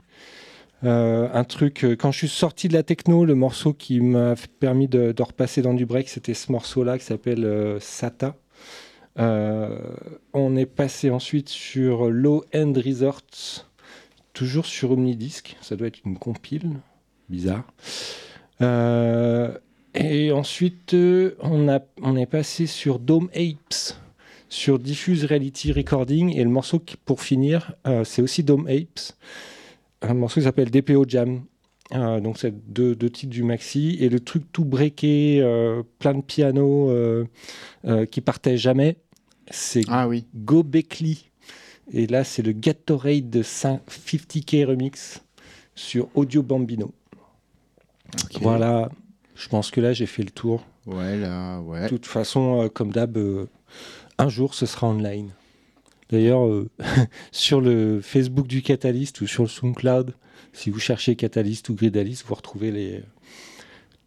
Euh, 0.84 1.28
un 1.32 1.44
truc, 1.44 1.84
euh, 1.84 1.96
quand 1.96 2.12
je 2.12 2.18
suis 2.18 2.28
sorti 2.28 2.68
de 2.68 2.74
la 2.74 2.82
techno, 2.82 3.24
le 3.24 3.34
morceau 3.34 3.72
qui 3.72 4.00
m'a 4.00 4.34
permis 4.60 4.86
de, 4.86 5.14
repasser 5.18 5.60
dans 5.62 5.74
du 5.74 5.86
break, 5.86 6.08
c'était 6.08 6.34
ce 6.34 6.52
morceau-là 6.52 6.98
qui 6.98 7.04
s'appelle 7.04 7.44
euh, 7.44 7.80
Sata. 7.80 8.36
On 9.16 10.56
est 10.56 10.66
passé 10.66 11.10
ensuite 11.10 11.48
sur 11.48 12.08
Low 12.08 12.44
End 12.54 12.72
Resorts, 12.76 13.66
toujours 14.32 14.66
sur 14.66 14.92
Omnidisc. 14.92 15.56
Ça 15.60 15.74
doit 15.74 15.88
être 15.88 15.98
une 16.04 16.18
compile, 16.18 16.70
bizarre. 17.28 17.64
Et 19.94 20.30
ensuite, 20.30 20.94
on, 20.94 21.68
a, 21.68 21.80
on 22.00 22.16
est 22.16 22.26
passé 22.26 22.66
sur 22.66 23.00
Dome 23.00 23.28
Apes, 23.34 23.96
sur 24.48 24.78
Diffuse 24.78 25.24
Reality 25.24 25.72
Recording. 25.72 26.36
Et 26.36 26.44
le 26.44 26.50
morceau 26.50 26.78
qui, 26.78 26.96
pour 26.96 27.20
finir, 27.20 27.74
c'est 28.04 28.22
aussi 28.22 28.44
Dome 28.44 28.68
Apes. 28.68 29.16
Un 30.02 30.14
morceau 30.14 30.40
qui 30.40 30.44
s'appelle 30.44 30.70
DPO 30.70 31.04
Jam. 31.08 31.42
Euh, 31.94 32.20
donc, 32.20 32.38
c'est 32.38 32.52
deux, 32.70 32.94
deux 32.94 33.10
titres 33.10 33.32
du 33.32 33.42
maxi. 33.42 33.96
Et 34.00 34.08
le 34.08 34.20
truc 34.20 34.44
tout 34.52 34.64
breaké, 34.64 35.40
euh, 35.40 35.82
plein 35.98 36.14
de 36.14 36.20
piano 36.22 36.90
euh, 36.90 37.24
euh, 37.86 38.04
qui 38.06 38.20
partait 38.20 38.56
jamais, 38.58 38.96
c'est 39.50 39.82
Ah 39.88 40.06
oui. 40.08 40.26
Go 40.34 40.62
Beckley. 40.62 41.16
Et 41.90 42.06
là, 42.06 42.22
c'est 42.24 42.42
le 42.42 42.52
Gatorade 42.52 43.30
de 43.30 43.42
5 43.42 43.80
50K 43.88 44.66
Remix. 44.66 45.22
sur 45.74 46.08
Audio 46.14 46.42
Bambino. 46.42 46.92
Voilà, 48.40 48.90
je 49.34 49.48
pense 49.48 49.70
que 49.70 49.80
là 49.80 49.92
j'ai 49.92 50.06
fait 50.06 50.22
le 50.22 50.30
tour. 50.30 50.64
Ouais, 50.86 51.16
là, 51.16 51.60
ouais. 51.60 51.82
De 51.82 51.88
toute 51.88 52.06
façon, 52.06 52.68
comme 52.74 52.90
d'hab, 52.90 53.18
un 54.18 54.28
jour 54.28 54.54
ce 54.54 54.66
sera 54.66 54.88
online. 54.88 55.30
D'ailleurs, 56.10 56.46
euh, 56.46 56.68
sur 57.32 57.60
le 57.60 58.00
Facebook 58.00 58.46
du 58.46 58.62
Catalyst 58.62 59.20
ou 59.20 59.26
sur 59.26 59.42
le 59.42 59.48
SoundCloud, 59.48 60.14
si 60.52 60.70
vous 60.70 60.80
cherchez 60.80 61.16
Catalyst 61.16 61.68
ou 61.68 61.74
Gridalist, 61.74 62.24
vous 62.26 62.34
retrouvez 62.34 62.70
les, 62.70 63.02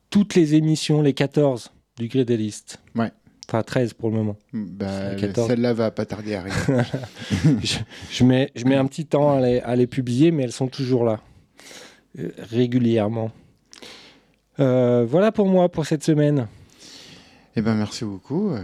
toutes 0.09 0.35
les 0.35 0.55
émissions, 0.55 1.01
les 1.01 1.13
14 1.13 1.71
du 1.97 2.07
Gridalist. 2.07 2.79
Ouais. 2.95 3.11
Enfin, 3.47 3.63
13 3.63 3.93
pour 3.93 4.09
le 4.09 4.15
moment. 4.15 4.37
Bah, 4.53 5.11
C'est 5.11 5.27
14. 5.27 5.47
celle-là 5.47 5.73
va 5.73 5.91
pas 5.91 6.05
tarder 6.05 6.35
à 6.35 6.39
arriver. 6.41 6.55
je, 7.63 7.77
je 8.09 8.23
mets, 8.23 8.51
je 8.55 8.65
mets 8.65 8.75
un 8.75 8.85
petit 8.85 9.05
temps 9.05 9.35
à 9.35 9.41
les, 9.41 9.59
à 9.59 9.75
les 9.75 9.87
publier, 9.87 10.31
mais 10.31 10.43
elles 10.43 10.51
sont 10.51 10.67
toujours 10.67 11.03
là, 11.03 11.19
euh, 12.17 12.29
régulièrement. 12.37 13.31
Euh, 14.59 15.05
voilà 15.05 15.31
pour 15.31 15.47
moi 15.47 15.69
pour 15.69 15.85
cette 15.85 16.03
semaine. 16.03 16.47
Eh 17.55 17.61
ben, 17.61 17.75
merci 17.75 18.05
beaucoup, 18.05 18.51
euh, 18.51 18.61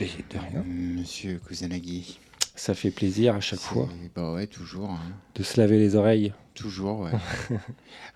Et 0.00 0.04
de 0.04 0.38
rien. 0.38 0.64
Monsieur 0.66 1.40
Kusanagi. 1.46 2.18
Ça 2.56 2.74
fait 2.74 2.90
plaisir 2.90 3.34
à 3.34 3.40
chaque 3.40 3.58
fois 3.60 3.88
Bah 4.14 4.32
ouais, 4.32 4.46
toujours. 4.46 4.90
hein. 4.90 5.00
de 5.34 5.42
se 5.42 5.60
laver 5.60 5.78
les 5.78 5.96
oreilles. 5.96 6.32
Toujours, 6.54 7.00
ouais. 7.00 7.10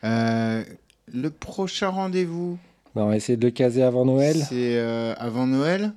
Euh, 0.05 0.62
le 1.12 1.31
prochain 1.31 1.89
rendez-vous, 1.89 2.56
Bah, 2.94 3.02
on 3.05 3.09
va 3.09 3.16
essayer 3.16 3.36
de 3.36 3.44
le 3.44 3.51
caser 3.51 3.82
avant 3.82 4.05
Noël. 4.05 4.36
c'est 4.36 4.77
euh, 4.78 5.12
avant 5.16 5.47
Noël. 5.47 5.93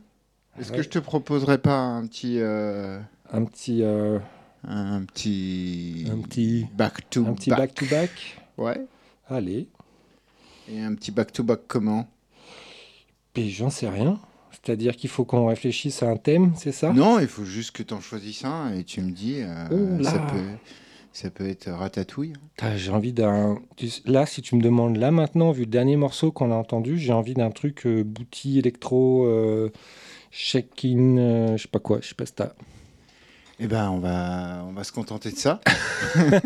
Est-ce 0.60 0.72
Ouais. 0.72 0.78
que 0.78 0.84
je 0.84 0.90
te 0.90 1.00
proposerais 1.00 1.60
pas 1.60 1.78
un 1.78 2.06
petit, 2.08 2.40
euh, 2.40 3.00
Un 3.32 3.46
petit, 3.46 3.84
euh, 3.84 4.18
un 4.68 5.04
petit, 5.04 6.08
un 6.12 6.18
petit, 6.22 6.66
back 6.74 7.10
to 7.12 7.26
un 7.28 7.34
petit 7.34 7.50
back. 7.52 7.60
back 7.60 7.74
to 7.76 7.86
back? 7.86 8.10
Ouais. 8.58 8.82
Allez. 9.30 9.68
Et 10.68 10.82
un 10.82 10.96
petit 10.96 11.12
back 11.12 11.32
to 11.32 11.44
back 11.44 11.60
comment? 11.68 12.08
Puis 13.34 13.52
j'en 13.52 13.70
sais 13.70 13.88
rien. 13.88 14.20
C'est-à-dire 14.64 14.96
qu'il 14.96 15.10
faut 15.10 15.26
qu'on 15.26 15.48
réfléchisse 15.48 16.04
à 16.04 16.10
un 16.10 16.18
thème, 16.18 16.54
c'est 16.56 16.72
ça? 16.72 16.94
Non, 16.94 17.20
il 17.20 17.28
faut 17.28 17.46
juste 17.46 17.72
que 17.72 17.82
tu 17.84 17.94
en 17.94 18.02
choisisses 18.02 18.46
un 18.46 18.74
et 18.74 18.84
tu 18.84 19.02
me 19.02 19.12
dis. 19.12 19.38
euh, 19.40 19.98
Oh 20.00 20.04
ça 20.04 20.20
peut, 20.20 20.44
ça 21.14 21.30
peut 21.32 21.48
être 21.50 21.70
ratatouille. 21.72 22.34
J'ai 22.76 22.92
envie 22.92 23.12
d'un. 23.12 23.58
Là, 24.06 24.26
si 24.28 24.42
tu 24.44 24.56
me 24.56 24.62
demandes 24.62 24.98
là 24.98 25.10
maintenant, 25.12 25.52
vu 25.52 25.62
le 25.62 25.66
dernier 25.72 25.96
morceau 25.96 26.32
qu'on 26.32 26.52
a 26.52 26.56
entendu, 26.56 27.00
j'ai 27.00 27.12
envie 27.14 27.34
d'un 27.34 27.50
truc 27.50 27.88
euh, 27.88 28.04
booty 28.04 28.60
électro, 28.60 29.26
euh, 29.26 29.72
check-in, 30.32 31.18
euh, 31.18 31.58
je 31.58 31.64
sais 31.64 31.68
pas 31.68 31.80
quoi, 31.80 31.98
je 32.02 32.10
sais 32.10 32.16
pas 32.16 32.26
si 32.28 32.34
t'as. 32.34 32.52
Eh 33.60 33.68
ben, 33.68 33.90
on 33.92 34.00
va, 34.00 34.64
on 34.68 34.72
va 34.74 34.84
se 34.84 34.92
contenter 34.92 35.32
de 35.32 35.38
ça. 35.38 35.60
Je 36.16 36.40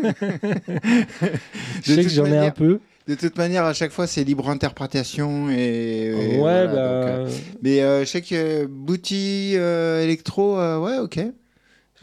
sais 1.94 2.04
que 2.04 2.10
j'en 2.10 2.26
ai 2.26 2.38
un 2.38 2.52
peu. 2.52 2.80
De 3.08 3.14
toute 3.14 3.38
manière, 3.38 3.66
à 3.66 3.74
chaque 3.74 3.92
fois, 3.92 4.08
c'est 4.08 4.24
libre 4.24 4.50
interprétation 4.50 5.50
et. 5.52 6.08
et 6.08 6.14
ouais, 6.14 6.38
voilà, 6.40 6.68
bah. 6.68 6.74
donc, 6.74 7.28
euh, 7.30 7.30
mais 7.62 7.82
euh, 7.82 8.00
je 8.02 8.06
sais 8.06 8.22
que 8.22 8.66
Booty 8.66 9.54
euh, 9.56 10.04
électro, 10.04 10.58
euh, 10.60 10.80
ouais, 10.80 10.98
ok. 10.98 11.20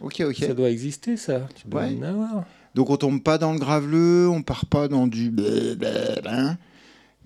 Ok, 0.01 0.23
ok. 0.27 0.37
Ça 0.37 0.55
doit 0.55 0.71
exister, 0.71 1.17
ça. 1.17 1.49
Tu 1.55 1.67
dois 1.69 1.83
Ouais. 1.83 1.97
en 1.99 2.03
avoir. 2.03 2.45
Donc 2.75 2.89
on 2.91 2.97
tombe 2.97 3.23
pas 3.23 3.37
dans 3.37 3.53
le 3.53 3.59
graveleux, 3.59 4.29
on 4.29 4.43
part 4.43 4.65
pas 4.67 4.87
dans 4.89 5.07
du. 5.07 5.31
blablabla, 5.31 6.33
hein. 6.41 6.59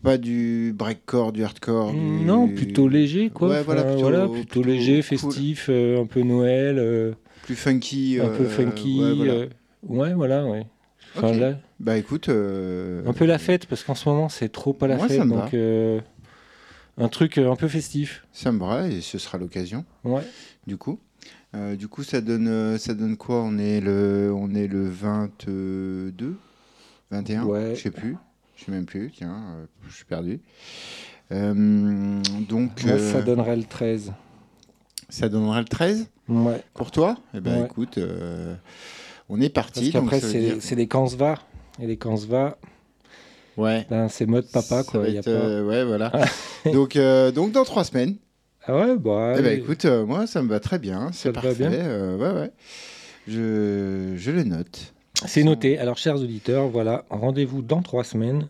Pas 0.02 0.18
du 0.18 0.72
breakcore, 0.76 1.32
du 1.32 1.42
hardcore. 1.44 1.92
du- 1.92 1.98
Non, 1.98 2.48
plutôt 2.48 2.88
léger, 2.88 3.28
quoi. 3.30 3.48
Ouais, 3.48 3.62
voilà, 3.62 3.82
plutôt- 3.84 4.06
plutôt, 4.08 4.28
plutôt 4.32 4.62
léger, 4.62 5.02
festif, 5.02 5.66
euh, 5.68 6.00
un 6.02 6.06
peu 6.06 6.22
Noël, 6.22 7.14
Plus 7.42 7.56
funky. 7.56 8.18
un 8.22 8.28
peu 8.28 8.44
funky. 8.46 9.00
ouais, 9.00 9.14
voilà. 9.14 9.34
ouais, 9.82 10.14
voilà, 10.14 10.46
ouais. 10.46 10.66
Enfin, 11.16 11.32
là, 11.32 11.58
Bah 11.78 11.96
écoute. 11.98 12.28
euh, 12.30 13.06
un 13.06 13.12
peu 13.12 13.26
la 13.26 13.38
fête, 13.38 13.66
parce 13.66 13.82
qu'en 13.84 13.94
ce 13.94 14.08
moment, 14.08 14.28
c'est 14.28 14.48
trop 14.50 14.72
pas 14.72 14.86
la 14.86 14.96
Moi, 14.96 15.08
ça 15.08 15.14
fête. 15.16 15.24
me 15.24 15.30
Donc, 15.34 15.52
euh, 15.54 16.00
un 16.98 17.08
truc 17.08 17.36
euh, 17.38 17.50
un 17.50 17.56
peu 17.56 17.68
festif. 17.68 18.24
Ça 18.32 18.50
me 18.52 18.58
va 18.60 18.88
et 18.88 19.00
ce 19.02 19.18
sera 19.18 19.36
l'occasion. 19.38 19.84
Ouais. 20.04 20.22
Du 20.66 20.76
coup. 20.78 20.98
Euh, 21.54 21.76
du 21.76 21.86
coup, 21.88 22.02
ça 22.02 22.20
donne, 22.20 22.78
ça 22.78 22.94
donne 22.94 23.16
quoi? 23.16 23.42
On 23.42 23.58
est 23.58 23.80
le, 23.80 24.32
on 24.34 24.54
est 24.54 24.66
le 24.66 24.88
22, 24.88 26.36
21, 27.10 27.44
Ouais. 27.44 27.74
je 27.74 27.82
sais 27.82 27.90
plus, 27.90 28.16
je 28.56 28.64
sais 28.64 28.72
même 28.72 28.84
plus. 28.86 29.10
Tiens, 29.14 29.42
je 29.88 29.94
suis 29.94 30.04
perdu. 30.06 30.40
Donc, 31.30 32.84
Moi, 32.84 32.98
ça 32.98 33.22
donnerait 33.22 33.56
le 33.56 33.64
13. 33.64 34.12
ça 35.08 35.28
donnera 35.28 35.60
le 35.60 35.66
13 35.66 36.08
Ouais. 36.28 36.62
pour 36.74 36.90
toi? 36.90 37.16
Eh 37.34 37.40
ben, 37.40 37.60
Ouais. 37.60 37.66
écoute, 37.66 37.98
on 39.28 39.40
est 39.40 39.48
Parce 39.48 39.66
parti. 39.70 39.90
donc 39.92 40.04
qu'après, 40.10 40.20
c'est 40.20 40.40
dire- 40.40 40.56
c'est 40.60 40.76
des 40.76 40.86
Kansva. 40.88 41.36
Et 41.80 41.86
les 41.86 41.96
Kansva, 41.96 42.56
ouais. 43.56 43.86
ben, 43.90 44.08
c'est 44.08 44.26
mode 44.26 44.46
papa, 44.50 44.82
quoi. 44.84 45.00
va 45.00 45.08
y 45.08 45.16
a 45.16 45.20
être, 45.20 45.24
pas... 45.26 45.30
euh, 45.30 45.64
ouais, 45.64 45.84
voilà. 45.84 46.12
donc, 46.72 46.96
euh, 46.96 47.30
donc 47.30 47.52
dans 47.52 47.64
trois 47.64 47.84
semaines. 47.84 48.16
Ah 48.66 48.76
ouais, 48.76 48.96
bah. 48.96 49.34
Eh 49.38 49.42
ben, 49.42 49.58
écoute, 49.58 49.84
euh, 49.84 50.04
moi, 50.06 50.26
ça 50.26 50.42
me 50.42 50.48
va 50.48 50.58
très 50.60 50.78
bien. 50.78 51.10
C'est 51.12 51.32
parfait. 51.32 51.54
bien 51.54 51.70
ouais, 52.16 52.32
ouais. 52.32 52.50
Je, 53.28 54.14
je 54.16 54.30
le 54.30 54.44
note. 54.44 54.92
C'est 55.26 55.44
noté. 55.44 55.78
Alors, 55.78 55.96
chers 55.98 56.16
auditeurs, 56.16 56.68
voilà, 56.68 57.04
rendez-vous 57.10 57.62
dans 57.62 57.82
trois 57.82 58.04
semaines 58.04 58.48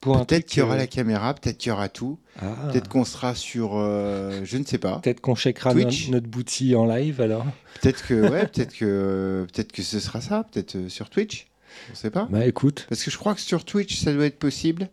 Peut-être 0.00 0.44
qu'il 0.44 0.60
y 0.60 0.62
aura 0.62 0.76
la 0.76 0.86
caméra, 0.86 1.32
peut-être 1.32 1.56
qu'il 1.56 1.70
y 1.70 1.72
aura 1.72 1.88
tout. 1.88 2.18
ah, 2.38 2.68
Peut-être 2.70 2.88
qu'on 2.88 3.04
sera 3.06 3.34
sur, 3.34 3.78
euh, 3.78 4.40
je 4.44 4.58
ne 4.58 4.64
sais 4.64 4.76
pas. 4.76 4.98
peut-être 4.98 5.20
qu'on 5.22 5.34
checkera 5.34 5.72
no- 5.72 5.80
Twitch. 5.82 6.10
notre 6.10 6.26
boutique 6.26 6.76
en 6.76 6.84
live 6.84 7.22
alors. 7.22 7.46
Peut-être 7.80 8.06
que, 8.06 8.28
ouais, 8.28 8.46
peut-être 8.46 8.74
que, 8.76 9.46
peut-être 9.52 9.72
que 9.72 9.82
ce 9.82 10.00
sera 10.00 10.20
ça. 10.20 10.44
Peut-être 10.52 10.88
sur 10.88 11.08
Twitch. 11.08 11.46
On 11.88 11.92
ne 11.92 11.96
sait 11.96 12.10
pas. 12.10 12.26
Bah 12.30 12.46
écoute, 12.46 12.86
Parce 12.88 13.02
que 13.04 13.10
je 13.10 13.18
crois 13.18 13.34
que 13.34 13.40
sur 13.40 13.64
Twitch, 13.64 13.96
ça 13.98 14.12
doit 14.12 14.26
être 14.26 14.38
possible 14.38 14.88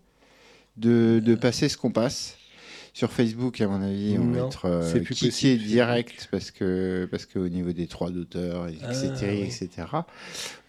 de, 0.78 1.22
de 1.24 1.36
passer 1.36 1.70
ce 1.70 1.78
qu'on 1.78 1.92
passe. 1.92 2.38
Sur 2.94 3.10
Facebook, 3.14 3.62
à 3.62 3.68
mon 3.70 3.82
avis, 3.82 4.18
on 4.20 4.32
va 4.32 4.46
être 4.48 4.66
euh, 4.66 5.00
plus 5.00 5.32
direct 5.58 6.28
parce 6.30 6.52
que 6.52 7.08
parce 7.10 7.26
qu'au 7.26 7.48
niveau 7.48 7.72
des 7.72 7.86
droits 7.86 8.10
d'auteur, 8.12 8.68
etc., 8.68 8.82
Ah, 9.22 9.26
etc. 9.32 9.70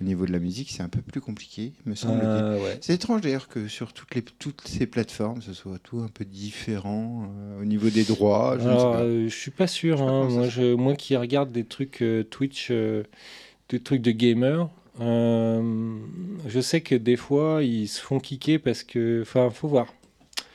Au 0.00 0.04
niveau 0.04 0.24
de 0.24 0.30
la 0.30 0.38
musique, 0.38 0.70
c'est 0.70 0.84
un 0.84 0.88
peu 0.88 1.00
plus 1.02 1.20
compliqué, 1.20 1.72
me 1.84 1.96
semble-t-il. 1.96 2.28
euh, 2.28 2.62
ouais. 2.62 2.78
C'est 2.80 2.94
étrange 2.94 3.22
d'ailleurs 3.22 3.48
que 3.48 3.66
sur 3.66 3.92
toutes, 3.92 4.14
les, 4.14 4.22
toutes 4.22 4.62
ces 4.68 4.86
plateformes, 4.86 5.42
ce 5.42 5.52
soit 5.52 5.80
tout 5.82 5.98
un 5.98 6.06
peu 6.06 6.24
différent 6.24 7.28
euh, 7.36 7.60
au 7.60 7.64
niveau 7.64 7.90
des 7.90 8.04
droits. 8.04 8.56
Je 8.56 8.68
ne 8.68 8.70
sais 8.70 8.76
pas. 8.76 9.00
euh, 9.00 9.28
je 9.28 9.34
suis 9.34 9.50
pas 9.50 9.66
sûr. 9.66 10.00
Hein. 10.00 10.28
Moi, 10.30 10.48
je, 10.48 10.74
moi 10.74 10.94
qui 10.94 11.16
regarde 11.16 11.50
des 11.50 11.64
trucs 11.64 12.02
euh, 12.02 12.22
Twitch, 12.22 12.70
des 12.70 13.80
trucs 13.82 14.00
de 14.02 14.12
gamer, 14.12 14.70
euh, 15.00 15.98
je 16.46 16.60
sais 16.60 16.80
que 16.80 16.94
des 16.94 17.16
fois 17.16 17.62
ils 17.62 17.88
se 17.88 18.00
font 18.00 18.20
kicker 18.20 18.58
parce 18.58 18.82
que, 18.82 19.22
enfin, 19.22 19.50
faut 19.50 19.68
voir. 19.68 19.92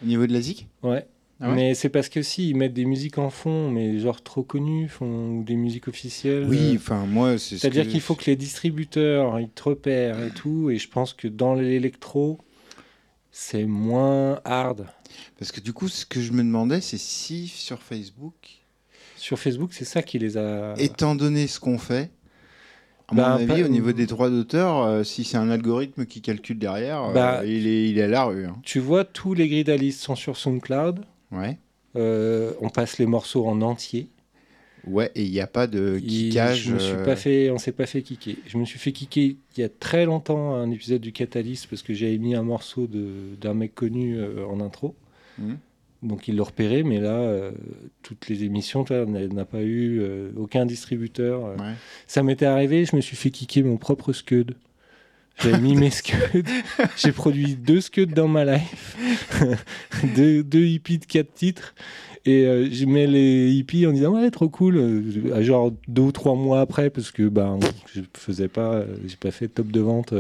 Au 0.04 0.06
niveau 0.06 0.28
de 0.28 0.34
la 0.34 0.42
ZIC 0.42 0.68
Ouais. 0.84 1.06
Ah 1.40 1.50
ouais? 1.50 1.56
Mais 1.56 1.76
c'est 1.76 1.90
parce 1.90 2.10
que 2.10 2.22
si 2.24 2.50
ils 2.50 2.56
mettent 2.56 2.74
des 2.74 2.86
musiques 2.86 3.18
en 3.20 3.30
fond, 3.30 3.70
mais 3.70 4.00
genre 4.00 4.22
trop 4.24 4.42
connues, 4.44 4.88
font 4.90 5.40
ou 5.40 5.44
des 5.44 5.56
musiques 5.56 5.88
officielles. 5.88 6.46
Oui, 6.48 6.74
euh, 6.74 6.76
enfin, 6.78 7.06
moi, 7.06 7.38
c'est. 7.38 7.56
ce 7.56 7.58
C'est-à-dire 7.58 7.88
qu'il 7.88 8.02
faut 8.02 8.16
que 8.16 8.26
les 8.26 8.36
distributeurs 8.36 9.40
ils 9.40 9.50
te 9.50 9.64
repèrent 9.64 10.24
et 10.24 10.32
tout, 10.32 10.70
et 10.72 10.78
je 10.78 10.90
pense 10.90 11.14
que 11.14 11.28
dans 11.28 11.54
l'électro, 11.54 12.40
c'est 13.32 13.66
moins 13.66 14.40
hard. 14.46 14.88
Parce 15.38 15.52
que 15.52 15.62
du 15.62 15.74
coup, 15.74 15.88
ce 15.88 16.06
que 16.06 16.22
je 16.22 16.32
me 16.32 16.40
demandais, 16.44 16.82
c'est 16.82 16.98
si 16.98 17.48
sur 17.48 17.82
Facebook, 17.82 18.34
Sur 19.16 19.38
Facebook, 19.38 19.74
c'est 19.74 19.86
ça 19.86 20.02
qui 20.02 20.18
les 20.18 20.38
a. 20.38 20.74
étant 20.78 21.14
donné 21.16 21.46
ce 21.48 21.60
qu'on 21.60 21.78
fait, 21.78 22.10
à 23.10 23.16
Bah, 23.16 23.30
mon 23.30 23.36
avis, 23.50 23.62
pas- 23.62 23.68
au 23.68 23.72
niveau 23.72 23.92
des 23.92 24.06
droits 24.06 24.30
d'auteur, 24.30 24.82
euh, 24.84 25.04
si 25.04 25.24
c'est 25.24 25.38
un 25.38 25.50
algorithme 25.50 26.06
qui 26.06 26.22
calcule 26.22 26.60
derrière, 26.60 27.04
euh, 27.06 27.14
Bah, 27.14 27.46
il, 27.46 27.66
est, 27.68 27.90
il 27.90 27.98
est 27.98 28.04
à 28.04 28.08
la 28.08 28.26
rue. 28.26 28.46
hein. 28.46 28.58
Tu 28.64 28.80
vois, 28.80 29.06
tous 29.06 29.34
les 29.34 29.48
gridalistes 29.48 30.02
sont 30.02 30.16
sur 30.16 30.36
SoundCloud. 30.38 31.02
Ouais. 31.32 31.58
Euh, 31.96 32.52
on 32.62 32.70
passe 32.70 32.98
les 32.98 33.06
morceaux 33.06 33.48
en 33.48 33.62
entier. 33.62 34.08
Ouais, 34.86 35.12
et 35.16 35.24
il 35.24 35.32
n'y 35.32 35.42
a 35.42 35.48
pas 35.48 35.68
de 35.68 36.00
kickage. 36.00 36.62
je 36.64 36.74
me 36.74 36.80
suis 36.80 36.96
pas 37.04 37.16
fait, 37.18 37.50
on 37.52 37.58
s'est 37.58 37.74
pas 37.74 37.86
fait 37.86 38.02
kicker. 38.02 38.38
Je 38.48 38.58
me 38.58 38.64
suis 38.64 38.80
fait 38.80 38.92
kicker 38.94 39.36
il 39.58 39.60
y 39.60 39.64
a 39.64 39.68
très 39.70 40.06
longtemps 40.06 40.56
un 40.56 40.70
épisode 40.72 41.02
du 41.02 41.12
Catalyst 41.12 41.68
parce 41.70 41.82
que 41.82 41.94
j'avais 41.94 42.18
mis 42.18 42.36
un 42.36 42.44
morceau 42.44 42.88
de- 42.88 43.36
d'un 43.42 43.54
mec 43.54 43.76
connu 43.76 44.18
en 44.50 44.62
intro. 44.62 44.96
Mhm. 45.40 45.58
Donc 46.03 46.28
il 46.28 46.36
l'a 46.36 46.44
repéré, 46.44 46.84
mais 46.84 46.99
là, 46.99 47.15
euh, 47.15 47.52
toutes 48.03 48.30
les 48.30 48.44
émissions, 48.44 48.84
tu 48.84 48.94
vois, 48.94 49.06
on 49.07 49.34
n'a 49.34 49.45
pas 49.45 49.61
eu 49.61 49.99
euh, 49.99 50.30
aucun 50.38 50.65
distributeur. 50.65 51.45
euh. 51.45 51.56
Ouais. 51.57 51.74
Ça 52.06 52.22
m'était 52.22 52.45
arrivé, 52.45 52.86
je 52.86 52.95
me 52.95 53.02
suis 53.02 53.15
fait 53.18 53.32
kicker 53.32 53.64
mon 53.64 53.78
propre 53.78 54.14
scud. 54.14 54.56
J'avais 55.41 55.60
mis 55.60 55.76
mes 55.76 55.90
scuds. 55.91 56.15
J'ai 56.98 57.11
produit 57.11 57.56
deux 57.56 57.82
scuds 57.82 58.07
dans 58.07 58.28
ma 58.28 58.45
life. 58.45 58.98
deux, 60.15 60.44
deux 60.44 60.65
hippies 60.65 60.99
de 60.99 61.06
quatre 61.06 61.34
titres. 61.34 61.74
Et 62.26 62.44
je 62.72 62.86
mets 62.86 63.07
les 63.07 63.52
hippies 63.52 63.88
en 63.88 63.94
disant 63.94 64.14
ouais 64.14 64.30
trop 64.32 64.49
cool 64.49 65.03
genre 65.40 65.72
deux 65.88 66.02
ou 66.02 66.11
trois 66.11 66.36
mois 66.36 66.60
après 66.60 66.90
parce 66.90 67.10
que 67.10 67.30
ben 67.30 67.57
je 67.94 68.02
faisais 68.18 68.49
pas 68.49 68.84
j'ai 69.06 69.15
pas 69.15 69.32
fait 69.32 69.48
de 69.48 69.53
top 69.53 69.68
de 69.68 69.80
vente 69.80 70.14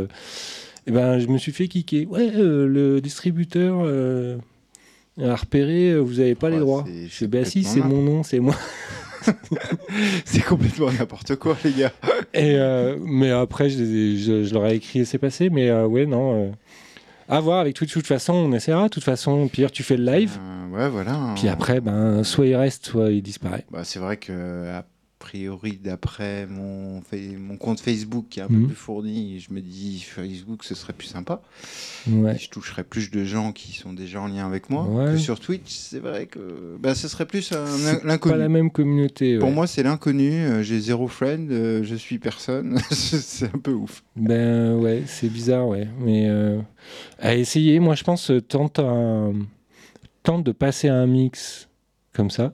et 0.85 0.91
ben 0.91 1.19
je 1.19 1.27
me 1.27 1.37
suis 1.37 1.51
fait 1.51 1.67
kicker 1.67 2.05
ouais 2.05 2.31
le 2.33 3.01
distributeur 3.01 3.85
à 5.21 5.35
repérer, 5.35 5.91
euh, 5.91 5.99
vous 5.99 6.19
avez 6.19 6.35
pas 6.35 6.49
les 6.49 6.59
droits. 6.59 6.83
c'est- 6.85 7.07
Je 7.07 7.09
c'est 7.11 7.17
fais, 7.19 7.27
bah 7.27 7.45
si, 7.45 7.63
c'est 7.63 7.81
mon 7.81 8.01
nom, 8.01 8.23
c'est 8.23 8.39
moi. 8.39 8.55
C'est 10.25 10.41
complètement 10.43 10.89
n'importe 10.91 11.35
quoi, 11.35 11.57
les 11.65 11.71
gars. 11.73 11.91
Et, 12.33 12.55
euh, 12.55 12.95
mais 13.01 13.31
après, 13.31 13.69
je, 13.69 14.53
leur 14.53 14.65
ai 14.67 14.75
écrit 14.75 14.99
et 14.99 15.05
c'est 15.05 15.17
passé. 15.17 15.49
Mais 15.49 15.69
euh, 15.69 15.85
ouais, 15.85 16.05
non. 16.05 16.45
euh, 16.47 16.51
à 17.27 17.39
voir 17.41 17.59
avec 17.59 17.75
Twitch. 17.75 17.89
De 17.89 17.93
toute 17.95 18.07
façon, 18.07 18.33
on 18.33 18.51
essaiera. 18.53 18.83
De 18.83 18.89
toute 18.89 19.03
façon, 19.03 19.47
pire, 19.49 19.71
tu 19.71 19.83
fais 19.83 19.97
le 19.97 20.05
live. 20.05 20.37
Ouais, 20.71 20.87
voilà. 20.87 21.33
Puis 21.35 21.47
après, 21.49 21.81
ben, 21.81 22.23
soit 22.23 22.45
il 22.45 22.55
reste, 22.55 22.85
soit 22.85 23.11
il 23.11 23.21
disparaît. 23.21 23.65
Bah, 23.71 23.81
c'est 23.83 23.99
vrai 23.99 24.15
que 24.17 24.31
priori, 25.19 25.79
d'après 25.83 26.45
mon, 26.47 27.01
mon 27.39 27.57
compte 27.57 27.79
Facebook 27.79 28.25
qui 28.29 28.39
est 28.39 28.43
un 28.43 28.47
Mhm. 28.49 28.61
peu 28.61 28.67
plus 28.67 28.75
fourni, 28.75 29.39
je 29.39 29.51
me 29.53 29.61
dis 29.61 29.99
Facebook 30.07 30.63
ce 30.63 30.75
serait 30.75 30.93
plus 30.93 31.07
sympa. 31.07 31.41
Ouais. 32.07 32.37
Je 32.37 32.49
toucherais 32.49 32.83
plus 32.83 33.09
de 33.11 33.23
gens 33.23 33.51
qui 33.51 33.73
sont 33.73 33.93
déjà 33.93 34.21
en 34.21 34.27
lien 34.27 34.45
avec 34.45 34.69
moi 34.69 34.83
Ouais. 34.85 35.13
que 35.13 35.17
sur 35.17 35.39
Twitch. 35.39 35.71
C'est 35.73 35.99
vrai 35.99 36.27
que 36.27 36.77
bah, 36.79 36.93
ce 36.95 37.07
serait 37.07 37.25
plus 37.25 37.51
l'inconnu. 38.03 38.33
Pas 38.33 38.37
la 38.37 38.49
même 38.49 38.69
communauté. 38.71 39.39
Pour 39.39 39.51
moi, 39.51 39.65
c'est 39.67 39.83
l'inconnu. 39.83 40.31
euh, 40.31 40.61
J'ai 40.63 40.79
zéro 40.79 41.07
friend, 41.07 41.51
euh, 41.51 41.83
je 41.83 41.95
suis 41.95 42.19
personne. 42.19 42.77
c'est 42.91 43.47
un 43.53 43.59
peu 43.59 43.71
ouf. 43.73 44.03
Ben 44.15 44.75
ouais, 44.75 45.03
c'est 45.07 45.29
bizarre, 45.29 45.67
ouais. 45.67 45.87
Mais 45.99 46.27
euh, 46.29 46.59
à 47.19 47.35
essayer, 47.35 47.79
moi 47.79 47.95
je 47.95 48.03
pense, 48.03 48.31
tente, 48.47 48.79
un- 48.79 49.33
tente 50.23 50.43
de 50.43 50.51
passer 50.51 50.89
à 50.89 50.95
un 50.95 51.07
mix 51.07 51.69
comme 52.13 52.29
ça, 52.29 52.53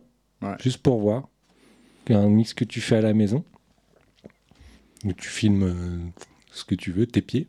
juste 0.61 0.77
pour 0.79 0.99
voir. 0.99 1.27
Un 2.09 2.29
mix 2.29 2.53
que 2.53 2.65
tu 2.65 2.81
fais 2.81 2.97
à 2.97 3.01
la 3.01 3.13
maison, 3.13 3.43
où 5.05 5.13
tu 5.13 5.29
filmes 5.29 5.63
euh, 5.63 5.97
ce 6.51 6.65
que 6.65 6.75
tu 6.75 6.91
veux, 6.91 7.05
tes 7.05 7.21
pieds. 7.21 7.47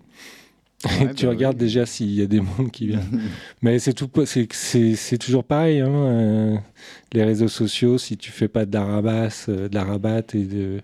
Ouais, 0.85 1.15
tu 1.15 1.25
bah 1.25 1.31
regardes 1.31 1.57
oui. 1.57 1.61
déjà 1.61 1.87
s'il 1.87 2.15
y 2.15 2.23
a 2.23 2.27
des 2.27 2.41
mondes 2.41 2.71
qui 2.71 2.89
viennent. 2.89 3.23
Mais 3.63 3.79
c'est 3.79 3.95
tout, 3.95 4.11
c'est 4.27 5.19
toujours 5.19 5.45
pareil. 5.45 5.81
Hein, 5.81 5.89
euh, 5.89 6.57
les 7.13 7.25
réseaux 7.25 7.49
sociaux, 7.49 7.97
si 7.99 8.17
tu 8.17 8.31
fais 8.31 8.49
pas 8.49 8.67
de 8.67 8.75
la 8.75 8.85
rabasse, 8.85 9.47
euh, 9.49 9.69
de 9.69 9.75
la 9.75 9.85
rabatte 9.85 10.35
et 10.35 10.45
de 10.45 10.81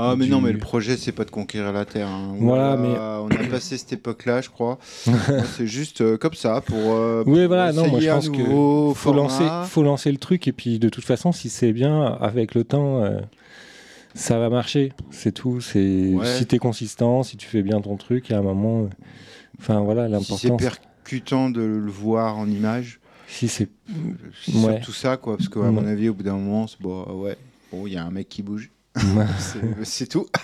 Ah, 0.00 0.14
mais 0.16 0.24
du- 0.26 0.30
non, 0.30 0.40
mais 0.40 0.52
le 0.52 0.58
projet, 0.58 0.96
c'est 0.96 1.12
pas 1.12 1.24
de 1.24 1.30
conquérir 1.30 1.72
la 1.72 1.84
Terre. 1.84 2.08
hein. 2.08 2.34
Voilà, 2.38 2.76
On 3.22 3.28
a 3.28 3.44
passé 3.50 3.76
cette 3.78 3.92
époque-là, 3.92 4.40
je 4.40 4.50
crois. 4.50 4.78
C'est 5.56 5.66
juste 5.66 6.00
euh, 6.00 6.16
comme 6.16 6.34
ça 6.34 6.60
pour. 6.60 6.76
euh, 6.94 7.22
Oui, 7.26 7.38
pour 7.40 7.48
voilà, 7.48 7.72
non, 7.72 7.88
moi, 7.88 8.00
je 8.00 8.08
pense 8.08 8.28
que 8.28 8.94
faut 8.98 9.12
lancer, 9.12 9.44
faut 9.66 9.82
lancer 9.82 10.10
le 10.10 10.18
truc 10.18 10.48
et 10.48 10.52
puis 10.52 10.78
de 10.78 10.88
toute 10.88 11.04
façon, 11.04 11.32
si 11.32 11.48
c'est 11.48 11.72
bien, 11.72 12.02
avec 12.20 12.54
le 12.54 12.64
temps, 12.64 13.02
euh, 13.02 13.20
ça 14.14 14.38
va 14.38 14.48
marcher. 14.50 14.92
C'est 15.10 15.32
tout. 15.32 15.60
C'est 15.60 16.12
Ouais. 16.14 16.26
si 16.26 16.46
t'es 16.46 16.58
consistant, 16.58 17.22
si 17.22 17.36
tu 17.36 17.46
fais 17.46 17.62
bien 17.62 17.80
ton 17.80 17.96
truc, 17.96 18.30
à 18.30 18.38
un 18.38 18.42
moment, 18.42 18.88
enfin 19.58 19.80
voilà, 19.80 20.06
Si 20.20 20.24
c'est 20.36 20.48
l'important. 20.48 20.56
percutant 20.56 21.50
de 21.50 21.60
le 21.62 21.90
voir 21.90 22.38
en 22.38 22.48
image, 22.48 22.98
Si 23.28 23.46
c'est, 23.46 23.68
Ouais. 24.52 24.74
surtout 24.78 24.92
ça, 24.92 25.16
quoi. 25.16 25.36
Parce 25.36 25.48
qu'à 25.48 25.60
Ouais. 25.60 25.70
mon 25.70 25.86
avis, 25.86 26.08
au 26.08 26.14
bout 26.14 26.24
d'un 26.24 26.34
moment, 26.34 26.66
c'est 26.66 26.80
bon, 26.80 27.04
ouais, 27.22 27.36
bon, 27.72 27.86
il 27.86 27.92
y 27.92 27.96
a 27.96 28.04
un 28.04 28.10
mec 28.10 28.28
qui 28.28 28.42
bouge. 28.42 28.70
C'est- 29.38 29.84
c'est 29.84 30.06
tout. 30.06 30.26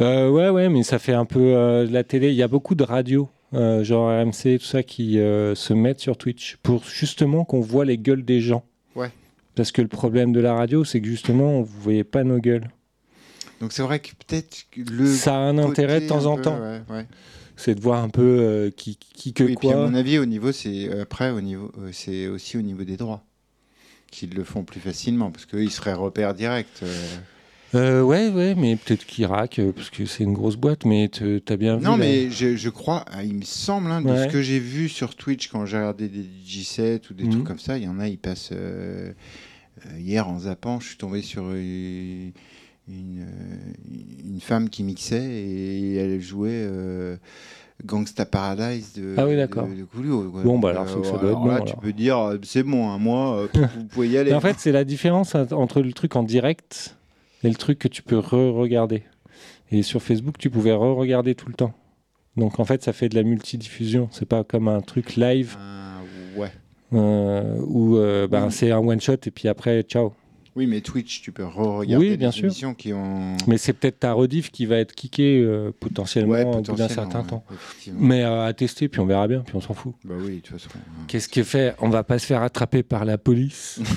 Euh, 0.00 0.28
ouais, 0.28 0.48
ouais, 0.48 0.68
mais 0.68 0.82
ça 0.82 0.98
fait 0.98 1.12
un 1.12 1.24
peu 1.24 1.38
euh, 1.54 1.86
de 1.86 1.92
la 1.92 2.02
télé. 2.02 2.30
Il 2.30 2.34
y 2.34 2.42
a 2.42 2.48
beaucoup 2.48 2.74
de 2.74 2.82
radios, 2.82 3.28
euh, 3.52 3.84
genre 3.84 4.08
RMC, 4.08 4.58
tout 4.58 4.64
ça, 4.64 4.82
qui 4.82 5.20
euh, 5.20 5.54
se 5.54 5.72
mettent 5.72 6.00
sur 6.00 6.16
Twitch 6.16 6.56
pour 6.64 6.82
justement 6.82 7.44
qu'on 7.44 7.60
voit 7.60 7.84
les 7.84 7.96
gueules 7.96 8.24
des 8.24 8.40
gens. 8.40 8.64
Ouais. 8.96 9.12
Parce 9.54 9.70
que 9.70 9.80
le 9.82 9.86
problème 9.86 10.32
de 10.32 10.40
la 10.40 10.52
radio, 10.54 10.82
c'est 10.84 11.00
que 11.00 11.06
justement, 11.06 11.62
vous 11.62 11.80
voyez 11.80 12.02
pas 12.02 12.24
nos 12.24 12.38
gueules. 12.38 12.68
Donc 13.60 13.70
c'est 13.72 13.82
vrai 13.84 14.00
que 14.00 14.08
peut-être 14.26 14.66
le. 14.76 15.06
ça 15.06 15.36
a 15.36 15.38
un 15.38 15.58
intérêt 15.58 16.00
de 16.00 16.08
temps 16.08 16.26
en 16.26 16.34
peu, 16.34 16.42
temps. 16.42 16.60
ouais, 16.60 16.80
ouais. 16.90 17.06
C'est 17.54 17.76
de 17.76 17.80
voir 17.80 18.02
un 18.02 18.08
peu 18.08 18.22
euh, 18.40 18.70
qui, 18.70 18.96
qui 18.96 19.32
que 19.32 19.44
Oui, 19.44 19.52
et 19.52 19.54
puis 19.54 19.68
à 19.68 19.74
quoi. 19.74 19.86
mon 19.88 19.94
avis, 19.94 20.18
au 20.18 20.26
niveau, 20.26 20.50
c'est 20.50 20.88
euh, 20.88 21.02
après 21.02 21.30
au 21.30 21.40
niveau, 21.40 21.70
euh, 21.78 21.90
c'est 21.92 22.26
aussi 22.26 22.56
au 22.58 22.62
niveau 22.62 22.82
des 22.82 22.96
droits 22.96 23.22
qu'ils 24.14 24.34
le 24.34 24.44
font 24.44 24.64
plus 24.64 24.80
facilement 24.80 25.30
parce 25.30 25.46
qu'ils 25.46 25.70
seraient 25.70 25.92
repères 25.94 26.34
directs. 26.34 26.68
euh. 26.82 27.08
Euh, 27.74 28.02
ouais, 28.02 28.28
ouais, 28.28 28.54
mais 28.54 28.76
peut-être 28.76 29.04
raquent, 29.24 29.58
euh, 29.58 29.72
parce 29.72 29.90
que 29.90 30.06
c'est 30.06 30.22
une 30.22 30.32
grosse 30.32 30.54
boîte, 30.54 30.84
mais 30.84 31.08
t'as 31.08 31.56
bien 31.56 31.76
vu. 31.76 31.82
Non, 31.84 31.92
là. 31.92 31.96
mais 31.96 32.30
je, 32.30 32.54
je 32.54 32.68
crois, 32.70 33.04
ah, 33.10 33.24
il 33.24 33.34
me 33.34 33.42
semble, 33.42 33.90
hein, 33.90 34.00
de 34.00 34.06
Ouais. 34.10 34.16
ce 34.28 34.28
que 34.28 34.40
j'ai 34.42 34.60
vu 34.60 34.88
sur 34.88 35.16
Twitch 35.16 35.48
quand 35.48 35.66
j'ai 35.66 35.78
regardé 35.78 36.08
des 36.08 36.24
J7 36.46 37.10
ou 37.10 37.14
des 37.14 37.24
Mhm. 37.24 37.30
trucs 37.30 37.44
comme 37.44 37.58
ça, 37.58 37.76
il 37.76 37.82
y 37.82 37.88
en 37.88 37.98
a, 37.98 38.06
ils 38.08 38.18
passent. 38.18 38.50
euh, 38.52 39.12
hier, 39.98 40.28
en 40.28 40.38
zappant, 40.38 40.78
je 40.78 40.86
suis 40.86 40.96
tombé 40.96 41.20
sur 41.20 41.52
une, 41.52 42.30
une, 42.88 43.26
une 44.24 44.40
femme 44.40 44.70
qui 44.70 44.84
mixait 44.84 45.24
et 45.24 45.94
elle 45.96 46.20
jouait 46.20 46.50
euh, 46.52 47.16
Gangsta 47.84 48.24
Paradise 48.24 48.92
de, 48.94 49.14
Ah 49.18 49.26
oui, 49.26 49.36
d'accord. 49.36 49.66
de, 49.68 49.74
de 49.74 49.84
Coolio, 49.84 50.30
quoi. 50.30 50.42
Bon, 50.42 50.58
bah, 50.58 50.70
alors, 50.70 50.84
que 50.86 51.02
ça 51.06 51.14
euh, 51.16 51.18
doit 51.18 51.30
être 51.32 51.38
bon, 51.40 51.46
là, 51.46 51.54
alors. 51.56 51.66
tu 51.66 51.76
peux 51.76 51.92
dire, 51.92 52.18
euh, 52.18 52.38
c'est 52.42 52.62
bon, 52.62 52.88
hein, 52.88 52.98
moi, 52.98 53.36
euh, 53.36 53.48
vous 53.76 53.84
pouvez 53.84 54.08
y 54.08 54.18
aller. 54.18 54.30
Mais 54.30 54.36
en 54.36 54.40
fait, 54.40 54.56
c'est 54.58 54.72
la 54.72 54.84
différence 54.84 55.34
ent- 55.34 55.52
entre 55.52 55.82
le 55.82 55.92
truc 55.92 56.16
en 56.16 56.22
direct 56.22 56.96
et 57.42 57.48
le 57.48 57.54
truc 57.56 57.78
que 57.78 57.88
tu 57.88 58.02
peux 58.02 58.18
re-regarder. 58.18 59.02
Et 59.70 59.82
sur 59.82 60.02
Facebook, 60.02 60.38
tu 60.38 60.50
pouvais 60.50 60.72
re-regarder 60.72 61.34
tout 61.34 61.48
le 61.48 61.54
temps. 61.54 61.72
Donc 62.36 62.58
en 62.58 62.64
fait, 62.64 62.82
ça 62.82 62.92
fait 62.92 63.08
de 63.08 63.14
la 63.14 63.22
multidiffusion. 63.22 64.08
C'est 64.12 64.26
pas 64.28 64.44
comme 64.44 64.68
un 64.68 64.80
truc 64.80 65.16
live 65.16 65.56
Ah, 65.58 65.98
ouais. 66.36 66.50
euh, 66.92 67.56
où 67.66 67.96
euh, 67.96 68.26
Oui. 68.30 68.38
c'est 68.50 68.70
un 68.70 68.78
one 68.78 69.00
shot 69.00 69.14
et 69.26 69.30
puis 69.30 69.48
après, 69.48 69.82
ciao. 69.82 70.12
Oui, 70.56 70.68
mais 70.68 70.80
Twitch, 70.80 71.20
tu 71.20 71.32
peux 71.32 71.44
re-regarder 71.44 72.10
Oui, 72.10 72.16
bien 72.16 72.28
les 72.28 72.32
sûr. 72.32 72.44
émissions 72.44 72.74
qui 72.74 72.92
ont. 72.92 73.36
Mais 73.48 73.58
c'est 73.58 73.72
peut-être 73.72 73.98
ta 74.00 74.12
rediff 74.12 74.52
qui 74.52 74.66
va 74.66 74.76
être 74.76 74.94
kickée 74.94 75.40
euh, 75.42 75.72
potentiellement 75.80 76.32
Ouais, 76.32 76.44
au 76.44 76.60
bout 76.60 76.76
d'un 76.76 76.86
certain 76.88 77.22
ouais, 77.22 77.26
temps. 77.26 77.44
Mais 77.92 78.22
euh, 78.22 78.46
à 78.46 78.52
tester, 78.52 78.86
puis 78.88 79.00
on 79.00 79.06
verra 79.06 79.26
bien, 79.26 79.40
puis 79.40 79.56
on 79.56 79.60
s'en 79.60 79.74
fout. 79.74 79.94
Bah 80.04 80.14
oui, 80.16 80.36
de 80.36 80.40
toute 80.42 80.60
façon. 80.60 80.68
hein. 80.76 81.04
Qu'est-ce 81.08 81.28
qui 81.28 81.40
est 81.40 81.44
fait 81.44 81.74
On 81.80 81.88
va 81.88 82.04
pas 82.04 82.20
se 82.20 82.26
faire 82.26 82.42
attraper 82.42 82.84
par 82.84 83.04
la 83.04 83.18
police? 83.18 83.80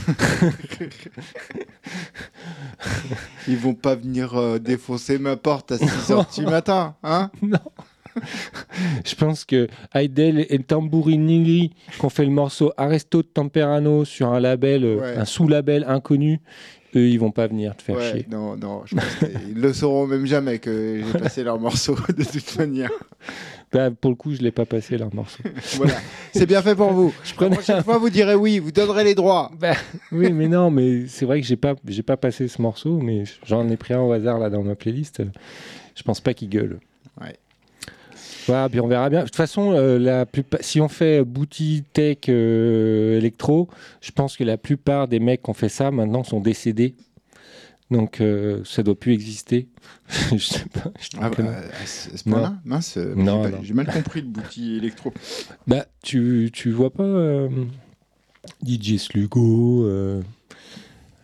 Ils 3.47 3.57
vont 3.57 3.73
pas 3.75 3.95
venir 3.95 4.35
euh, 4.35 4.59
défoncer 4.59 5.17
ma 5.19 5.38
porte 5.38 5.71
à 5.71 5.77
6h 5.77 6.35
du 6.39 6.45
matin, 6.45 6.95
hein? 7.03 7.31
Non. 7.41 7.57
Je 9.06 9.15
pense 9.15 9.45
que 9.45 9.68
Heidel 9.94 10.45
et 10.49 10.60
Tambourinili, 10.60 11.72
qui 11.98 12.06
ont 12.06 12.10
fait 12.10 12.26
le 12.26 12.31
morceau 12.31 12.72
Arresto 12.77 13.23
Temperano 13.23 14.06
sur 14.06 14.30
un 14.34 14.39
label, 14.39 14.84
euh, 14.84 14.98
Ouais. 14.98 15.18
un 15.18 15.26
sous-label 15.26 15.85
inconnu, 15.88 16.39
eux, 16.95 17.07
ils 17.07 17.19
vont 17.19 17.31
pas 17.31 17.48
venir 17.48 17.76
te 17.76 17.81
faire 17.84 17.98
Ouais, 17.98 18.11
chier. 18.11 18.26
non, 18.31 18.56
non, 18.57 18.81
je 18.85 18.95
pense 18.95 19.15
qu'ils 19.15 19.53
le 19.61 19.73
sauront 19.73 20.07
même 20.07 20.26
jamais 20.26 20.60
que 20.60 21.02
j'ai 21.06 21.19
passé 21.19 21.44
leur 21.44 21.60
morceau 21.60 21.95
de 22.15 22.23
toute 22.23 22.57
manière. 22.57 22.89
Bah, 23.72 23.91
pour 23.91 24.10
le 24.11 24.15
coup, 24.15 24.34
je 24.34 24.41
l'ai 24.41 24.52
pas 24.52 24.65
passé 24.65 24.98
leur 24.98 25.14
morceau. 25.14 25.44
Voilà, 25.76 25.95
c'est 26.34 26.45
bien 26.45 26.61
fait 26.61 26.73
pour 26.76 26.94
vous. 26.94 27.14
Je 27.23 27.34
La 27.44 27.49
prochaine 27.49 27.84
fois, 27.84 27.98
vous 27.98 28.10
direz 28.10 28.34
oui, 28.35 28.60
vous 28.60 28.72
donnerez 28.72 29.03
les 29.03 29.14
droits. 29.15 29.52
Bah, 29.60 29.73
oui, 30.14 30.31
mais 30.31 30.48
non, 30.48 30.72
mais 30.72 31.06
c'est 31.07 31.26
vrai 31.26 31.41
que 31.41 31.45
j'ai 31.48 31.57
pas, 31.57 31.76
j'ai 31.85 32.03
pas 32.03 32.15
passé 32.18 32.48
ce 32.48 32.61
morceau, 32.61 32.99
mais 32.99 33.23
j'en 33.45 33.68
ai 33.68 33.76
pris 33.76 33.94
un 33.94 34.02
au 34.02 34.11
hasard 34.14 34.39
là 34.39 34.49
dans 34.49 34.64
ma 34.64 34.76
playlist. 34.76 35.22
Je 35.95 36.03
pense 36.03 36.22
pas 36.22 36.34
qu'il 36.34 36.48
gueule. 36.49 36.80
Ouais. 37.19 37.35
Voilà, 38.48 38.69
puis 38.69 38.80
on 38.80 38.88
verra 38.88 39.10
bien. 39.10 39.19
De 39.19 39.26
toute 39.26 39.36
façon, 39.36 39.74
euh, 39.74 39.99
la 39.99 40.26
plupart- 40.26 40.61
si 40.64 40.80
on 40.82 40.88
fait 40.88 41.24
boutique 41.24 41.91
tech 41.94 42.18
euh, 42.30 43.18
électro, 43.18 43.68
je 44.02 44.11
pense 44.11 44.38
que 44.38 44.44
la 44.44 44.57
plupart 44.57 45.07
des 45.07 45.19
mecs 45.19 45.44
qui 45.44 45.49
ont 45.49 45.53
fait 45.53 45.69
ça 45.69 45.91
maintenant 45.91 46.24
sont 46.24 46.40
décédés. 46.40 46.95
Donc 47.91 48.19
euh, 48.19 48.61
ça 48.65 48.84
doit 48.84 48.99
plus 48.99 49.14
exister. 49.14 49.68
je 50.34 50.38
sais 50.38 50.65
pas. 50.74 50.91
je 50.99 51.18
Ah, 51.22 51.30
bah, 51.30 51.44
à 51.45 51.86
ce 51.86 52.24
point-là 52.24 52.53
Mince, 52.65 52.98
euh, 52.98 53.14
Non, 53.15 53.44
j'ai 53.64 53.74
mal 53.74 53.88
compris 53.88 54.22
le 54.22 54.28
bouti 54.28 54.76
électro. 54.76 55.14
Bah, 55.68 55.86
tu, 56.03 56.49
tu 56.53 56.72
vois 56.72 56.91
pas 56.91 57.03
euh, 57.03 57.49
DJ 58.65 58.98
Slugo, 58.98 59.86
euh, 59.86 60.22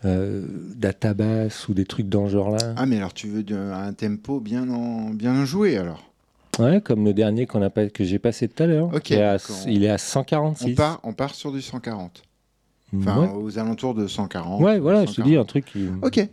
euh, 0.05 0.45
Database 0.75 1.67
ou 1.69 1.73
des 1.73 1.85
trucs 1.85 2.07
dans 2.09 2.27
ce 2.27 2.33
genre-là? 2.33 2.73
Ah, 2.77 2.85
mais 2.85 2.97
alors 2.97 3.13
tu 3.13 3.27
veux 3.27 3.43
de- 3.43 3.55
un 3.55 3.93
tempo 3.93 4.39
bien, 4.39 4.69
en, 4.69 5.09
bien 5.11 5.43
joué 5.45 5.77
alors 5.77 6.12
Ouais, 6.59 6.81
comme 6.81 7.03
le 7.05 7.13
dernier 7.13 7.45
qu'on 7.47 7.61
a 7.61 7.69
pas, 7.69 7.89
que 7.89 8.03
j'ai 8.03 8.19
passé 8.19 8.47
tout 8.47 8.61
à 8.61 8.67
l'heure. 8.67 8.93
Ok, 8.93 9.01
qui 9.01 9.13
est 9.15 9.23
à- 9.23 9.37
il 9.67 9.83
est 9.83 9.89
à 9.89 9.95
on 9.95 9.97
146. 9.97 10.75
part, 10.75 10.99
on 11.03 11.13
part 11.13 11.33
sur 11.33 11.51
du 11.51 11.61
140. 11.61 12.23
Enfin, 12.95 13.21
ouais. 13.21 13.29
aux 13.33 13.57
alentours 13.57 13.95
de 13.95 14.05
140. 14.07 14.61
Ouais, 14.61 14.77
voilà, 14.79 15.01
je 15.01 15.11
te 15.11 15.15
140. 15.21 15.29
dis 15.31 15.37
un 15.37 15.45
truc 15.45 15.65
qui. 15.65 15.87
Ok. 16.03 16.27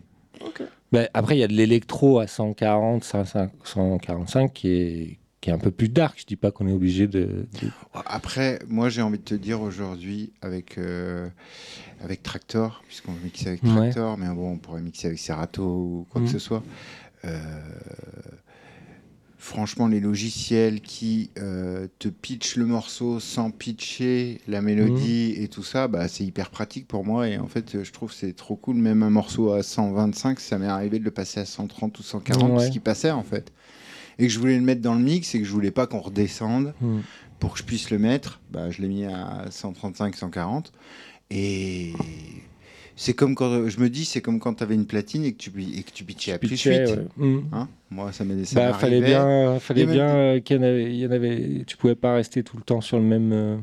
Bah, 0.92 1.08
après, 1.14 1.36
il 1.36 1.38
y 1.40 1.42
a 1.44 1.48
de 1.48 1.54
l'électro 1.54 2.18
à 2.18 2.26
140, 2.26 3.02
105, 3.04 3.50
145 3.64 4.52
qui 4.52 4.68
est, 4.68 5.18
qui 5.40 5.48
est 5.48 5.52
un 5.54 5.58
peu 5.58 5.70
plus 5.70 5.88
dark. 5.88 6.18
Je 6.20 6.26
dis 6.26 6.36
pas 6.36 6.50
qu'on 6.50 6.66
est 6.68 6.72
obligé 6.72 7.06
de. 7.06 7.46
de- 7.62 7.70
Après, 8.06 8.58
moi, 8.68 8.88
j'ai 8.90 9.00
envie 9.00 9.18
de 9.18 9.24
te 9.24 9.34
dire 9.34 9.62
aujourd'hui, 9.62 10.32
avec, 10.42 10.76
euh, 10.76 11.28
avec 12.04 12.22
Tractor, 12.22 12.82
puisqu'on 12.86 13.12
veut 13.12 13.24
mixer 13.24 13.48
avec 13.48 13.62
Ouais. 13.62 13.70
Tractor, 13.70 14.18
mais 14.18 14.28
bon, 14.28 14.52
on 14.52 14.58
pourrait 14.58 14.82
mixer 14.82 15.06
avec 15.06 15.18
Serato 15.18 15.62
ou 15.62 16.06
quoi 16.10 16.20
que 16.20 16.28
ce 16.28 16.38
soit. 16.38 16.62
Euh, 17.24 17.38
franchement, 19.42 19.88
les 19.88 20.00
logiciels 20.00 20.80
qui 20.82 21.30
euh, 21.38 21.88
te 21.98 22.08
pitchent 22.08 22.56
le 22.56 22.66
morceau 22.66 23.18
sans 23.20 23.50
pitcher 23.50 24.40
la 24.46 24.60
mélodie 24.60 25.34
Mhm. 25.36 25.42
et 25.44 25.48
tout 25.48 25.62
ça, 25.64 25.88
bah, 25.88 26.06
c'est 26.08 26.24
hyper 26.24 26.50
pratique 26.50 26.86
pour 26.86 27.04
moi. 27.06 27.26
Et 27.26 27.38
en 27.38 27.46
fait, 27.48 27.82
je 27.82 27.90
trouve 27.90 28.10
que 28.10 28.14
c'est 28.16 28.34
trop 28.36 28.54
cool. 28.54 28.76
Même 28.76 29.02
un 29.02 29.08
morceau 29.10 29.52
à 29.52 29.62
125, 29.62 30.38
ça 30.40 30.58
m'est 30.58 30.66
arrivé 30.66 30.98
de 30.98 31.04
le 31.04 31.10
passer 31.10 31.40
à 31.40 31.46
130 31.46 31.98
ou 31.98 32.02
140, 32.02 32.52
Ouais. 32.58 32.66
ce 32.66 32.70
qui 32.70 32.80
passait 32.80 33.10
en 33.10 33.24
fait. 33.24 33.50
et 34.18 34.26
que 34.26 34.32
je 34.34 34.38
voulais 34.38 34.56
le 34.58 34.62
mettre 34.62 34.82
dans 34.82 34.94
le 34.94 35.00
mix 35.02 35.34
et 35.34 35.38
que 35.38 35.46
je 35.46 35.50
voulais 35.52 35.70
pas 35.70 35.86
qu'on 35.86 36.00
redescende 36.00 36.74
Mm. 36.82 36.98
pour 37.38 37.54
que 37.54 37.58
je 37.58 37.64
puisse 37.64 37.88
le 37.90 37.98
mettre, 37.98 38.40
bah, 38.50 38.70
je 38.70 38.82
l'ai 38.82 38.88
mis 38.88 39.06
à 39.06 39.46
135, 39.50 40.14
140. 40.14 40.72
Et 41.30 41.94
c'est 42.96 43.14
comme 43.14 43.34
quand 43.34 43.68
je 43.68 43.80
me 43.80 43.88
dis, 43.88 44.04
c'est 44.04 44.20
comme 44.20 44.40
quand 44.40 44.54
tu 44.54 44.62
avais 44.62 44.74
une 44.74 44.86
platine 44.86 45.24
et 45.24 45.32
que 45.32 45.38
tu, 45.38 45.50
et 45.76 45.82
que 45.82 45.90
tu 45.92 46.04
pitchais 46.04 46.32
à 46.32 46.38
plus 46.38 46.48
Pitchais, 46.48 46.86
8. 46.86 46.90
ouais. 46.90 47.06
Mm. 47.16 47.40
Hein? 47.52 47.68
Moi, 47.90 48.12
ça 48.12 48.24
m'aidait. 48.24 48.44
Bah, 48.54 48.72
fallait 48.74 49.00
bien, 49.00 49.58
fallait 49.58 49.86
bien 49.86 50.08
euh, 50.08 50.40
qu'il 50.40 50.56
y 50.56 50.58
en 50.60 50.62
avait, 50.62 50.84
il 50.84 50.96
y 50.96 51.06
en 51.06 51.10
avait. 51.10 51.64
Tu 51.66 51.76
pouvais 51.76 51.94
pas 51.94 52.14
rester 52.14 52.42
tout 52.42 52.56
le 52.56 52.62
temps 52.62 52.80
sur 52.80 52.98
le 52.98 53.04
même. 53.04 53.32
euh. 53.32 53.56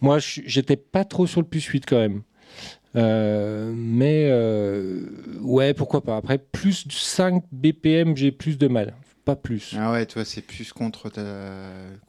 Moi, 0.00 0.18
j'étais 0.18 0.76
pas 0.76 1.04
trop 1.04 1.26
sur 1.26 1.40
le 1.40 1.46
plus 1.46 1.64
8 1.64 1.84
quand 1.86 1.98
même. 1.98 2.22
Euh, 2.96 3.72
mais 3.74 4.30
ouais, 5.40 5.74
pourquoi 5.74 6.02
pas. 6.02 6.16
Après, 6.16 6.38
plus 6.38 6.86
de 6.86 6.92
5 6.92 7.42
BPM, 7.52 8.16
j'ai 8.16 8.32
plus 8.32 8.58
de 8.58 8.68
mal. 8.68 8.94
Pas 9.24 9.36
plus. 9.36 9.74
Ah 9.78 9.92
ouais, 9.92 10.04
toi, 10.06 10.24
c'est 10.24 10.42
plus 10.42 10.72
contre 10.72 11.08
ta, 11.08 11.22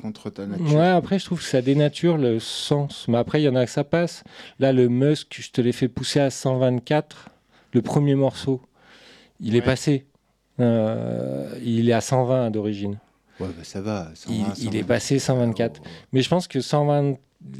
contre 0.01 0.31
ta 0.31 0.47
nature. 0.47 0.73
Ouais, 0.73 0.87
après, 0.87 1.19
je 1.19 1.25
trouve 1.25 1.39
que 1.39 1.45
ça 1.45 1.61
dénature 1.61 2.17
le 2.17 2.39
sens. 2.39 3.07
Mais 3.07 3.17
après, 3.17 3.39
il 3.39 3.45
y 3.45 3.49
en 3.49 3.55
a 3.55 3.65
que 3.65 3.71
ça 3.71 3.83
passe. 3.83 4.23
Là, 4.57 4.73
le 4.73 4.89
Musk, 4.89 5.37
je 5.39 5.51
te 5.51 5.61
l'ai 5.61 5.73
fait 5.73 5.87
pousser 5.87 6.19
à 6.19 6.31
124. 6.31 7.29
Le 7.73 7.81
premier 7.83 8.15
morceau, 8.15 8.61
il 9.39 9.55
est 9.55 9.61
passé. 9.61 10.05
Euh, 10.59 11.55
il 11.63 11.89
est 11.89 11.93
à 11.93 12.01
120 12.01 12.49
d'origine. 12.49 12.97
Ouais, 13.39 13.47
bah, 13.55 13.63
ça 13.63 13.81
va. 13.81 14.09
Il, 14.27 14.41
120, 14.41 14.53
il 14.57 14.63
120. 14.65 14.77
est 14.77 14.83
passé 14.83 15.19
124. 15.19 15.81
Oh. 15.83 15.87
Mais 16.13 16.21
je 16.21 16.29
pense 16.29 16.47
que 16.47 16.61
120. 16.61 17.15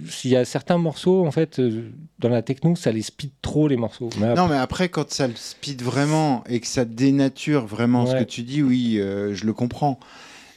S'il 0.08 0.32
y 0.32 0.36
a 0.36 0.46
certains 0.46 0.78
morceaux, 0.78 1.26
en 1.26 1.32
fait, 1.32 1.60
euh, 1.60 1.92
dans 2.20 2.30
la 2.30 2.42
techno, 2.42 2.76
ça 2.76 2.92
les 2.92 3.02
speed 3.02 3.32
trop 3.42 3.68
les 3.68 3.76
morceaux. 3.78 4.10
Mais 4.20 4.34
Non, 4.34 4.48
mais 4.48 4.56
après, 4.58 4.88
quand 4.90 5.10
ça 5.12 5.28
le 5.28 5.36
speed 5.36 5.82
vraiment 5.82 6.44
et 6.48 6.60
que 6.62 6.68
ça 6.68 6.86
dénature 6.86 7.66
vraiment 7.66 8.06
ce 8.06 8.16
que 8.16 8.24
tu 8.24 8.44
dis, 8.44 8.62
oui, 8.64 8.98
euh, 9.00 9.34
je 9.36 9.46
le 9.46 9.54
comprends. 9.54 10.00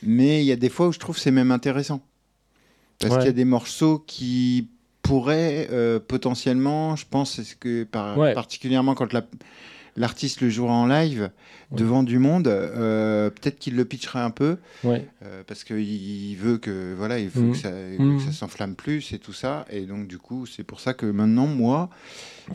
Mais 0.02 0.42
il 0.42 0.46
y 0.46 0.52
a 0.52 0.56
des 0.56 0.68
fois 0.68 0.88
où 0.88 0.92
je 0.92 0.98
trouve 0.98 1.16
que 1.16 1.20
c'est 1.20 1.30
même 1.32 1.50
intéressant. 1.50 2.00
Parce 2.98 3.14
Ouais. 3.14 3.18
qu'il 3.20 3.26
y 3.26 3.30
a 3.30 3.32
des 3.34 3.44
morceaux 3.44 3.98
qui 4.06 4.68
pourraient 5.02 5.68
euh, 5.70 5.98
potentiellement, 6.00 6.96
je 6.96 7.04
pense, 7.08 7.32
c'est 7.34 7.44
ce 7.44 7.56
que 7.56 7.84
par- 7.84 8.16
Ouais. 8.18 8.32
particulièrement 8.34 8.94
quand 8.94 9.12
la- 9.12 9.26
l'artiste 9.96 10.40
le 10.40 10.50
jouera 10.50 10.74
en 10.74 10.86
live 10.86 11.30
Ouais. 11.72 11.78
devant 11.78 12.04
du 12.04 12.20
monde, 12.20 12.46
euh, 12.46 13.28
peut-être 13.28 13.58
qu'il 13.58 13.74
le 13.74 13.84
pitcherait 13.84 14.20
un 14.20 14.30
peu 14.30 14.56
ouais. 14.84 15.04
euh, 15.24 15.42
parce 15.46 15.64
qu'il 15.64 15.80
il 15.80 16.36
veut 16.36 16.58
que 16.58 16.94
voilà, 16.96 17.18
il 17.18 17.28
faut 17.28 17.40
Mhm. 17.40 17.50
que 17.52 17.58
ça, 17.58 17.70
il 17.70 17.98
veut 17.98 18.16
que 18.18 18.22
ça 18.22 18.30
s'enflamme 18.30 18.76
plus 18.76 19.12
et 19.12 19.18
tout 19.18 19.32
ça. 19.32 19.64
Et 19.70 19.80
donc 19.80 20.06
du 20.06 20.18
coup, 20.18 20.46
c'est 20.46 20.62
pour 20.62 20.78
ça 20.78 20.94
que 20.94 21.06
maintenant, 21.06 21.48
moi, 21.48 21.90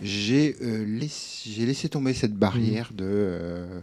j'ai 0.02 0.56
euh, 0.62 0.86
laissé, 0.86 1.90
tomber 1.90 2.14
cette 2.14 2.36
barrière 2.36 2.92
de. 2.94 3.04
euh, 3.06 3.82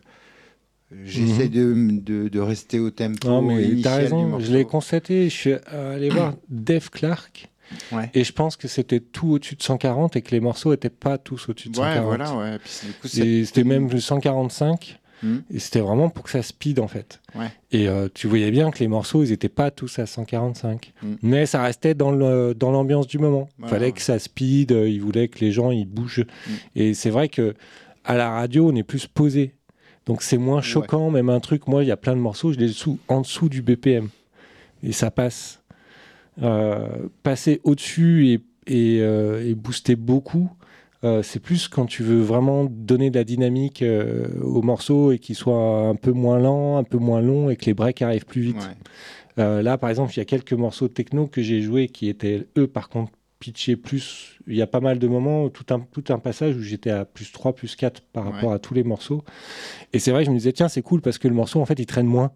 J'essaie 1.05 1.51
de, 1.51 1.75
de, 2.01 2.29
de 2.29 2.41
rester 2.41 2.79
au 2.79 2.89
tempo. 2.91 3.29
Non, 3.29 3.43
mais 3.43 3.83
t'as 3.83 3.97
raison. 3.97 4.41
Je 4.41 4.51
l'ai 4.51 4.65
constaté. 4.65 5.25
Je 5.29 5.35
suis 5.35 5.53
allé 5.53 6.09
voir 6.17 6.33
Dave 6.49 6.89
Clark. 6.91 7.51
Ouais. 7.93 8.11
Et 8.15 8.25
je 8.25 8.33
pense 8.33 8.57
que 8.57 8.69
c'était 8.69 9.01
tout 9.01 9.33
au-dessus 9.33 9.57
de 9.57 9.63
140 9.63 10.17
et 10.17 10.23
que 10.23 10.31
les 10.31 10.41
morceaux 10.41 10.71
n'étaient 10.71 10.89
pas 10.91 11.19
tous 11.19 11.49
au-dessus 11.49 11.69
de 11.71 11.79
Ouais, 11.79 11.95
140. 11.97 12.05
voilà, 12.07 12.37
ouais. 12.37 12.59
C'était 13.05 13.65
même 13.65 13.89
le 13.91 14.01
145. 14.01 14.99
Mhm. 15.23 15.43
Et 15.53 15.59
c'était 15.59 15.81
vraiment 15.81 16.11
pour 16.11 16.23
que 16.23 16.31
ça 16.31 16.43
speed 16.43 16.79
en 16.79 16.87
fait. 16.87 17.21
Ouais. 17.35 17.49
Et 17.73 17.89
euh, 17.89 18.09
tu 18.15 18.29
voyais 18.29 18.53
bien 18.53 18.71
que 18.71 18.79
les 18.79 18.87
morceaux, 18.87 19.25
ils 19.25 19.31
n'étaient 19.31 19.49
pas 19.49 19.73
tous 19.73 19.99
à 19.99 20.07
145. 20.07 20.93
Mhm. 21.03 21.19
Mais 21.23 21.45
ça 21.47 21.61
restait 21.61 21.95
dans 21.95 22.13
l'ambiance 22.13 23.09
du 23.09 23.19
moment. 23.19 23.49
Il 23.59 23.67
fallait 23.67 23.91
que 23.91 24.01
ça 24.01 24.19
speed, 24.21 24.71
euh, 24.71 24.89
ils 24.89 25.01
voulaient 25.01 25.27
que 25.27 25.41
les 25.41 25.51
gens 25.51 25.73
ils 25.73 25.87
bougent. 25.87 26.25
Mhm. 26.47 26.55
Et 26.77 26.95
c'est 26.95 27.11
vrai 27.11 27.29
que 27.29 27.55
à 28.05 28.17
la 28.17 28.31
radio, 28.31 28.71
on 28.71 28.75
est 28.77 28.85
plus 28.85 29.07
posé. 29.09 29.55
Donc 30.07 30.23
c'est 30.23 30.39
moins 30.39 30.63
choquant, 30.63 31.11
même 31.11 31.29
un 31.31 31.41
truc. 31.41 31.67
Moi, 31.67 31.83
il 31.83 31.89
y 31.89 31.93
a 31.93 31.97
plein 31.97 32.15
de 32.15 32.21
morceaux, 32.21 32.53
je 32.53 32.59
les 32.59 32.69
sous 32.69 32.99
en 33.09 33.21
dessous 33.21 33.49
du 33.49 33.61
BPM. 33.61 34.09
Et 34.85 34.93
ça 34.93 35.11
passe. 35.11 35.58
Euh, 36.43 36.87
passer 37.23 37.61
au-dessus 37.65 38.29
et, 38.29 38.35
et, 38.67 39.01
euh, 39.01 39.45
et 39.49 39.55
booster 39.55 39.97
beaucoup, 39.97 40.51
euh, 41.05 41.23
c'est 41.23 41.41
plus 41.41 41.69
quand 41.69 41.87
tu 41.87 42.03
veux 42.03 42.21
vraiment 42.21 42.65
donner 42.65 43.11
de 43.11 43.17
la 43.19 43.25
dynamique 43.25 43.83
euh, 43.83 44.29
au 44.43 44.63
morceau 44.63 45.11
et 45.13 45.19
qu'il 45.19 45.35
soit 45.35 45.89
un 45.89 45.95
peu 45.95 46.13
moins 46.13 46.39
lent, 46.39 46.77
un 46.77 46.85
peu 46.85 46.99
moins 46.99 47.21
long 47.21 47.51
et 47.51 47.57
que 47.57 47.65
les 47.67 47.75
breaks 47.75 48.03
arrivent 48.03 48.27
plus 48.27 48.41
vite. 48.43 48.57
Ouais. 48.57 49.43
Euh, 49.43 49.63
là, 49.63 49.79
par 49.79 49.91
exemple, 49.91 50.13
il 50.15 50.19
y 50.19 50.21
a 50.21 50.25
quelques 50.25 50.53
morceaux 50.53 50.89
de 50.89 50.93
techno 50.93 51.27
que 51.27 51.43
j'ai 51.43 51.61
joués 51.61 51.89
qui 51.89 52.09
étaient, 52.09 52.47
eux, 52.57 52.67
par 52.67 52.89
contre, 52.89 53.13
pitchés 53.39 53.77
plus. 53.77 54.39
Il 54.49 54.57
y 54.57 54.63
a 54.63 54.67
pas 54.67 54.81
mal 54.81 54.99
de 54.99 55.07
moments, 55.07 55.49
tout 55.49 55.67
un, 55.73 55.79
tout 55.93 56.05
un 56.09 56.19
passage 56.19 56.57
où 56.57 56.61
j'étais 56.61 56.91
à 56.91 57.05
plus 57.05 57.31
3, 57.31 57.55
plus 57.55 57.77
4 57.77 58.01
par 58.13 58.27
Ouais. 58.27 58.33
rapport 58.33 58.53
à 58.53 58.59
tous 58.59 58.75
les 58.75 58.83
morceaux. 58.83 59.23
Et 59.93 60.01
c'est 60.01 60.11
vrai 60.11 60.23
que 60.23 60.27
je 60.27 60.33
me 60.33 60.37
disais, 60.39 60.53
tiens, 60.53 60.69
c'est 60.69 60.83
cool 60.83 61.01
parce 61.01 61.19
que 61.19 61.29
le 61.29 61.35
morceau, 61.35 61.61
en 61.61 61.65
fait, 61.67 61.79
il 61.79 61.87
traîne 61.87 62.07
moins. 62.07 62.33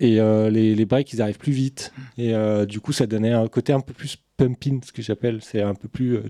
Et 0.00 0.20
euh, 0.20 0.50
les, 0.50 0.74
les 0.74 0.84
breaks, 0.84 1.12
ils 1.12 1.22
arrivent 1.22 1.38
plus 1.38 1.52
vite. 1.52 1.92
Et 2.16 2.34
euh, 2.34 2.66
du 2.66 2.80
coup, 2.80 2.92
ça 2.92 3.06
donnait 3.06 3.32
un 3.32 3.48
côté 3.48 3.72
un 3.72 3.80
peu 3.80 3.92
plus 3.92 4.18
pumping, 4.38 4.80
ce 4.82 4.92
que 4.92 5.02
j'appelle. 5.02 5.40
C'est 5.42 5.60
un 5.60 5.74
peu 5.74 5.88
plus. 5.88 6.16
euh, 6.16 6.22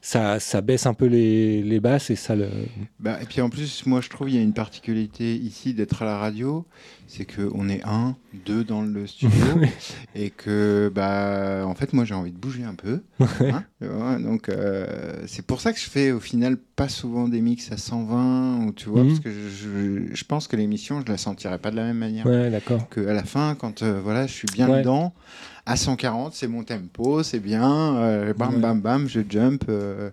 ça, 0.00 0.40
ça 0.40 0.62
baisse 0.62 0.86
un 0.86 0.94
peu 0.94 1.04
les, 1.06 1.62
les 1.62 1.80
basses 1.80 2.08
et 2.10 2.16
ça 2.16 2.34
le. 2.34 2.48
Bah, 2.98 3.18
et 3.20 3.26
puis 3.26 3.42
en 3.42 3.50
plus, 3.50 3.84
moi 3.84 4.00
je 4.00 4.08
trouve 4.08 4.30
il 4.30 4.36
y 4.36 4.38
a 4.38 4.42
une 4.42 4.54
particularité 4.54 5.34
ici 5.36 5.74
d'être 5.74 6.00
à 6.02 6.06
la 6.06 6.16
radio, 6.16 6.64
c'est 7.06 7.26
qu'on 7.26 7.68
est 7.68 7.82
un, 7.84 8.16
deux 8.46 8.64
dans 8.64 8.80
le 8.82 9.06
studio, 9.06 9.44
et 10.14 10.30
que 10.30 10.90
bah 10.94 11.64
en 11.66 11.74
fait 11.74 11.92
moi 11.92 12.04
j'ai 12.06 12.14
envie 12.14 12.32
de 12.32 12.38
bouger 12.38 12.64
un 12.64 12.74
peu. 12.74 13.02
hein, 13.20 13.64
ouais, 13.82 14.22
donc 14.22 14.48
euh, 14.48 14.86
c'est 15.26 15.44
pour 15.44 15.60
ça 15.60 15.72
que 15.72 15.78
je 15.78 15.90
fais 15.90 16.12
au 16.12 16.20
final 16.20 16.56
pas 16.56 16.88
souvent 16.88 17.28
des 17.28 17.40
mix 17.42 17.70
à 17.72 17.76
120 17.76 18.64
ou 18.66 18.72
tu 18.72 18.88
vois 18.88 19.02
Mhm. 19.02 19.08
parce 19.08 19.20
que 19.20 19.30
je, 19.30 19.48
je- 20.10 20.14
je 20.14 20.24
pense 20.24 20.46
que 20.48 20.56
l'émission 20.56 21.02
je 21.04 21.10
la 21.10 21.18
sentirais 21.18 21.58
pas 21.58 21.70
de 21.70 21.76
la 21.76 21.84
même 21.84 21.98
manière 21.98 22.24
Ouais, 22.24 22.50
d'accord. 22.50 22.88
que 22.88 23.06
à 23.06 23.12
la 23.12 23.24
fin 23.24 23.54
quand 23.56 23.82
euh, 23.82 24.00
voilà 24.02 24.26
je 24.26 24.32
suis 24.32 24.48
bien 24.52 24.68
Ouais. 24.70 24.78
dedans. 24.78 25.12
À 25.64 25.76
140, 25.76 26.34
c'est 26.34 26.48
mon 26.48 26.64
tempo, 26.64 27.22
c'est 27.22 27.38
bien. 27.38 27.96
euh, 27.96 28.34
bam, 28.34 28.54
Ouais. 28.54 28.60
bam, 28.60 28.80
bam, 28.80 29.08
je 29.08 29.20
jump, 29.28 29.64
euh, 29.68 30.10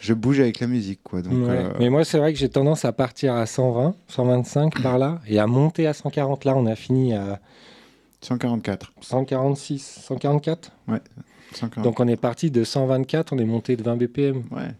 je 0.00 0.12
bouge 0.12 0.40
avec 0.40 0.58
la 0.58 0.66
musique, 0.66 1.00
quoi. 1.04 1.22
Donc, 1.22 1.32
Ouais. 1.46 1.50
euh, 1.56 1.72
Mais 1.78 1.88
moi, 1.88 2.04
c'est 2.04 2.18
vrai 2.18 2.32
que 2.32 2.38
j'ai 2.38 2.48
tendance 2.48 2.84
à 2.84 2.90
partir 2.92 3.34
à 3.34 3.46
120, 3.46 3.94
125 4.08 4.82
par 4.82 4.98
là, 4.98 5.20
et 5.28 5.38
à 5.38 5.46
monter 5.46 5.86
à 5.86 5.92
140. 5.94 6.44
Là, 6.44 6.56
on 6.56 6.66
a 6.66 6.74
fini 6.74 7.14
à 7.14 7.38
144. 8.22 8.92
146, 9.00 10.00
144. 10.04 10.72
140. 11.54 11.84
Donc, 11.84 12.00
on 12.00 12.08
est 12.08 12.16
parti 12.16 12.50
de 12.50 12.64
124, 12.64 13.32
on 13.32 13.38
est 13.38 13.44
monté 13.44 13.76
de 13.76 13.82
20 13.84 13.96
BPM. 13.96 14.42
ouais. 14.50 14.72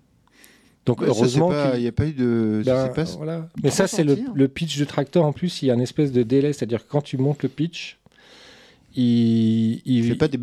Donc, 0.85 1.03
Ouais, 1.03 1.09
heureusement 1.09 1.53
il 1.75 1.81
n'y 1.83 1.87
a 1.87 1.93
pas 1.93 2.07
eu 2.07 2.13
de. 2.15 2.63
Ben, 2.65 2.87
s'est 2.87 2.93
pas- 2.95 3.05
voilà. 3.19 3.47
Mais 3.63 3.69
ça, 3.69 3.87
c'est 3.87 4.05
le, 4.05 4.15
hein. 4.15 4.33
le 4.35 4.49
pitch 4.49 4.79
de 4.79 4.87
tracteur. 4.87 5.23
En 5.27 5.33
plus, 5.35 5.61
il 5.61 5.67
y 5.67 5.71
a 5.71 5.75
une 5.75 5.83
espèce 5.83 6.13
de 6.13 6.23
délai. 6.23 6.55
C'est-à-dire 6.55 6.79
que 6.87 6.91
quand 6.91 7.03
tu 7.03 7.19
montes 7.19 7.43
le 7.43 7.51
pitch, 7.51 7.98
il, 8.97 10.05
fait 10.09 10.15
pas 10.15 10.29
des. 10.29 10.39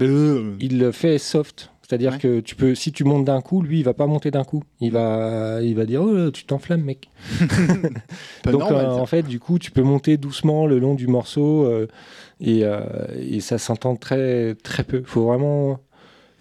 il 0.59 0.80
le 0.80 0.91
fait 0.91 1.17
soft. 1.17 1.72
C'est-à-dire 1.88 2.13
Ouais. 2.13 2.17
que 2.17 2.39
tu 2.39 2.55
peux, 2.55 2.73
si 2.73 2.91
tu 2.91 3.03
montes 3.03 3.26
d'un 3.26 3.41
coup, 3.41 3.61
lui, 3.61 3.77
il 3.80 3.84
va 3.84 3.93
pas 3.93 4.07
monter 4.07 4.31
d'un 4.31 4.43
coup. 4.43 4.63
Il 4.81 4.91
va, 4.91 5.59
il 5.61 5.76
va 5.76 5.85
dire, 5.85 6.01
oh, 6.01 6.31
tu 6.31 6.43
t'enflammes, 6.43 6.81
mec. 6.81 7.09
Donc, 8.43 8.61
normal, 8.61 8.85
euh, 8.88 8.93
en 8.93 9.05
fait, 9.05 9.22
du 9.22 9.39
coup, 9.39 9.59
tu 9.59 9.69
peux 9.69 9.84
monter 9.84 10.17
doucement 10.17 10.65
le 10.65 10.80
long 10.80 10.95
du 10.95 11.05
morceau 11.05 11.63
euh, 11.65 11.88
et, 12.41 12.61
euh, 12.63 12.80
et 13.19 13.39
ça 13.39 13.59
s'entend 13.59 13.95
très, 13.97 14.55
très 14.55 14.84
peu. 14.84 15.01
Il 15.01 15.05
faut 15.05 15.26
vraiment 15.26 15.80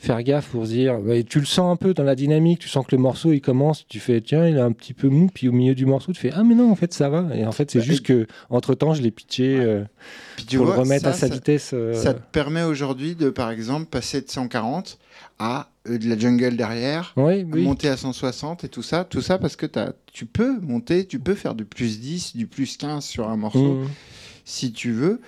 faire 0.04 0.22
gaffe 0.22 0.48
pour 0.48 0.66
se 0.66 0.70
dire. 0.72 0.98
tu 1.28 1.40
le 1.40 1.46
sens 1.46 1.72
un 1.72 1.76
peu 1.76 1.94
dans 1.94 2.04
la 2.04 2.14
dynamique, 2.14 2.60
tu 2.60 2.68
sens 2.68 2.86
que 2.86 2.94
le 2.94 3.02
morceau 3.02 3.32
il 3.32 3.40
commence, 3.40 3.86
tu 3.88 3.98
fais 4.00 4.20
tiens, 4.20 4.46
il 4.46 4.56
est 4.56 4.60
un 4.60 4.72
petit 4.72 4.94
peu 4.94 5.08
mou, 5.08 5.28
puis 5.32 5.48
au 5.48 5.52
milieu 5.52 5.74
du 5.74 5.86
morceau, 5.86 6.12
tu 6.12 6.20
fais 6.20 6.30
ah, 6.34 6.44
mais 6.44 6.54
non, 6.54 6.70
en 6.70 6.76
fait, 6.76 6.92
ça 6.94 7.08
va. 7.08 7.26
Et 7.34 7.44
en 7.44 7.52
fait, 7.52 7.70
c'est 7.70 7.78
Bah, 7.80 7.84
juste 7.84 8.04
que 8.06 8.26
entre 8.50 8.74
temps, 8.74 8.94
je 8.94 9.02
l'ai 9.02 9.10
pitché 9.10 9.58
Ouais. 9.58 9.64
euh, 9.64 9.84
Puis 10.36 10.44
tu 10.46 10.56
pour 10.58 10.66
vois, 10.66 10.76
le 10.76 10.80
remettre 10.82 11.04
ça, 11.04 11.10
à 11.10 11.12
sa 11.14 11.28
ça- 11.28 11.34
vitesse. 11.34 11.70
euh, 11.74 11.94
Ça 11.94 12.14
te 12.14 12.20
permet 12.32 12.62
aujourd'hui 12.62 13.14
de, 13.14 13.30
par 13.30 13.50
exemple, 13.50 13.86
passer 13.86 14.20
de 14.20 14.28
140 14.30 14.98
à 15.38 15.68
euh, 15.88 15.98
de 15.98 16.08
la 16.08 16.18
jungle 16.18 16.56
derrière, 16.56 17.12
Oui, 17.16 17.44
oui. 17.52 17.62
monter 17.62 17.88
à 17.88 17.96
160 17.96 18.64
et 18.64 18.68
tout 18.68 18.82
ça. 18.82 19.04
Tout 19.04 19.20
ça 19.20 19.38
parce 19.38 19.56
que 19.56 19.66
t'as- 19.66 19.92
tu 20.12 20.26
peux 20.26 20.58
monter, 20.60 21.06
tu 21.06 21.18
peux 21.18 21.34
faire 21.34 21.54
du 21.54 21.64
plus 21.64 22.00
10, 22.00 22.36
du 22.36 22.46
plus 22.46 22.76
15 22.76 23.04
sur 23.04 23.28
un 23.28 23.36
morceau 23.36 23.74
Mmh. 23.74 23.88
si 24.44 24.72
tu 24.72 24.92
veux. 24.92 25.20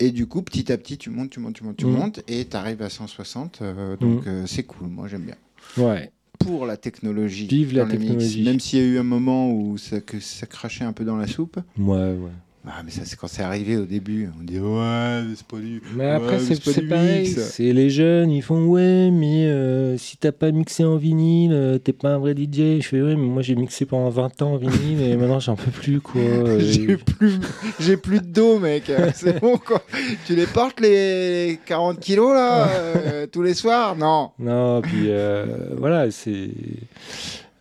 Et 0.00 0.10
du 0.12 0.26
coup, 0.26 0.42
petit 0.42 0.70
à 0.72 0.78
petit, 0.78 0.96
tu 0.96 1.10
montes, 1.10 1.30
tu 1.30 1.40
montes, 1.40 1.54
tu 1.56 1.64
montes, 1.64 1.76
tu 1.76 1.86
Mm. 1.86 1.90
montes 1.90 2.20
et 2.28 2.44
tu 2.46 2.56
arrives 2.56 2.82
à 2.82 2.88
160. 2.90 3.60
euh, 3.62 3.96
donc 3.96 4.24
Mm. 4.24 4.28
euh, 4.28 4.46
c'est 4.46 4.62
cool, 4.62 4.88
moi 4.88 5.08
j'aime 5.08 5.22
bien. 5.24 5.36
Ouais. 5.76 6.10
Pour 6.38 6.66
la 6.66 6.76
technologie. 6.76 7.48
Vive 7.48 7.74
la 7.74 7.84
mix, 7.84 7.98
technologie. 7.98 8.44
Même 8.44 8.60
s'il 8.60 8.78
y 8.78 8.82
a 8.82 8.86
eu 8.86 8.98
un 8.98 9.02
moment 9.02 9.50
où 9.52 9.76
ça, 9.76 10.00
que 10.00 10.20
ça 10.20 10.46
crachait 10.46 10.84
un 10.84 10.92
peu 10.92 11.04
dans 11.04 11.16
la 11.16 11.26
soupe. 11.26 11.58
Ouais, 11.76 11.96
ouais. 12.14 12.30
Ah, 12.70 12.82
mais 12.84 12.90
ça, 12.90 13.00
c'est 13.06 13.16
quand 13.18 13.28
c'est 13.28 13.42
arrivé 13.42 13.78
au 13.78 13.86
début. 13.86 14.28
On 14.38 14.44
dit 14.44 14.60
ouais, 14.60 15.22
mais 15.26 15.34
c'est 15.36 15.46
pas 15.46 15.56
du. 15.56 15.80
Mais 15.96 16.04
Ouais, 16.04 16.10
après, 16.10 16.38
c'est 16.38 16.54
c'est 16.56 16.64
pas 16.64 16.70
c'est 16.72 16.82
pareil. 16.82 17.28
mix. 17.28 17.40
C'est 17.50 17.72
les 17.72 17.88
jeunes, 17.88 18.30
ils 18.30 18.42
font 18.42 18.66
ouais, 18.66 19.10
mais 19.10 19.46
euh, 19.46 19.96
si 19.96 20.18
t'as 20.18 20.32
pas 20.32 20.50
mixé 20.50 20.84
en 20.84 20.96
vinyle, 20.96 21.52
euh, 21.54 21.78
t'es 21.78 21.94
pas 21.94 22.10
un 22.10 22.18
vrai 22.18 22.34
DJ. 22.34 22.80
Je 22.82 22.86
fais 22.86 23.00
ouais, 23.00 23.16
mais 23.16 23.26
moi 23.26 23.40
j'ai 23.40 23.54
mixé 23.54 23.86
pendant 23.86 24.10
20 24.10 24.42
ans 24.42 24.52
en 24.52 24.56
vinyle 24.58 25.00
et 25.00 25.16
maintenant 25.16 25.40
j'en 25.40 25.56
peux 25.56 25.70
plus 25.70 26.00
quoi. 26.02 26.20
Euh, 26.48 26.60
J'ai 26.60 26.96
plus, 26.98 27.38
j'ai 27.80 27.96
plus 27.96 28.20
de 28.20 28.26
dos, 28.26 28.58
mec. 28.58 28.92
C'est 29.14 29.40
bon, 29.40 29.56
quoi. 29.56 29.82
Tu 30.26 30.34
les 30.36 30.46
portes, 30.46 30.78
les 30.80 31.58
40 31.66 31.98
kilos, 32.00 32.34
là, 32.34 32.68
euh, 32.68 33.26
tous 33.26 33.42
les 33.42 33.54
soirs? 33.54 33.96
Non. 33.96 34.30
Non, 34.38 34.82
puis 34.82 35.06
euh, 35.08 35.46
voilà, 35.78 36.10
c'est. 36.10 36.50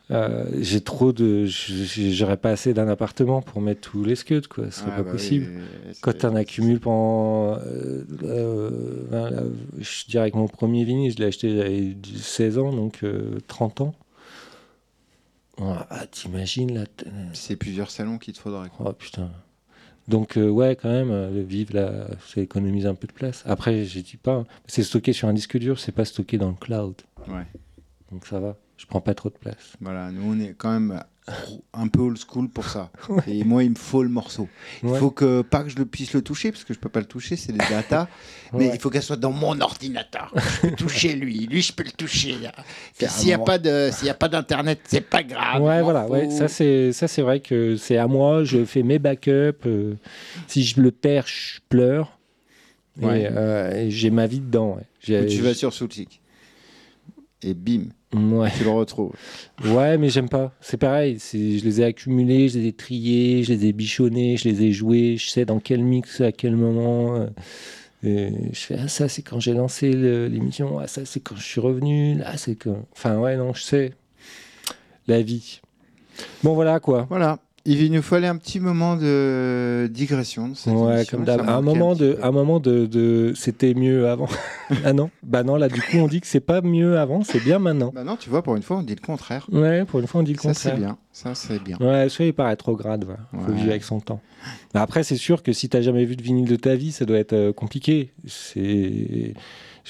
Euh, 0.10 0.46
j'ai 0.62 0.80
trop 0.80 1.12
de. 1.12 1.44
J'aurais 1.46 2.38
pas 2.38 2.52
assez 2.52 2.74
d'un 2.74 2.88
appartement 2.88 3.42
pour 3.42 3.60
mettre 3.62 3.82
tous 3.92 4.06
les 4.06 4.16
scuds, 4.16 4.48
quoi. 4.48 4.72
Ce 4.72 4.80
serait 4.80 4.92
Ah, 4.94 4.98
pas 4.98 5.04
bah 5.04 5.12
possible. 5.12 5.48
oui, 5.54 5.94
Quand 6.02 6.12
c'est- 6.12 6.20
tu 6.20 6.26
en 6.28 6.36
accumules 6.36 6.80
pendant. 6.80 7.56
euh, 7.58 8.06
euh, 8.24 8.70
ben 9.12 9.52
je 9.80 10.06
dirais 10.08 10.32
que 10.32 10.38
mon 10.38 10.48
premier 10.48 10.86
vinyle, 10.86 11.12
je 11.12 11.18
l'ai 11.18 11.26
acheté, 11.26 11.56
j'avais 11.58 11.98
16 12.16 12.58
ans, 12.58 12.72
donc 12.72 13.04
euh, 13.04 13.40
30 13.48 13.82
ans. 13.82 13.96
Ah, 15.60 16.06
t'imagines 16.12 16.74
là 16.74 16.84
C'est 17.34 17.56
plusieurs 17.56 17.90
salons 17.90 18.18
qu'il 18.20 18.34
te 18.34 18.40
faudrait. 18.40 18.70
quoi. 18.70 18.88
Oh 18.90 18.94
putain. 18.94 19.32
Donc, 20.08 20.38
ouais, 20.38 20.78
quand 20.82 20.88
même, 20.90 21.12
euh, 21.12 21.44
vivre 21.46 21.76
là, 21.76 22.08
ça 22.26 22.40
économise 22.40 22.86
un 22.86 22.96
peu 22.96 23.08
de 23.08 23.12
place. 23.12 23.44
Après, 23.46 23.84
je 23.84 24.00
dis 24.00 24.16
pas. 24.16 24.36
hein. 24.36 24.46
C'est 24.68 24.84
stocké 24.84 25.12
sur 25.12 25.28
un 25.28 25.34
disque 25.34 25.58
dur, 25.58 25.80
c'est 25.80 25.92
pas 25.92 26.06
stocké 26.06 26.38
dans 26.38 26.48
le 26.50 26.56
cloud. 26.56 26.96
Ouais. 27.28 27.46
Donc 28.12 28.26
ça 28.26 28.40
va. 28.40 28.56
Je 28.78 28.86
prends 28.86 29.02
pas 29.02 29.14
trop 29.16 29.30
de 29.30 29.36
place. 29.38 29.74
Voilà, 29.82 30.12
nous 30.12 30.22
on 30.34 30.40
est 30.40 30.54
quand 30.58 30.72
même 30.72 31.04
un 31.74 31.88
peu 31.90 31.99
old 32.02 32.18
school 32.18 32.48
pour 32.48 32.70
ça. 32.70 32.90
Et 33.28 33.44
moi, 33.44 33.64
il 33.66 33.72
me 33.72 33.76
faut 33.76 34.02
le 34.02 34.08
morceau. 34.08 34.48
Il 34.82 34.88
Ouais. 34.90 34.99
faut 34.99 35.10
que 35.12 35.41
pas 35.41 35.64
que 35.64 35.70
je 35.70 35.76
le 35.76 35.86
puisse 35.86 36.14
le 36.14 36.22
toucher 36.22 36.52
parce 36.54 36.64
que 36.64 36.74
je 36.74 36.80
peux 36.80 36.88
pas 36.88 37.02
le 37.02 37.06
toucher, 37.06 37.36
c'est 37.36 37.52
des 37.52 37.58
data. 37.58 38.08
Mais 38.54 38.68
Ouais. 38.70 38.72
il 38.76 38.80
faut 38.80 38.90
qu'elle 38.90 39.02
soit 39.04 39.18
dans 39.18 39.34
mon 39.34 39.60
ordinateur. 39.60 40.32
Je 40.64 40.70
peux 40.70 40.76
toucher 40.78 41.16
lui, 41.16 41.48
lui 41.48 41.62
je 41.62 41.74
peux 41.74 41.84
le 41.84 41.91
toucher. 41.91 42.36
Puis 42.98 43.08
s'il 43.10 43.28
n'y 43.28 43.34
a 43.34 43.40
pas 43.40 43.58
de, 43.58 43.90
s'il 43.91 44.08
y 44.08 44.10
a 44.10 44.14
pas 44.14 44.30
d'internet, 44.30 44.80
c'est 44.88 45.02
pas 45.02 45.24
grave. 45.24 45.62
Ouais, 45.62 45.82
voilà, 45.82 46.08
ouais, 46.08 46.30
fous. 46.30 46.38
ça 46.38 46.48
c'est 46.48 46.94
ça 46.94 47.08
c'est 47.10 47.22
vrai 47.24 47.41
que 47.41 47.76
c'est 47.76 47.98
à 47.98 48.08
moi. 48.08 48.44
Je 48.45 48.64
fais 48.64 48.84
mes 48.84 48.99
backups. 48.99 49.66
euh, 49.66 49.95
si 50.48 50.64
je 50.64 50.80
le 50.80 50.91
perds, 50.91 51.28
je 51.28 51.60
pleure. 51.68 52.18
Et, 53.02 53.04
euh, 53.06 53.72
et 53.86 53.91
j'ai 53.91 54.12
ma 54.12 54.28
vie 54.28 54.40
dedans. 54.40 54.78
Ou 54.80 55.26
tu 55.28 55.41
vas 55.41 55.54
sur 55.54 55.74
Soulseek. 55.74 56.22
Et 57.44 57.54
bim, 57.54 57.88
Ouais, 58.14 58.50
tu 58.58 58.64
le 58.64 58.70
retrouves. 58.70 59.12
ouais, 59.66 59.98
mais 59.98 60.10
j'aime 60.10 60.30
pas. 60.30 60.54
C'est 60.62 60.78
pareil. 60.78 61.18
Je 61.34 61.38
les 61.64 61.82
ai 61.82 61.84
accumulés, 61.84 62.48
je 62.48 62.58
les 62.60 62.68
ai 62.68 62.74
triés, 62.74 63.44
je 63.44 63.54
les 63.54 63.66
ai 63.66 63.74
bichonnés, 63.74 64.38
je 64.38 64.48
les 64.48 64.64
ai 64.64 64.72
joués. 64.72 65.18
Je 65.18 65.28
sais 65.30 65.44
dans 65.46 65.60
quel 65.60 65.84
mix, 65.84 66.22
à 66.22 66.32
quel 66.32 66.56
moment. 66.56 67.16
euh, 67.16 67.28
et 68.04 68.32
je 68.54 68.60
fais 68.60 68.78
ah 68.80 68.88
ça 68.88 69.10
c'est 69.10 69.24
quand 69.24 69.40
j'ai 69.40 69.54
lancé 69.54 69.92
l'émission. 69.92 70.80
Ah 70.80 70.88
ça 70.88 71.04
c'est 71.06 71.20
quand 71.20 71.36
je 71.36 71.44
suis 71.44 71.60
revenu. 71.60 72.16
Là 72.16 72.38
c'est 72.38 72.56
quand. 72.56 72.86
Enfin 72.94 73.18
ouais 73.18 73.36
non 73.36 73.54
je 73.54 73.64
sais. 73.64 73.94
La 75.08 75.22
vie. 75.22 75.62
Bon 76.44 76.54
voilà 76.54 76.80
quoi. 76.80 77.08
Voilà. 77.10 77.40
Il 77.69 77.91
nous 77.91 78.02
fallait 78.02 78.27
un 78.27 78.38
petit 78.38 78.61
moment 78.61 78.95
de 78.95 79.89
digression. 79.91 80.48
de 80.48 80.56
cette 80.56 80.73
Ouais, 80.73 81.03
comme 81.11 81.26
d'hab. 81.26 81.41
Un 81.49 81.61
moment 81.61 81.95
de, 81.95 82.18
un 82.23 82.31
moment 82.31 82.61
de, 82.61 83.34
c'était 83.35 83.73
mieux 83.73 84.07
avant. 84.07 84.30
ah 84.85 84.94
non, 84.94 85.10
bah 85.22 85.44
non, 85.44 85.57
là 85.57 85.68
du 85.68 85.81
coup 85.81 85.98
on 85.98 86.07
dit 86.07 86.22
que 86.22 86.27
c'est 86.27 86.39
pas 86.39 86.61
mieux 86.61 86.98
avant, 86.98 87.23
c'est 87.26 87.44
bien 87.44 87.60
maintenant. 87.60 87.91
Bah 87.94 88.06
non, 88.06 88.15
tu 88.15 88.30
vois, 88.30 88.41
pour 88.41 88.56
une 88.56 88.64
fois, 88.64 88.77
on 88.77 88.84
dit 88.84 88.95
le 88.95 89.06
contraire. 89.06 89.45
Ouais, 89.52 89.84
pour 89.84 89.99
une 89.99 90.07
fois 90.07 90.22
on 90.22 90.23
dit 90.23 90.31
le 90.34 90.39
Ça, 90.39 90.53
c'est 90.53 90.69
contraire. 90.72 90.88
bien. 90.88 90.98
Ça, 91.11 91.35
c'est 91.35 91.61
bien. 91.61 91.77
Ouais, 91.81 92.07
soyez 92.10 92.31
pas 92.31 92.48
rétrograde, 92.48 93.03
voilà. 93.03 93.19
Faut 93.31 93.52
Ouais. 93.52 93.57
vivre 93.57 93.69
avec 93.72 93.84
son 93.84 93.99
temps. 93.99 94.22
Mais 94.73 94.80
après, 94.80 95.03
c'est 95.03 95.15
sûr 95.18 95.44
que 95.44 95.52
si 95.52 95.68
t'as 95.68 95.81
jamais 95.81 96.06
vu 96.06 96.15
de 96.15 96.22
vinyle 96.22 96.48
de 96.48 96.56
ta 96.56 96.76
vie, 96.76 96.91
ça 96.94 97.03
doit 97.06 97.18
être 97.18 97.34
euh, 97.34 97.52
compliqué. 97.52 98.14
C'est 98.27 99.34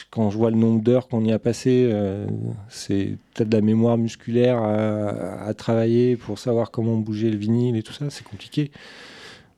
quand 0.10 0.30
je 0.30 0.38
vois 0.38 0.52
le 0.52 0.58
nombre 0.58 0.82
d'heures 0.82 1.08
qu'on 1.08 1.24
y 1.26 1.32
a 1.32 1.40
passé, 1.40 1.90
euh, 1.92 2.28
c'est 2.70 3.18
peut-être 3.34 3.50
de 3.50 3.56
la 3.58 3.62
mémoire 3.62 3.98
musculaire 3.98 4.58
à, 4.58 5.44
à 5.46 5.54
travailler 5.54 6.18
pour 6.18 6.40
savoir 6.40 6.72
comment 6.72 6.98
bouger 6.98 7.30
le 7.30 7.38
vinyle 7.38 7.76
et 7.76 7.84
tout 7.84 7.94
ça, 7.94 8.10
c'est 8.10 8.24
compliqué. 8.24 8.72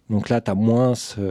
Donc 0.10 0.30
là, 0.30 0.42
t'as 0.42 0.56
moins, 0.56 0.96
ce, 0.96 1.22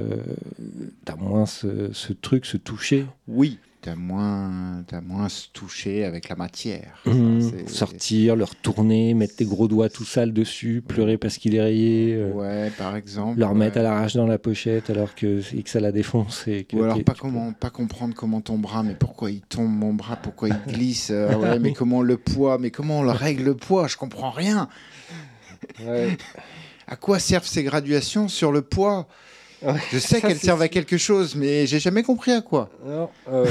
t'as 1.05 1.17
moins 1.17 1.47
ce, 1.47 1.93
ce 1.93 2.13
truc, 2.13 2.47
ce 2.47 2.57
toucher. 2.57 3.07
Oui, 3.27 3.59
t'as 3.81 3.97
moins, 3.97 4.85
t'as 4.87 5.01
moins 5.01 5.29
se 5.29 5.49
toucher 5.53 6.05
avec 6.05 6.29
la 6.29 6.37
matière. 6.37 7.01
Mmh, 7.05 7.38
c'est- 7.51 7.69
sortir, 7.69 8.37
le 8.37 8.45
retourner, 8.45 9.15
mettre 9.15 9.37
tes 9.37 9.45
gros 9.45 9.69
doigts 9.69 9.89
tout 9.89 10.05
sales 10.05 10.33
dessus, 10.33 10.83
pleurer 10.87 11.19
parce 11.19 11.39
qu'il 11.39 11.55
est 11.55 11.61
rayé, 11.61 12.15
euh, 12.15 12.31
Ouais, 12.33 12.71
par 12.77 12.97
exemple. 12.97 13.39
le 13.39 13.47
remettre 13.47 13.75
ouais. 13.77 13.81
à 13.81 13.85
l'arrache 13.85 14.15
dans 14.15 14.27
la 14.27 14.39
pochette 14.39 14.91
alors 14.91 15.15
que, 15.15 15.41
et 15.57 15.63
que 15.63 15.71
ça 15.71 15.81
la 15.81 15.93
défonce. 15.93 16.45
Et 16.49 16.65
que 16.65 16.77
Ou 16.77 16.83
alors 16.85 17.03
pas 17.05 17.13
peux- 17.15 17.21
comment, 17.21 17.53
pas 17.53 17.71
comprendre 17.71 18.15
comment 18.15 18.41
ton 18.41 18.59
bras, 18.59 18.83
mais 18.83 18.95
pourquoi 18.95 19.31
il 19.31 19.41
tombe 19.41 19.71
mon 19.71 19.93
bras, 19.95 20.17
pourquoi 20.17 20.49
il 20.49 20.73
glisse, 20.73 21.11
euh, 21.11 21.35
ouais, 21.37 21.59
mais 21.61 21.73
comment 21.73 22.03
le 22.03 22.17
poids, 22.17 22.59
mais 22.59 22.71
comment 22.71 23.01
on 23.01 23.03
le 23.03 23.11
règle 23.11 23.45
le 23.45 23.55
poids, 23.55 23.87
je 23.89 23.97
comprends 23.97 24.31
rien. 24.31 24.69
Ouais. 25.85 26.17
À 26.87 26.97
quoi 26.97 27.19
servent 27.19 27.47
ces 27.47 27.63
graduations 27.65 28.29
sur 28.29 28.53
le 28.53 28.63
poids? 28.63 29.07
Je 29.91 29.99
sais 29.99 30.21
qu'elles 30.21 30.39
servent 30.39 30.63
à 30.63 30.69
quelque 30.69 30.97
chose, 30.97 31.35
mais 31.35 31.67
j'ai 31.67 31.81
jamais 31.81 32.03
compris 32.05 32.31
à 32.31 32.41
quoi. 32.41 32.71
Non, 32.87 33.09
euh, 33.33 33.45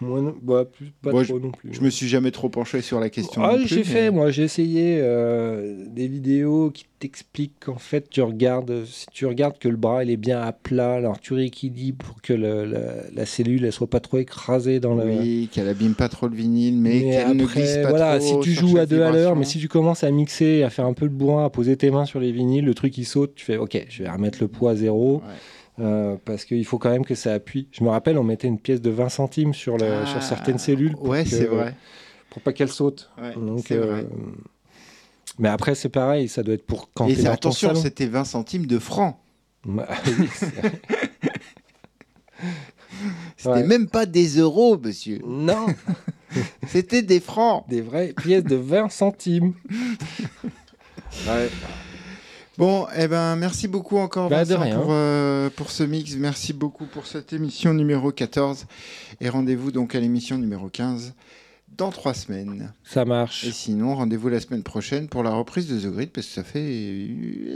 moi, 0.00 0.20
non, 0.20 0.34
bah, 0.42 0.64
plus, 0.64 0.92
pas 1.02 1.10
Moi, 1.10 1.24
trop 1.24 1.38
non 1.40 1.50
plus. 1.52 1.70
Je 1.72 1.80
me 1.80 1.88
suis 1.90 2.06
jamais 2.08 2.30
trop 2.30 2.48
penché 2.48 2.82
sur 2.82 3.00
la 3.00 3.08
question. 3.10 3.42
Ah, 3.42 3.56
j'ai 3.64 3.76
mais- 3.76 3.84
fait, 3.84 4.10
moi, 4.10 4.30
j'ai 4.30 4.42
essayé 4.42 4.98
euh, 5.00 5.84
des 5.88 6.06
vidéos 6.06 6.70
qui 6.70 6.84
t'expliquent 6.98 7.54
qu'en 7.64 7.78
fait, 7.78 8.08
tu 8.10 8.20
regardes, 8.22 8.84
si 8.86 9.06
tu 9.12 9.26
regardes 9.26 9.58
que 9.58 9.68
le 9.68 9.76
bras 9.76 10.02
il 10.04 10.10
est 10.10 10.16
bien 10.16 10.40
à 10.40 10.52
plat, 10.52 10.94
alors 10.94 11.20
tu 11.20 11.34
rééquilibres 11.34 12.04
pour 12.04 12.20
que 12.22 12.32
le- 12.32 12.64
la, 12.64 12.80
la 13.14 13.26
cellule 13.26 13.64
elle 13.64 13.72
soit 13.72 13.86
pas 13.88 14.00
trop 14.00 14.18
écrasée 14.18 14.80
dans 14.80 14.94
le. 14.94 15.04
Oui, 15.04 15.48
qu'elle 15.52 15.68
abîme 15.68 15.94
pas 15.94 16.08
trop 16.08 16.28
le 16.28 16.34
vinyle, 16.36 16.78
mais, 16.78 17.00
Mais 17.04 17.10
qu'elle 17.10 17.36
ne 17.36 17.44
glisse 17.46 17.76
pas 17.82 17.90
voilà, 17.90 18.18
trop. 18.18 18.42
si 18.42 18.50
tu 18.50 18.52
joues 18.52 18.78
à 18.78 18.86
deux 18.86 19.02
à 19.02 19.10
l'heure, 19.12 19.36
mais 19.36 19.44
si 19.44 19.58
tu 19.58 19.68
commences 19.68 20.04
à 20.04 20.10
mixer, 20.10 20.62
à 20.62 20.70
faire 20.70 20.86
un 20.86 20.94
peu 20.94 21.04
le 21.06 21.10
bourrin, 21.10 21.44
à 21.44 21.50
poser 21.50 21.76
tes 21.76 21.90
mains 21.90 22.04
sur 22.06 22.20
les 22.20 22.32
vinyles, 22.32 22.64
le 22.64 22.74
truc 22.74 22.96
il 22.98 23.04
saute, 23.04 23.34
tu 23.34 23.44
fais 23.44 23.56
OK, 23.56 23.86
je 23.88 24.02
vais 24.02 24.10
remettre 24.10 24.38
le 24.40 24.48
poids 24.48 24.72
à 24.72 24.76
zéro. 24.76 25.16
Ouais. 25.16 25.22
Euh, 25.78 26.16
parce 26.24 26.44
qu'il 26.44 26.64
faut 26.64 26.78
quand 26.78 26.90
même 26.90 27.04
que 27.04 27.14
ça 27.14 27.32
appuie. 27.34 27.68
Je 27.72 27.84
me 27.84 27.88
rappelle, 27.90 28.16
on 28.18 28.24
mettait 28.24 28.48
une 28.48 28.58
pièce 28.58 28.80
de 28.80 28.90
20 28.90 29.08
centimes 29.08 29.54
sur, 29.54 29.76
Ah, 29.82 30.06
sur 30.06 30.22
certaines 30.22 30.58
cellules 30.58 30.92
pour, 30.92 31.08
Ouais, 31.08 31.24
que- 31.24 31.30
c'est 31.30 31.44
vrai. 31.46 31.74
pour 32.30 32.42
pas 32.42 32.52
qu'elles 32.52 32.70
sautent. 32.72 33.10
Ouais, 33.20 33.34
Donc, 33.34 33.64
c'est 33.68 33.76
vrai. 33.76 34.00
euh, 34.00 34.04
Mais 35.38 35.48
après, 35.48 35.74
c'est 35.74 35.88
pareil, 35.90 36.28
ça 36.28 36.42
doit 36.42 36.54
être 36.54 36.66
pour 36.66 36.90
quand 36.94 37.06
Et 37.08 37.14
c'est- 37.14 37.22
dans 37.24 37.28
ton 37.30 37.34
attention, 37.34 37.68
salon. 37.68 37.80
c'était 37.82 38.06
20 38.06 38.24
centimes 38.24 38.66
de 38.66 38.78
francs. 38.78 39.16
Bah, 39.64 39.86
oui, 40.06 40.28
C'était 43.36 43.48
Ouais. 43.50 43.62
même 43.64 43.88
pas 43.88 44.06
des 44.06 44.38
euros, 44.38 44.78
monsieur. 44.78 45.20
non, 45.26 45.66
C'était 46.68 47.02
des 47.02 47.20
francs. 47.20 47.64
des 47.68 47.80
vraies 47.80 48.12
pièces 48.16 48.44
de 48.44 48.56
20 48.56 48.88
centimes. 48.90 49.52
Ouais. 51.26 51.48
Bon, 52.58 52.86
eh 52.96 53.06
ben, 53.06 53.36
merci 53.36 53.68
beaucoup 53.68 53.98
encore 53.98 54.30
Bah, 54.30 54.44
Vincent, 54.44 54.70
pour, 54.80 54.86
euh, 54.90 55.50
pour 55.54 55.70
ce 55.70 55.82
mix. 55.82 56.14
Merci 56.16 56.52
beaucoup 56.54 56.86
pour 56.86 57.06
cette 57.06 57.32
émission 57.32 57.74
numéro 57.74 58.10
14. 58.12 58.66
Et 59.20 59.28
rendez-vous 59.28 59.70
donc 59.72 59.94
à 59.94 60.00
l'émission 60.00 60.38
numéro 60.38 60.68
15 60.68 61.12
dans 61.76 61.90
trois 61.90 62.14
semaines. 62.14 62.72
Ça 62.84 63.02
Et 63.02 63.04
marche. 63.04 63.46
sinon, 63.50 63.94
rendez-vous 63.96 64.28
la 64.30 64.40
semaine 64.40 64.62
prochaine 64.62 65.08
pour 65.08 65.22
la 65.22 65.30
reprise 65.34 65.68
de 65.68 65.78
The 65.78 65.92
Grid, 65.92 66.10
parce 66.10 66.26
que 66.28 66.32
ça 66.32 66.44
fait, 66.44 67.08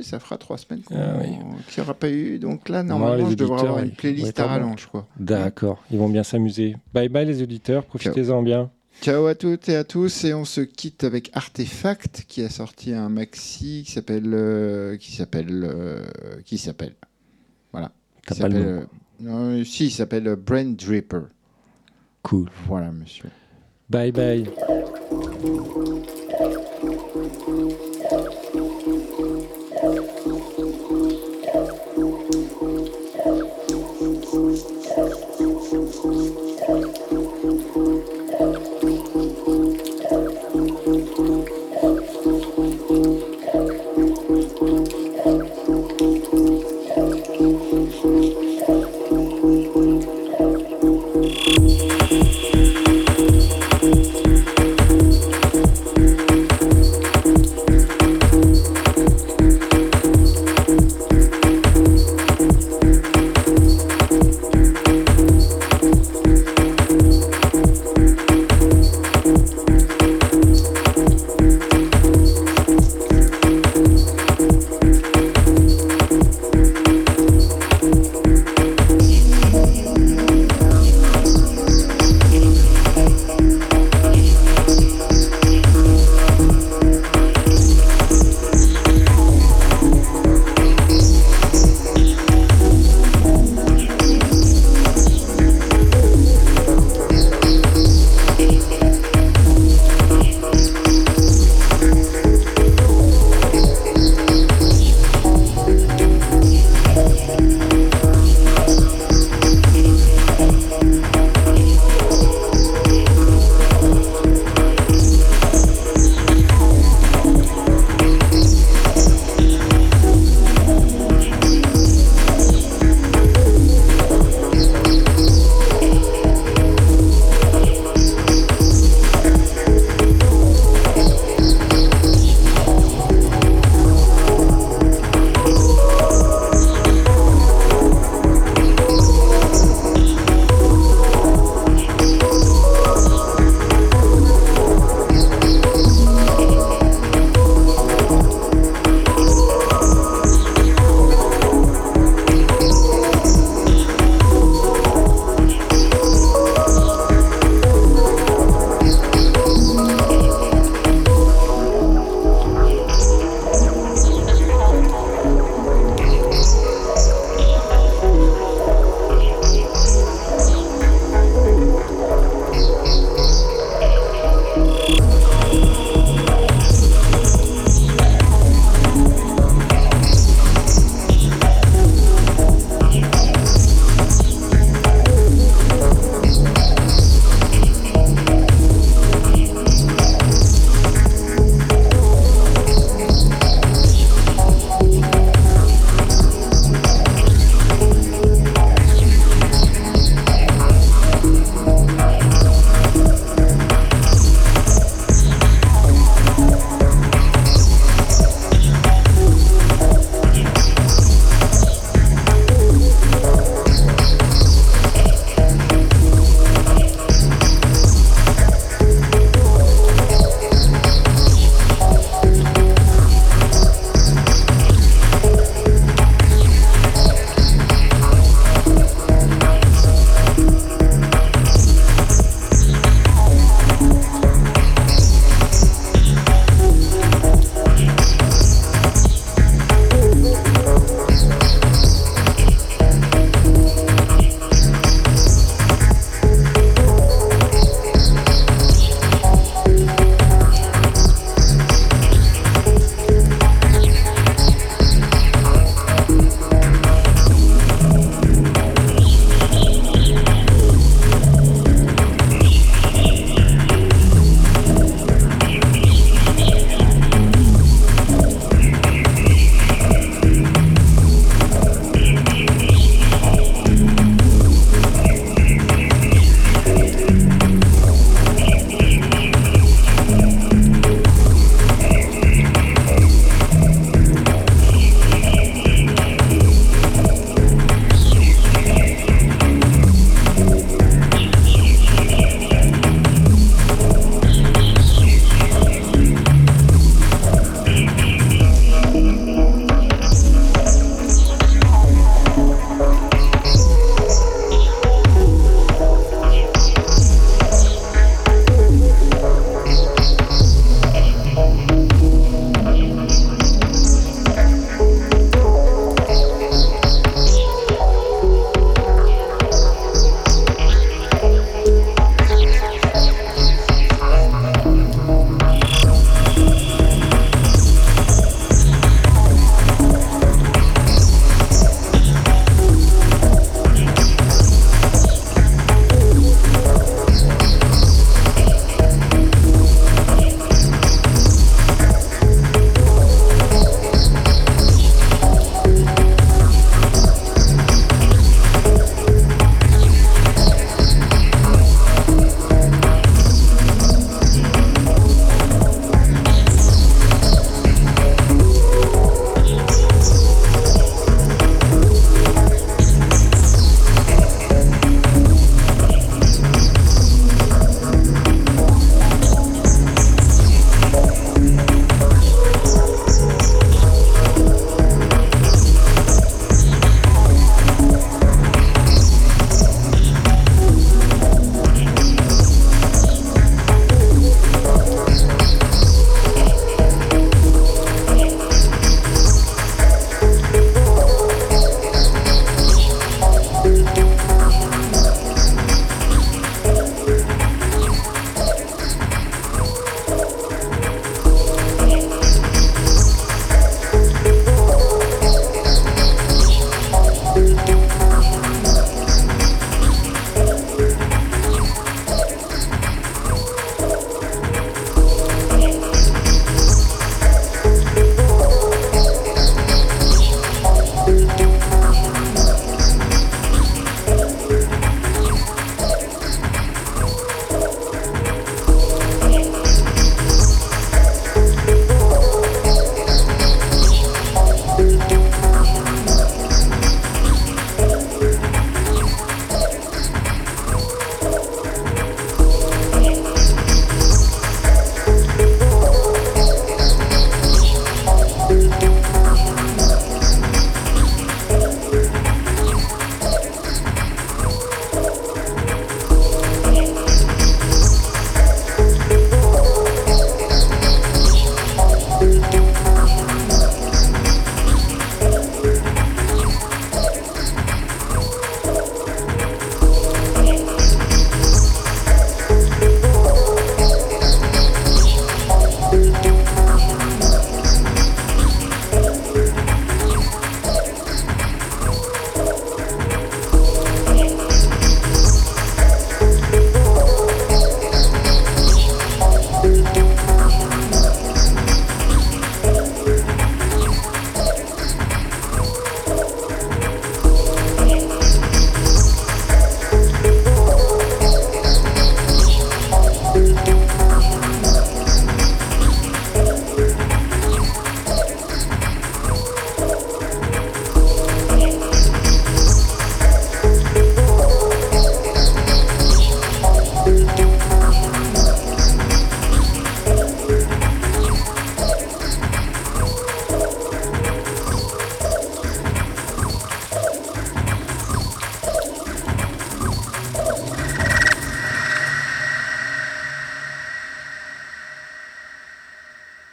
ça 0.03 0.21
fera 0.21 0.37
trois 0.37 0.59
semaines 0.59 0.83
qu'on- 0.83 0.97
Ah 0.99 1.15
oui. 1.23 1.31
n'y 1.31 1.83
aura 1.83 1.95
pas 1.95 2.11
eu. 2.11 2.39
Donc 2.39 2.69
là, 2.69 2.83
normalement, 2.83 3.25
les 3.25 3.31
je 3.31 3.37
devrais 3.37 3.61
avoir 3.61 3.79
une 3.83 3.93
playlist 3.93 4.39
à 4.39 4.47
rallonge, 4.49 4.87
quoi. 4.87 5.07
D'accord, 5.19 5.83
ils 5.91 5.99
vont 5.99 6.11
bien 6.11 6.25
s'amuser. 6.25 6.77
Bye 6.93 7.09
bye 7.09 7.25
les 7.25 7.43
auditeurs, 7.43 7.85
profitez-en 7.87 8.43
bien. 8.43 8.71
Ciao 9.01 9.27
à 9.27 9.35
toutes 9.35 9.69
et 9.71 9.77
à 9.77 9.85
tous 9.85 10.25
et 10.25 10.35
on 10.35 10.45
se 10.45 10.61
quitte 10.61 11.05
avec 11.05 11.31
Artefact 11.35 12.25
qui 12.29 12.43
a 12.43 12.51
sorti 12.51 12.93
un 12.93 13.09
maxi 13.09 13.83
qui 13.87 13.93
s'appelle 13.93 14.31
euh, 14.35 14.97
qui 14.99 15.13
s'appelle 15.13 15.65
euh, 15.65 16.05
qui 16.45 16.59
s'appelle 16.59 16.95
voilà 17.73 17.93
T'as 18.27 18.35
Qui 18.35 18.41
pas 18.43 18.49
le 18.49 18.55
s'appelle, 18.55 18.87
nom. 19.21 19.35
euh, 19.59 19.65
si 19.65 19.87
il 19.87 19.91
s'appelle 19.91 20.37
Brain 20.37 20.73
Dripper 20.73 21.23
Cool. 22.23 22.51
voilà 22.67 22.93
monsieur 22.93 23.31
Bye 23.89 24.13
bye. 24.13 24.45